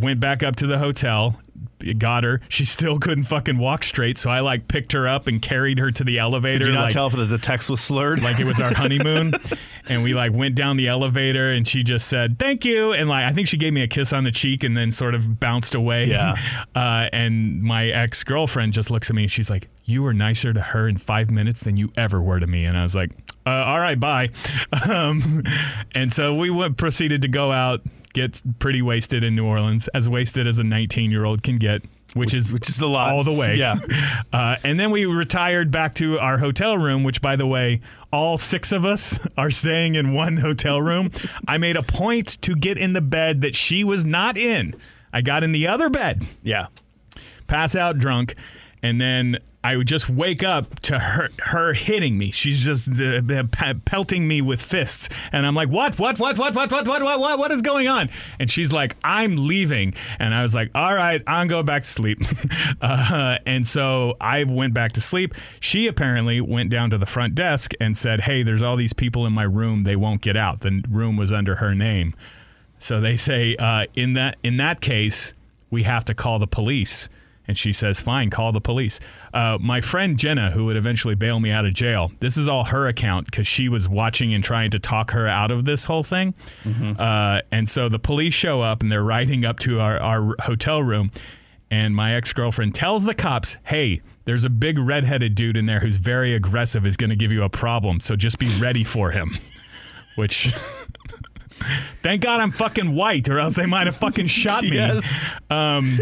went 0.00 0.20
back 0.20 0.42
up 0.42 0.56
to 0.56 0.66
the 0.66 0.78
hotel. 0.78 1.40
Got 1.98 2.24
her. 2.24 2.40
She 2.48 2.64
still 2.64 2.98
couldn't 2.98 3.24
fucking 3.24 3.58
walk 3.58 3.84
straight, 3.84 4.16
so 4.16 4.30
I 4.30 4.40
like 4.40 4.68
picked 4.68 4.92
her 4.92 5.06
up 5.06 5.26
and 5.28 5.40
carried 5.42 5.78
her 5.78 5.90
to 5.90 6.02
the 6.04 6.18
elevator. 6.18 6.60
Did 6.60 6.68
you 6.68 6.72
not 6.72 6.84
like, 6.84 6.92
tell 6.92 7.10
the, 7.10 7.26
the 7.26 7.36
text 7.38 7.68
was 7.68 7.80
slurred? 7.80 8.22
like 8.22 8.40
it 8.40 8.44
was 8.46 8.58
our 8.58 8.72
honeymoon 8.74 9.34
and 9.88 10.02
we 10.02 10.14
like 10.14 10.32
went 10.32 10.54
down 10.54 10.76
the 10.76 10.88
elevator 10.88 11.50
and 11.52 11.68
she 11.68 11.82
just 11.82 12.08
said 12.08 12.38
thank 12.38 12.64
you 12.64 12.92
and 12.92 13.08
like 13.08 13.24
i 13.24 13.32
think 13.32 13.46
she 13.48 13.56
gave 13.58 13.72
me 13.72 13.82
a 13.82 13.86
kiss 13.86 14.12
on 14.12 14.24
the 14.24 14.30
cheek 14.30 14.64
and 14.64 14.76
then 14.76 14.90
sort 14.90 15.14
of 15.14 15.38
bounced 15.38 15.74
away 15.74 16.06
Yeah. 16.06 16.36
uh, 16.74 17.08
and 17.12 17.62
my 17.62 17.86
ex-girlfriend 17.88 18.72
just 18.72 18.90
looks 18.90 19.10
at 19.10 19.16
me 19.16 19.24
and 19.24 19.30
she's 19.30 19.50
like 19.50 19.68
you 19.84 20.02
were 20.02 20.14
nicer 20.14 20.52
to 20.54 20.60
her 20.60 20.88
in 20.88 20.96
five 20.96 21.30
minutes 21.30 21.62
than 21.62 21.76
you 21.76 21.92
ever 21.96 22.20
were 22.22 22.40
to 22.40 22.46
me 22.46 22.64
and 22.64 22.78
i 22.78 22.82
was 22.82 22.94
like 22.94 23.10
uh, 23.46 23.50
all 23.50 23.78
right 23.80 24.00
bye 24.00 24.30
um, 24.88 25.42
and 25.94 26.12
so 26.12 26.34
we 26.34 26.48
went 26.50 26.76
proceeded 26.78 27.20
to 27.22 27.28
go 27.28 27.52
out 27.52 27.82
get 28.14 28.40
pretty 28.58 28.80
wasted 28.80 29.22
in 29.22 29.36
new 29.36 29.44
orleans 29.44 29.88
as 29.88 30.08
wasted 30.08 30.46
as 30.46 30.58
a 30.58 30.64
19 30.64 31.10
year 31.10 31.24
old 31.26 31.42
can 31.42 31.58
get 31.58 31.82
which 32.14 32.32
is 32.32 32.52
which 32.52 32.68
is 32.68 32.80
a 32.80 32.86
lot. 32.86 33.12
all 33.12 33.24
the 33.24 33.32
way. 33.32 33.56
Yeah. 33.56 33.76
Uh, 34.32 34.56
and 34.64 34.80
then 34.80 34.90
we 34.90 35.04
retired 35.04 35.70
back 35.70 35.94
to 35.94 36.18
our 36.18 36.38
hotel 36.38 36.76
room, 36.76 37.04
which, 37.04 37.22
by 37.22 37.36
the 37.36 37.46
way, 37.46 37.80
all 38.12 38.36
six 38.36 38.72
of 38.72 38.84
us 38.84 39.16
are 39.36 39.50
staying 39.50 39.94
in 39.94 40.12
one 40.12 40.38
hotel 40.38 40.82
room. 40.82 41.10
I 41.48 41.58
made 41.58 41.76
a 41.76 41.82
point 41.82 42.42
to 42.42 42.56
get 42.56 42.76
in 42.76 42.94
the 42.94 43.00
bed 43.00 43.42
that 43.42 43.54
she 43.54 43.84
was 43.84 44.04
not 44.04 44.36
in. 44.36 44.74
I 45.12 45.22
got 45.22 45.44
in 45.44 45.52
the 45.52 45.68
other 45.68 45.88
bed, 45.88 46.26
yeah. 46.42 46.66
pass 47.46 47.76
out 47.76 47.98
drunk, 47.98 48.34
and 48.84 49.00
then 49.00 49.38
I 49.64 49.78
would 49.78 49.88
just 49.88 50.10
wake 50.10 50.42
up 50.42 50.78
to 50.80 50.98
her 50.98 51.30
her 51.38 51.72
hitting 51.72 52.18
me. 52.18 52.30
She's 52.30 52.62
just 52.62 53.00
uh, 53.00 53.22
pe- 53.50 53.80
pelting 53.86 54.28
me 54.28 54.42
with 54.42 54.62
fists, 54.62 55.08
and 55.32 55.46
I'm 55.46 55.54
like, 55.54 55.70
"What? 55.70 55.98
What? 55.98 56.18
What? 56.18 56.36
What? 56.36 56.54
What? 56.54 56.70
What? 56.70 56.86
What? 56.86 57.02
What? 57.02 57.18
What? 57.18 57.38
What 57.38 57.50
is 57.50 57.62
going 57.62 57.88
on?" 57.88 58.10
And 58.38 58.50
she's 58.50 58.74
like, 58.74 58.94
"I'm 59.02 59.36
leaving," 59.36 59.94
and 60.18 60.34
I 60.34 60.42
was 60.42 60.54
like, 60.54 60.70
"All 60.74 60.94
right, 60.94 61.22
I'm 61.26 61.48
going 61.48 61.64
back 61.64 61.80
to 61.80 61.88
sleep." 61.88 62.18
uh, 62.82 63.38
and 63.46 63.66
so 63.66 64.18
I 64.20 64.44
went 64.44 64.74
back 64.74 64.92
to 64.92 65.00
sleep. 65.00 65.34
She 65.60 65.86
apparently 65.86 66.42
went 66.42 66.68
down 66.68 66.90
to 66.90 66.98
the 66.98 67.06
front 67.06 67.34
desk 67.34 67.72
and 67.80 67.96
said, 67.96 68.20
"Hey, 68.20 68.42
there's 68.42 68.60
all 68.60 68.76
these 68.76 68.92
people 68.92 69.24
in 69.24 69.32
my 69.32 69.44
room. 69.44 69.84
They 69.84 69.96
won't 69.96 70.20
get 70.20 70.36
out. 70.36 70.60
The 70.60 70.84
room 70.90 71.16
was 71.16 71.32
under 71.32 71.54
her 71.54 71.74
name." 71.74 72.14
So 72.78 73.00
they 73.00 73.16
say 73.16 73.56
uh, 73.56 73.86
in 73.94 74.12
that 74.12 74.36
in 74.42 74.58
that 74.58 74.82
case, 74.82 75.32
we 75.70 75.84
have 75.84 76.04
to 76.04 76.14
call 76.14 76.38
the 76.38 76.46
police. 76.46 77.08
And 77.46 77.58
she 77.58 77.72
says, 77.72 78.00
"Fine, 78.00 78.30
call 78.30 78.52
the 78.52 78.60
police." 78.60 79.00
Uh, 79.34 79.58
my 79.60 79.80
friend 79.82 80.18
Jenna, 80.18 80.50
who 80.52 80.64
would 80.64 80.76
eventually 80.76 81.14
bail 81.14 81.40
me 81.40 81.50
out 81.50 81.66
of 81.66 81.74
jail, 81.74 82.10
this 82.20 82.36
is 82.38 82.48
all 82.48 82.64
her 82.64 82.86
account 82.88 83.26
because 83.26 83.46
she 83.46 83.68
was 83.68 83.86
watching 83.88 84.32
and 84.32 84.42
trying 84.42 84.70
to 84.70 84.78
talk 84.78 85.10
her 85.10 85.28
out 85.28 85.50
of 85.50 85.64
this 85.66 85.84
whole 85.84 86.02
thing. 86.02 86.32
Uh, 86.98 87.40
and 87.52 87.68
so 87.68 87.88
the 87.90 87.98
police 87.98 88.32
show 88.32 88.62
up 88.62 88.82
and 88.82 88.90
they're 88.90 89.02
riding 89.04 89.44
up 89.44 89.58
to 89.60 89.78
our, 89.80 89.98
our 90.00 90.34
hotel 90.42 90.82
room, 90.82 91.10
and 91.70 91.94
my 91.94 92.14
ex 92.14 92.32
girlfriend 92.32 92.74
tells 92.74 93.04
the 93.04 93.14
cops, 93.14 93.58
"Hey, 93.64 94.00
there's 94.24 94.44
a 94.44 94.50
big 94.50 94.78
redheaded 94.78 95.34
dude 95.34 95.56
in 95.58 95.66
there 95.66 95.80
who's 95.80 95.96
very 95.96 96.34
aggressive. 96.34 96.86
Is 96.86 96.96
going 96.96 97.10
to 97.10 97.16
give 97.16 97.30
you 97.30 97.42
a 97.42 97.50
problem. 97.50 98.00
So 98.00 98.16
just 98.16 98.38
be 98.38 98.48
ready 98.60 98.84
for 98.84 99.10
him." 99.10 99.36
Which. 100.16 100.54
Thank 102.02 102.22
God 102.22 102.40
I'm 102.40 102.50
fucking 102.50 102.94
white, 102.94 103.28
or 103.28 103.38
else 103.38 103.54
they 103.54 103.64
might 103.66 103.86
have 103.86 103.96
fucking 103.96 104.26
shot 104.26 104.62
me. 104.64 104.70
Yes. 104.74 105.24
Um, 105.50 105.98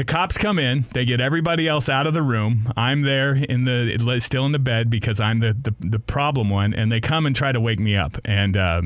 the 0.00 0.04
cops 0.06 0.38
come 0.38 0.58
in. 0.58 0.86
They 0.94 1.04
get 1.04 1.20
everybody 1.20 1.68
else 1.68 1.90
out 1.90 2.06
of 2.06 2.14
the 2.14 2.22
room. 2.22 2.72
I'm 2.74 3.02
there 3.02 3.34
in 3.34 3.66
the 3.66 4.18
still 4.20 4.46
in 4.46 4.52
the 4.52 4.58
bed 4.58 4.88
because 4.88 5.20
I'm 5.20 5.40
the 5.40 5.52
the, 5.52 5.74
the 5.78 5.98
problem 5.98 6.48
one, 6.48 6.72
and 6.72 6.90
they 6.90 7.02
come 7.02 7.26
and 7.26 7.36
try 7.36 7.52
to 7.52 7.60
wake 7.60 7.78
me 7.78 7.96
up, 7.96 8.16
and 8.24 8.56
uh, 8.56 8.80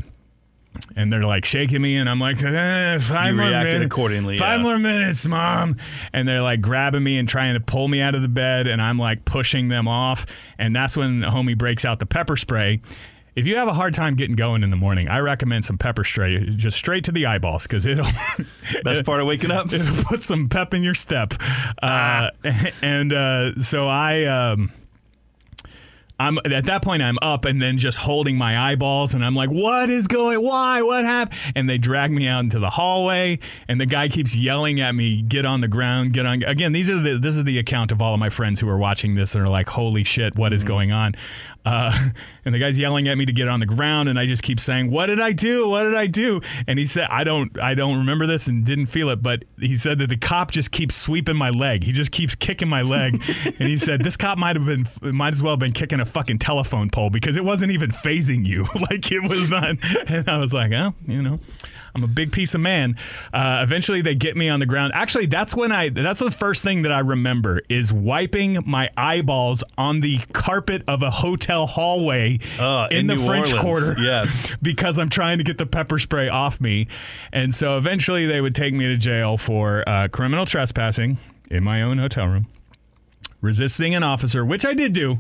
and 0.96 1.12
they're 1.12 1.24
like 1.24 1.44
shaking 1.44 1.81
me, 1.81 1.98
and 1.98 2.11
I'm 2.11 2.18
like, 2.18 2.42
eh, 2.42 2.98
five 2.98 3.29
You 3.29 3.40
more 3.40 3.48
minutes, 3.48 3.87
accordingly, 3.87 4.38
Five 4.38 4.59
yeah. 4.59 4.64
more 4.64 4.77
minutes, 4.77 5.24
mom. 5.24 5.77
And 6.12 6.27
they're 6.27 6.42
like 6.42 6.61
grabbing 6.61 7.05
me 7.05 7.16
and 7.16 7.29
trying 7.29 7.55
to 7.55 7.61
pull 7.61 7.87
me 7.87 8.00
out 8.00 8.16
of 8.16 8.22
the 8.22 8.29
bed, 8.29 8.66
and 8.66 8.83
I'm 8.83 8.98
like 8.98 9.24
pushing 9.24 9.68
them 9.68 9.87
off, 9.87 10.27
and 10.59 10.74
that's 10.74 10.96
when 10.96 11.20
the 11.20 11.29
homie 11.29 11.57
breaks 11.57 11.85
out 11.85 12.00
the 12.00 12.07
pepper 12.07 12.35
spray. 12.35 12.81
If 13.37 13.47
you 13.47 13.57
have 13.57 13.66
a 13.66 13.73
hard 13.73 13.94
time 13.94 14.14
getting 14.14 14.37
going 14.37 14.62
in 14.62 14.70
the 14.70 14.77
morning, 14.77 15.09
I 15.09 15.18
recommend 15.18 15.64
some 15.64 15.77
pepper 15.77 16.05
spray, 16.05 16.38
just 16.47 16.77
straight 16.77 17.05
to 17.05 17.12
the 17.12 17.27
eyeballs, 17.27 17.64
because 17.64 17.85
it'll 17.85 18.07
Best 18.85 19.05
part 19.05 19.20
of 19.20 19.26
waking 19.26 19.51
up. 19.51 19.72
it'll 19.72 20.05
put 20.05 20.22
some 20.22 20.49
pep 20.49 20.72
in 20.72 20.85
your 20.85 20.95
step. 20.95 21.35
Uh, 21.82 22.30
and 22.82 23.12
uh, 23.12 23.55
so 23.57 23.89
I. 23.89 24.24
Um, 24.24 24.72
I'm 26.16 26.39
at 26.45 26.66
that 26.66 26.82
point 26.82 27.03
I'm 27.03 27.18
up 27.22 27.45
and 27.45 27.61
then 27.61 27.76
just 27.76 27.99
holding 27.99 28.39
my 28.39 28.70
eyeballs 28.70 29.14
and 29.14 29.24
I'm 29.24 29.35
like, 29.35 29.51
what 29.51 29.91
is 29.91 30.07
going? 30.07 30.41
Why? 30.41 30.80
What 30.80 31.05
happened? 31.05 31.41
And 31.57 31.68
they 31.68 31.76
drag 31.76 32.12
me 32.12 32.28
out 32.28 32.45
into 32.45 32.61
the 32.61 32.70
hallway 32.70 33.41
and 33.66 33.80
the 33.80 33.87
guy 33.87 34.09
keeps 34.09 34.37
yelling 34.37 34.80
at 34.80 34.95
me, 34.95 35.22
get 35.22 35.45
on 35.45 35.61
the 35.61 35.66
ground, 35.66 36.12
get 36.12 36.24
on. 36.24 36.45
Again, 36.45 36.70
these 36.70 36.89
are 36.89 37.01
the 37.01 37.18
this 37.18 37.35
is 37.35 37.43
the 37.43 37.59
account 37.59 37.91
of 37.91 38.01
all 38.01 38.14
of 38.14 38.20
my 38.20 38.30
friends 38.30 38.61
who 38.61 38.68
are 38.68 38.78
watching 38.78 39.16
this 39.16 39.35
and 39.35 39.45
are 39.45 39.49
like, 39.49 39.68
holy 39.68 40.05
shit, 40.05 40.37
what 40.37 40.53
is 40.53 40.62
going 40.62 40.93
on? 40.93 41.14
Uh, 41.64 42.10
and 42.44 42.54
the 42.54 42.58
guy's 42.58 42.76
yelling 42.78 43.08
at 43.08 43.16
me 43.16 43.24
to 43.26 43.32
get 43.32 43.48
on 43.48 43.60
the 43.60 43.66
ground, 43.66 44.08
and 44.08 44.18
I 44.18 44.26
just 44.26 44.42
keep 44.42 44.60
saying, 44.60 44.90
"What 44.90 45.06
did 45.06 45.20
I 45.20 45.32
do? 45.32 45.68
What 45.68 45.84
did 45.84 45.94
I 45.94 46.06
do?" 46.06 46.40
And 46.66 46.78
he 46.78 46.86
said, 46.86 47.08
"I 47.10 47.24
don't, 47.24 47.58
I 47.60 47.74
don't 47.74 47.98
remember 47.98 48.26
this 48.26 48.46
and 48.46 48.64
didn't 48.64 48.86
feel 48.86 49.08
it." 49.10 49.22
But 49.22 49.44
he 49.58 49.76
said 49.76 49.98
that 49.98 50.08
the 50.08 50.16
cop 50.16 50.50
just 50.50 50.70
keeps 50.70 50.94
sweeping 50.94 51.36
my 51.36 51.50
leg. 51.50 51.84
He 51.84 51.92
just 51.92 52.12
keeps 52.12 52.34
kicking 52.34 52.68
my 52.68 52.82
leg, 52.82 53.22
and 53.44 53.68
he 53.68 53.76
said 53.76 54.02
this 54.02 54.16
cop 54.16 54.38
might 54.38 54.56
have 54.56 54.66
been, 54.66 54.86
might 55.14 55.32
as 55.32 55.42
well 55.42 55.52
have 55.52 55.60
been 55.60 55.72
kicking 55.72 56.00
a 56.00 56.04
fucking 56.04 56.38
telephone 56.38 56.90
pole 56.90 57.10
because 57.10 57.36
it 57.36 57.44
wasn't 57.44 57.72
even 57.72 57.90
phasing 57.90 58.44
you, 58.44 58.66
like 58.90 59.10
it 59.10 59.22
was 59.22 59.50
not. 59.50 59.76
And 60.08 60.28
I 60.28 60.38
was 60.38 60.52
like, 60.52 60.72
"Oh, 60.72 60.94
you 61.06 61.22
know." 61.22 61.40
I'm 61.96 62.02
a 62.02 62.08
big 62.08 62.32
piece 62.32 62.56
of 62.56 62.60
man. 62.60 62.96
Uh, 63.32 63.60
eventually, 63.62 64.02
they 64.02 64.16
get 64.16 64.36
me 64.36 64.48
on 64.48 64.58
the 64.58 64.66
ground. 64.66 64.90
Actually, 64.96 65.26
that's 65.26 65.54
when 65.54 65.70
I. 65.70 65.90
That's 65.90 66.18
the 66.18 66.32
first 66.32 66.64
thing 66.64 66.82
that 66.82 66.90
I 66.90 66.98
remember 66.98 67.60
is 67.68 67.92
wiping 67.92 68.58
my 68.66 68.90
eyeballs 68.96 69.62
on 69.78 70.00
the 70.00 70.18
carpet 70.32 70.82
of 70.88 71.04
a 71.04 71.12
hotel 71.12 71.53
hallway 71.66 72.38
Uh, 72.59 72.88
in, 72.90 72.96
in 72.98 73.07
the 73.07 73.14
New 73.16 73.26
French 73.26 73.52
Orleans, 73.52 73.61
Quarter. 73.62 73.94
yes. 74.02 74.55
because 74.61 74.98
I'm 74.98 75.09
trying 75.09 75.38
to 75.38 75.44
get 75.44 75.59
the 75.59 75.66
pepper 75.66 75.98
spray 75.98 76.28
off 76.28 76.61
me, 76.61 76.88
and 77.32 77.55
so 77.55 77.78
eventually 77.78 78.26
they 78.26 78.40
would 78.40 78.55
take 78.55 78.74
me 78.74 78.86
to 78.86 78.96
jail 78.96 79.36
for 79.36 79.82
uh, 79.88 80.09
criminal 80.09 80.44
trespassing 80.46 81.18
in 81.50 81.62
my 81.64 81.82
own 81.82 81.98
hotel 81.98 82.26
room, 82.26 82.46
resisting 83.40 83.94
an 83.94 84.02
officer, 84.02 84.44
which 84.44 84.64
I 84.66 84.74
did 84.74 84.92
do. 84.92 85.18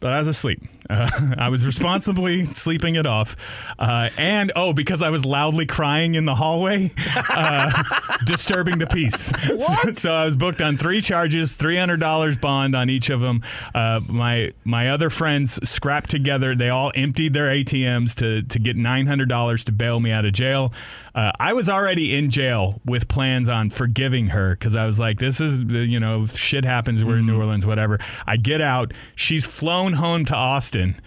But 0.00 0.12
I 0.12 0.18
was 0.18 0.28
asleep. 0.28 0.62
Uh, 0.88 1.08
I 1.38 1.48
was 1.48 1.64
responsibly 1.64 2.44
sleeping 2.44 2.96
it 2.96 3.06
off. 3.06 3.36
Uh, 3.78 4.10
and, 4.18 4.52
oh, 4.54 4.72
because 4.72 5.02
I 5.02 5.10
was 5.10 5.24
loudly 5.24 5.66
crying 5.66 6.14
in 6.14 6.24
the 6.24 6.34
hallway, 6.34 6.90
uh, 7.30 7.82
disturbing 8.24 8.78
the 8.78 8.86
peace. 8.86 9.32
So, 9.58 9.92
so 9.92 10.12
I 10.12 10.24
was 10.26 10.36
booked 10.36 10.60
on 10.60 10.76
three 10.76 11.00
charges, 11.00 11.54
$300 11.54 12.40
bond 12.40 12.74
on 12.74 12.90
each 12.90 13.10
of 13.10 13.20
them. 13.20 13.42
Uh, 13.74 14.00
my 14.06 14.52
my 14.64 14.90
other 14.90 15.10
friends 15.10 15.58
scrapped 15.68 16.10
together. 16.10 16.54
They 16.54 16.68
all 16.68 16.92
emptied 16.94 17.32
their 17.32 17.48
ATMs 17.48 18.14
to, 18.16 18.42
to 18.42 18.58
get 18.58 18.76
$900 18.76 19.64
to 19.64 19.72
bail 19.72 20.00
me 20.00 20.10
out 20.10 20.24
of 20.24 20.32
jail. 20.32 20.72
Uh, 21.14 21.30
I 21.38 21.52
was 21.52 21.68
already 21.68 22.16
in 22.16 22.30
jail 22.30 22.80
with 22.84 23.06
plans 23.06 23.48
on 23.48 23.70
forgiving 23.70 24.28
her 24.28 24.56
because 24.56 24.74
I 24.74 24.84
was 24.84 24.98
like, 24.98 25.20
this 25.20 25.40
is, 25.40 25.60
you 25.60 26.00
know, 26.00 26.26
shit 26.26 26.64
happens. 26.64 27.04
We're 27.04 27.18
in 27.18 27.26
New 27.26 27.38
Orleans, 27.38 27.66
whatever. 27.66 27.98
I 28.26 28.36
get 28.36 28.60
out. 28.60 28.92
She's 29.14 29.46
flown 29.46 29.92
home 29.92 30.24
to 30.24 30.34
Austin, 30.34 31.00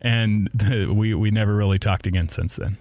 and 0.00 0.48
we, 0.90 1.14
we 1.14 1.30
never 1.30 1.54
really 1.54 1.78
talked 1.78 2.06
again 2.06 2.28
since 2.28 2.56
then. 2.56 2.76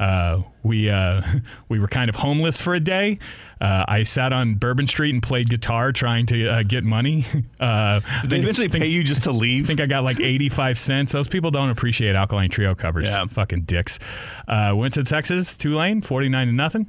Uh, 0.00 0.42
we 0.62 0.90
uh, 0.90 1.22
we 1.68 1.78
were 1.78 1.86
kind 1.86 2.08
of 2.08 2.16
homeless 2.16 2.60
for 2.60 2.74
a 2.74 2.80
day. 2.80 3.18
Uh, 3.62 3.84
I 3.86 4.02
sat 4.02 4.32
on 4.32 4.56
Bourbon 4.56 4.88
Street 4.88 5.14
and 5.14 5.22
played 5.22 5.48
guitar, 5.48 5.92
trying 5.92 6.26
to 6.26 6.48
uh, 6.48 6.62
get 6.64 6.84
money. 6.84 7.24
Uh, 7.60 8.00
they 8.24 8.40
eventually 8.40 8.68
pay 8.68 8.86
you 8.86 9.04
just 9.04 9.22
to 9.22 9.30
leave? 9.30 9.64
I 9.64 9.66
think 9.68 9.80
I 9.80 9.86
got 9.86 10.02
like 10.02 10.18
85 10.18 10.76
cents. 10.76 11.12
Those 11.12 11.28
people 11.28 11.52
don't 11.52 11.70
appreciate 11.70 12.16
Alkaline 12.16 12.50
Trio 12.50 12.74
covers. 12.74 13.08
Yeah. 13.08 13.24
Fucking 13.26 13.62
dicks. 13.62 14.00
Uh, 14.48 14.72
went 14.74 14.94
to 14.94 15.04
Texas, 15.04 15.56
Tulane, 15.56 16.02
49 16.02 16.48
to 16.48 16.52
nothing. 16.52 16.86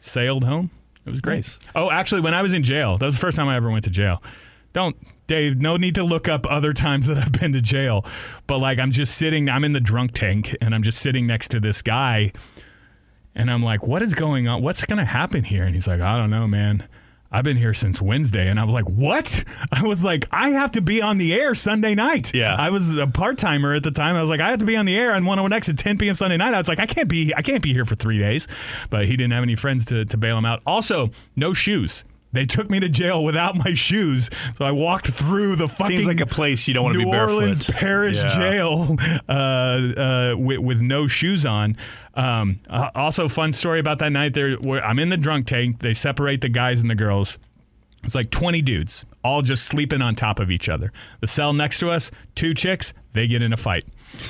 Sailed 0.00 0.42
home. 0.42 0.70
It 1.06 1.10
was 1.10 1.20
great. 1.20 1.36
Nice. 1.36 1.60
Oh, 1.76 1.90
actually, 1.90 2.20
when 2.20 2.34
I 2.34 2.42
was 2.42 2.52
in 2.52 2.64
jail, 2.64 2.98
that 2.98 3.06
was 3.06 3.14
the 3.14 3.20
first 3.20 3.36
time 3.36 3.46
I 3.48 3.54
ever 3.54 3.70
went 3.70 3.84
to 3.84 3.90
jail. 3.90 4.22
Don't, 4.72 4.96
Dave, 5.28 5.60
no 5.60 5.76
need 5.76 5.94
to 5.94 6.04
look 6.04 6.28
up 6.28 6.46
other 6.48 6.72
times 6.72 7.06
that 7.06 7.18
I've 7.18 7.32
been 7.32 7.52
to 7.52 7.60
jail. 7.60 8.04
But 8.48 8.58
like, 8.58 8.80
I'm 8.80 8.90
just 8.90 9.14
sitting, 9.14 9.48
I'm 9.48 9.62
in 9.62 9.72
the 9.72 9.80
drunk 9.80 10.12
tank 10.12 10.56
and 10.60 10.74
I'm 10.74 10.82
just 10.82 10.98
sitting 10.98 11.28
next 11.28 11.48
to 11.52 11.60
this 11.60 11.80
guy. 11.80 12.32
And 13.34 13.50
I'm 13.50 13.62
like, 13.62 13.86
what 13.86 14.02
is 14.02 14.14
going 14.14 14.48
on? 14.48 14.62
What's 14.62 14.84
going 14.84 14.98
to 14.98 15.04
happen 15.04 15.44
here? 15.44 15.64
And 15.64 15.74
he's 15.74 15.88
like, 15.88 16.00
I 16.00 16.16
don't 16.16 16.30
know, 16.30 16.46
man. 16.46 16.86
I've 17.34 17.44
been 17.44 17.56
here 17.56 17.72
since 17.72 18.02
Wednesday. 18.02 18.48
And 18.48 18.60
I 18.60 18.64
was 18.64 18.74
like, 18.74 18.88
what? 18.88 19.42
I 19.72 19.82
was 19.82 20.04
like, 20.04 20.26
I 20.30 20.50
have 20.50 20.72
to 20.72 20.82
be 20.82 21.00
on 21.00 21.16
the 21.16 21.32
air 21.32 21.54
Sunday 21.54 21.94
night. 21.94 22.34
Yeah. 22.34 22.54
I 22.54 22.68
was 22.68 22.98
a 22.98 23.06
part 23.06 23.38
timer 23.38 23.74
at 23.74 23.82
the 23.82 23.90
time. 23.90 24.16
I 24.16 24.20
was 24.20 24.28
like, 24.28 24.40
I 24.40 24.50
have 24.50 24.58
to 24.58 24.66
be 24.66 24.76
on 24.76 24.84
the 24.84 24.94
air 24.94 25.14
on 25.14 25.24
101X 25.24 25.70
at 25.70 25.78
10 25.78 25.96
p.m. 25.96 26.14
Sunday 26.14 26.36
night. 26.36 26.52
I 26.52 26.58
was 26.58 26.68
like, 26.68 26.80
I 26.80 26.86
can't 26.86 27.08
be, 27.08 27.34
I 27.34 27.40
can't 27.40 27.62
be 27.62 27.72
here 27.72 27.86
for 27.86 27.94
three 27.94 28.18
days. 28.18 28.48
But 28.90 29.06
he 29.06 29.16
didn't 29.16 29.32
have 29.32 29.42
any 29.42 29.56
friends 29.56 29.86
to, 29.86 30.04
to 30.04 30.16
bail 30.18 30.36
him 30.36 30.44
out. 30.44 30.60
Also, 30.66 31.10
no 31.34 31.54
shoes. 31.54 32.04
They 32.32 32.46
took 32.46 32.70
me 32.70 32.80
to 32.80 32.88
jail 32.88 33.22
without 33.22 33.56
my 33.56 33.74
shoes, 33.74 34.30
so 34.56 34.64
I 34.64 34.72
walked 34.72 35.08
through 35.08 35.56
the 35.56 35.68
fucking 35.68 35.96
Seems 35.98 36.06
like 36.06 36.20
a 36.20 36.26
place 36.26 36.66
you 36.66 36.74
don't 36.74 36.84
want 36.84 36.94
to 36.94 37.00
New 37.00 37.04
be 37.06 37.10
barefoot. 37.10 37.34
Orleans 37.34 37.66
Parish 37.70 38.22
Yeah. 38.22 38.34
jail 38.36 38.96
uh, 39.28 39.32
uh, 39.32 40.34
with, 40.38 40.58
with 40.60 40.80
no 40.80 41.06
shoes 41.06 41.44
on. 41.44 41.76
Um, 42.14 42.60
uh, 42.68 42.90
also, 42.94 43.28
fun 43.28 43.52
story 43.52 43.80
about 43.80 43.98
that 44.00 44.10
night. 44.12 44.34
There, 44.34 44.56
I'm 44.82 44.98
in 44.98 45.08
the 45.10 45.16
drunk 45.16 45.46
tank. 45.46 45.80
They 45.80 45.94
separate 45.94 46.40
the 46.40 46.48
guys 46.48 46.80
and 46.80 46.88
the 46.90 46.94
girls. 46.94 47.38
It's 48.04 48.14
like 48.16 48.30
20 48.30 48.62
dudes, 48.62 49.06
all 49.22 49.42
just 49.42 49.64
sleeping 49.66 50.02
on 50.02 50.14
top 50.16 50.40
of 50.40 50.50
each 50.50 50.68
other. 50.68 50.92
The 51.20 51.28
cell 51.28 51.52
next 51.52 51.78
to 51.78 51.90
us, 51.90 52.10
two 52.34 52.52
chicks, 52.52 52.92
they 53.12 53.28
get 53.28 53.42
in 53.42 53.52
a 53.52 53.56
fight. 53.56 53.84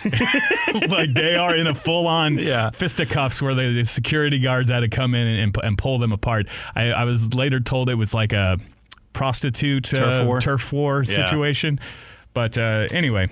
like 0.89 1.12
they 1.14 1.35
are 1.37 1.55
in 1.57 1.66
a 1.66 1.74
full 1.74 2.07
on 2.07 2.39
Yeah. 2.39 2.70
fisticuffs 2.70 3.41
where 3.43 3.55
the, 3.55 3.72
the 3.74 3.85
security 3.85 4.39
guards 4.39 4.70
had 4.70 4.80
to 4.80 4.89
come 4.89 5.14
in 5.14 5.26
and, 5.26 5.41
and, 5.41 5.64
and 5.64 5.78
pull 5.78 5.99
them 5.99 6.12
apart. 6.12 6.47
I, 6.74 6.93
I 6.93 7.05
was 7.05 7.35
later 7.35 7.61
told 7.61 7.89
it 7.89 7.95
was 7.95 8.14
like 8.14 8.33
a 8.33 8.59
prostitute 9.12 9.85
Turf 9.85 10.22
uh, 10.22 10.26
war? 10.26 10.41
turf 10.41 10.72
war 10.72 11.05
Yeah. 11.07 11.24
situation. 11.26 11.80
But 12.35 12.57
uh, 12.57 12.87
anyway, 12.93 13.28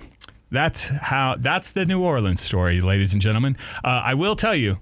that's 0.50 0.88
how 0.88 1.36
that's 1.38 1.72
the 1.72 1.86
New 1.86 2.02
Orleans 2.02 2.40
story, 2.42 2.80
ladies 2.80 3.12
and 3.14 3.22
gentlemen. 3.22 3.56
Uh, 3.82 4.02
I 4.04 4.14
will 4.14 4.36
tell 4.36 4.54
you 4.54 4.78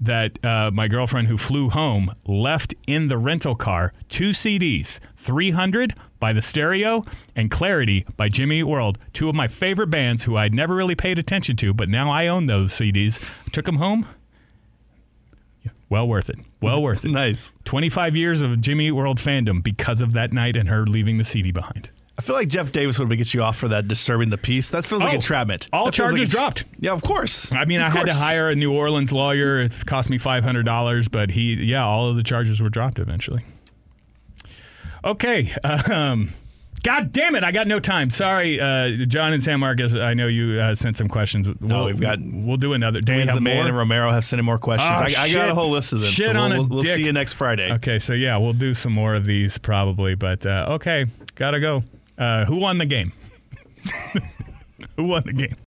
that 0.00 0.42
uh, 0.44 0.70
my 0.72 0.88
girlfriend 0.88 1.28
who 1.28 1.36
flew 1.36 1.68
home 1.68 2.12
left 2.26 2.74
in 2.86 3.08
the 3.08 3.18
rental 3.18 3.54
car 3.54 3.92
two 4.08 4.30
CDs 4.30 4.98
300 5.16 5.94
by 6.18 6.32
The 6.32 6.42
Stereo 6.42 7.04
and 7.36 7.50
Clarity 7.50 8.06
by 8.16 8.28
Jimmy 8.28 8.60
Eat 8.60 8.64
World, 8.64 8.98
two 9.12 9.28
of 9.28 9.34
my 9.34 9.48
favorite 9.48 9.88
bands 9.88 10.24
who 10.24 10.36
I'd 10.36 10.54
never 10.54 10.74
really 10.74 10.94
paid 10.94 11.18
attention 11.18 11.56
to, 11.56 11.74
but 11.74 11.88
now 11.88 12.10
I 12.10 12.26
own 12.26 12.46
those 12.46 12.72
CDs. 12.72 13.20
took 13.52 13.64
them 13.66 13.76
home. 13.76 14.06
Yeah, 15.62 15.72
well 15.88 16.08
worth 16.08 16.30
it. 16.30 16.38
Well 16.60 16.82
worth 16.82 17.04
it. 17.04 17.10
Nice. 17.20 17.52
25 17.64 18.16
years 18.16 18.42
of 18.42 18.60
Jimmy 18.60 18.88
Eat 18.88 18.92
World 18.92 19.18
fandom 19.18 19.62
because 19.62 20.00
of 20.00 20.12
that 20.12 20.32
night 20.32 20.56
and 20.56 20.68
her 20.68 20.86
leaving 20.86 21.18
the 21.18 21.24
CD 21.24 21.52
behind. 21.52 21.90
I 22.20 22.22
feel 22.22 22.36
like 22.36 22.48
Jeff 22.48 22.70
Davis 22.70 22.98
would 22.98 23.08
get 23.16 23.32
you 23.32 23.42
off 23.42 23.56
for 23.56 23.68
that 23.68 23.88
disturbing 23.88 24.28
the 24.28 24.36
peace. 24.36 24.68
That 24.72 24.84
feels 24.84 25.00
like 25.00 25.12
Oh, 25.12 25.14
entrapment. 25.14 25.68
all 25.72 25.86
That 25.86 25.94
charges 25.94 26.18
like 26.20 26.28
dropped. 26.28 26.66
Yeah, 26.78 26.92
of 26.92 27.00
course. 27.02 27.50
I 27.50 27.64
mean, 27.64 27.80
Of 27.80 27.86
I 27.94 27.98
had 27.98 28.06
to 28.08 28.12
hire 28.12 28.50
a 28.50 28.54
New 28.54 28.74
Orleans 28.74 29.10
lawyer. 29.10 29.58
It 29.62 29.72
cost 29.86 30.10
me 30.10 30.18
five 30.18 30.44
hundred 30.44 30.66
dollars, 30.66 31.08
but 31.08 31.30
he, 31.30 31.54
yeah, 31.54 31.82
all 31.82 32.10
of 32.10 32.16
the 32.16 32.22
charges 32.22 32.60
were 32.60 32.68
dropped 32.68 32.98
eventually. 32.98 33.42
Okay. 35.02 35.50
Um, 35.64 36.34
God 36.82 37.12
damn 37.12 37.34
it! 37.34 37.44
I 37.44 37.52
got 37.52 37.66
no 37.66 37.78
time. 37.78 38.08
Sorry, 38.10 38.58
uh, 38.60 39.04
John 39.06 39.34
and 39.34 39.42
San 39.42 39.60
Marcos. 39.60 39.94
I 39.94 40.14
know 40.14 40.26
you 40.28 40.60
uh, 40.60 40.74
sent 40.74 40.96
some 40.96 41.08
questions. 41.08 41.46
We'll, 41.60 41.86
we've 41.86 42.00
got- 42.00 42.18
We'll 42.22 42.56
do 42.56 42.72
another. 42.72 43.00
Dan's 43.02 43.32
the 43.34 43.40
man 43.40 43.56
more? 43.56 43.66
and 43.66 43.76
Romero 43.76 44.10
have 44.12 44.24
sent 44.24 44.40
in 44.40 44.46
more 44.46 44.56
questions. 44.58 44.90
Oh, 44.90 45.20
I, 45.20 45.24
I 45.24 45.32
got 45.32 45.50
a 45.50 45.54
whole 45.54 45.70
list 45.70 45.92
of 45.92 46.00
them. 46.00 46.10
Shit 46.10 46.26
so 46.26 46.32
on 46.38 46.50
we'll, 46.50 46.52
a 46.52 46.60
we'll, 46.60 46.68
we'll 46.68 46.82
dick. 46.82 46.96
see 46.96 47.04
you 47.04 47.12
next 47.12 47.34
Friday. 47.34 47.70
Okay, 47.72 47.98
so 47.98 48.14
yeah, 48.14 48.38
we'll 48.38 48.54
do 48.54 48.72
some 48.72 48.92
more 48.92 49.14
of 49.14 49.26
these 49.26 49.58
probably. 49.58 50.14
But 50.14 50.46
uh, 50.46 50.66
okay, 50.70 51.04
gotta 51.34 51.60
go. 51.60 51.82
Uh, 52.20 52.44
who 52.44 52.56
won 52.56 52.76
the 52.76 52.84
game? 52.84 53.12
who 54.96 55.04
won 55.04 55.22
the 55.24 55.32
game? 55.32 55.56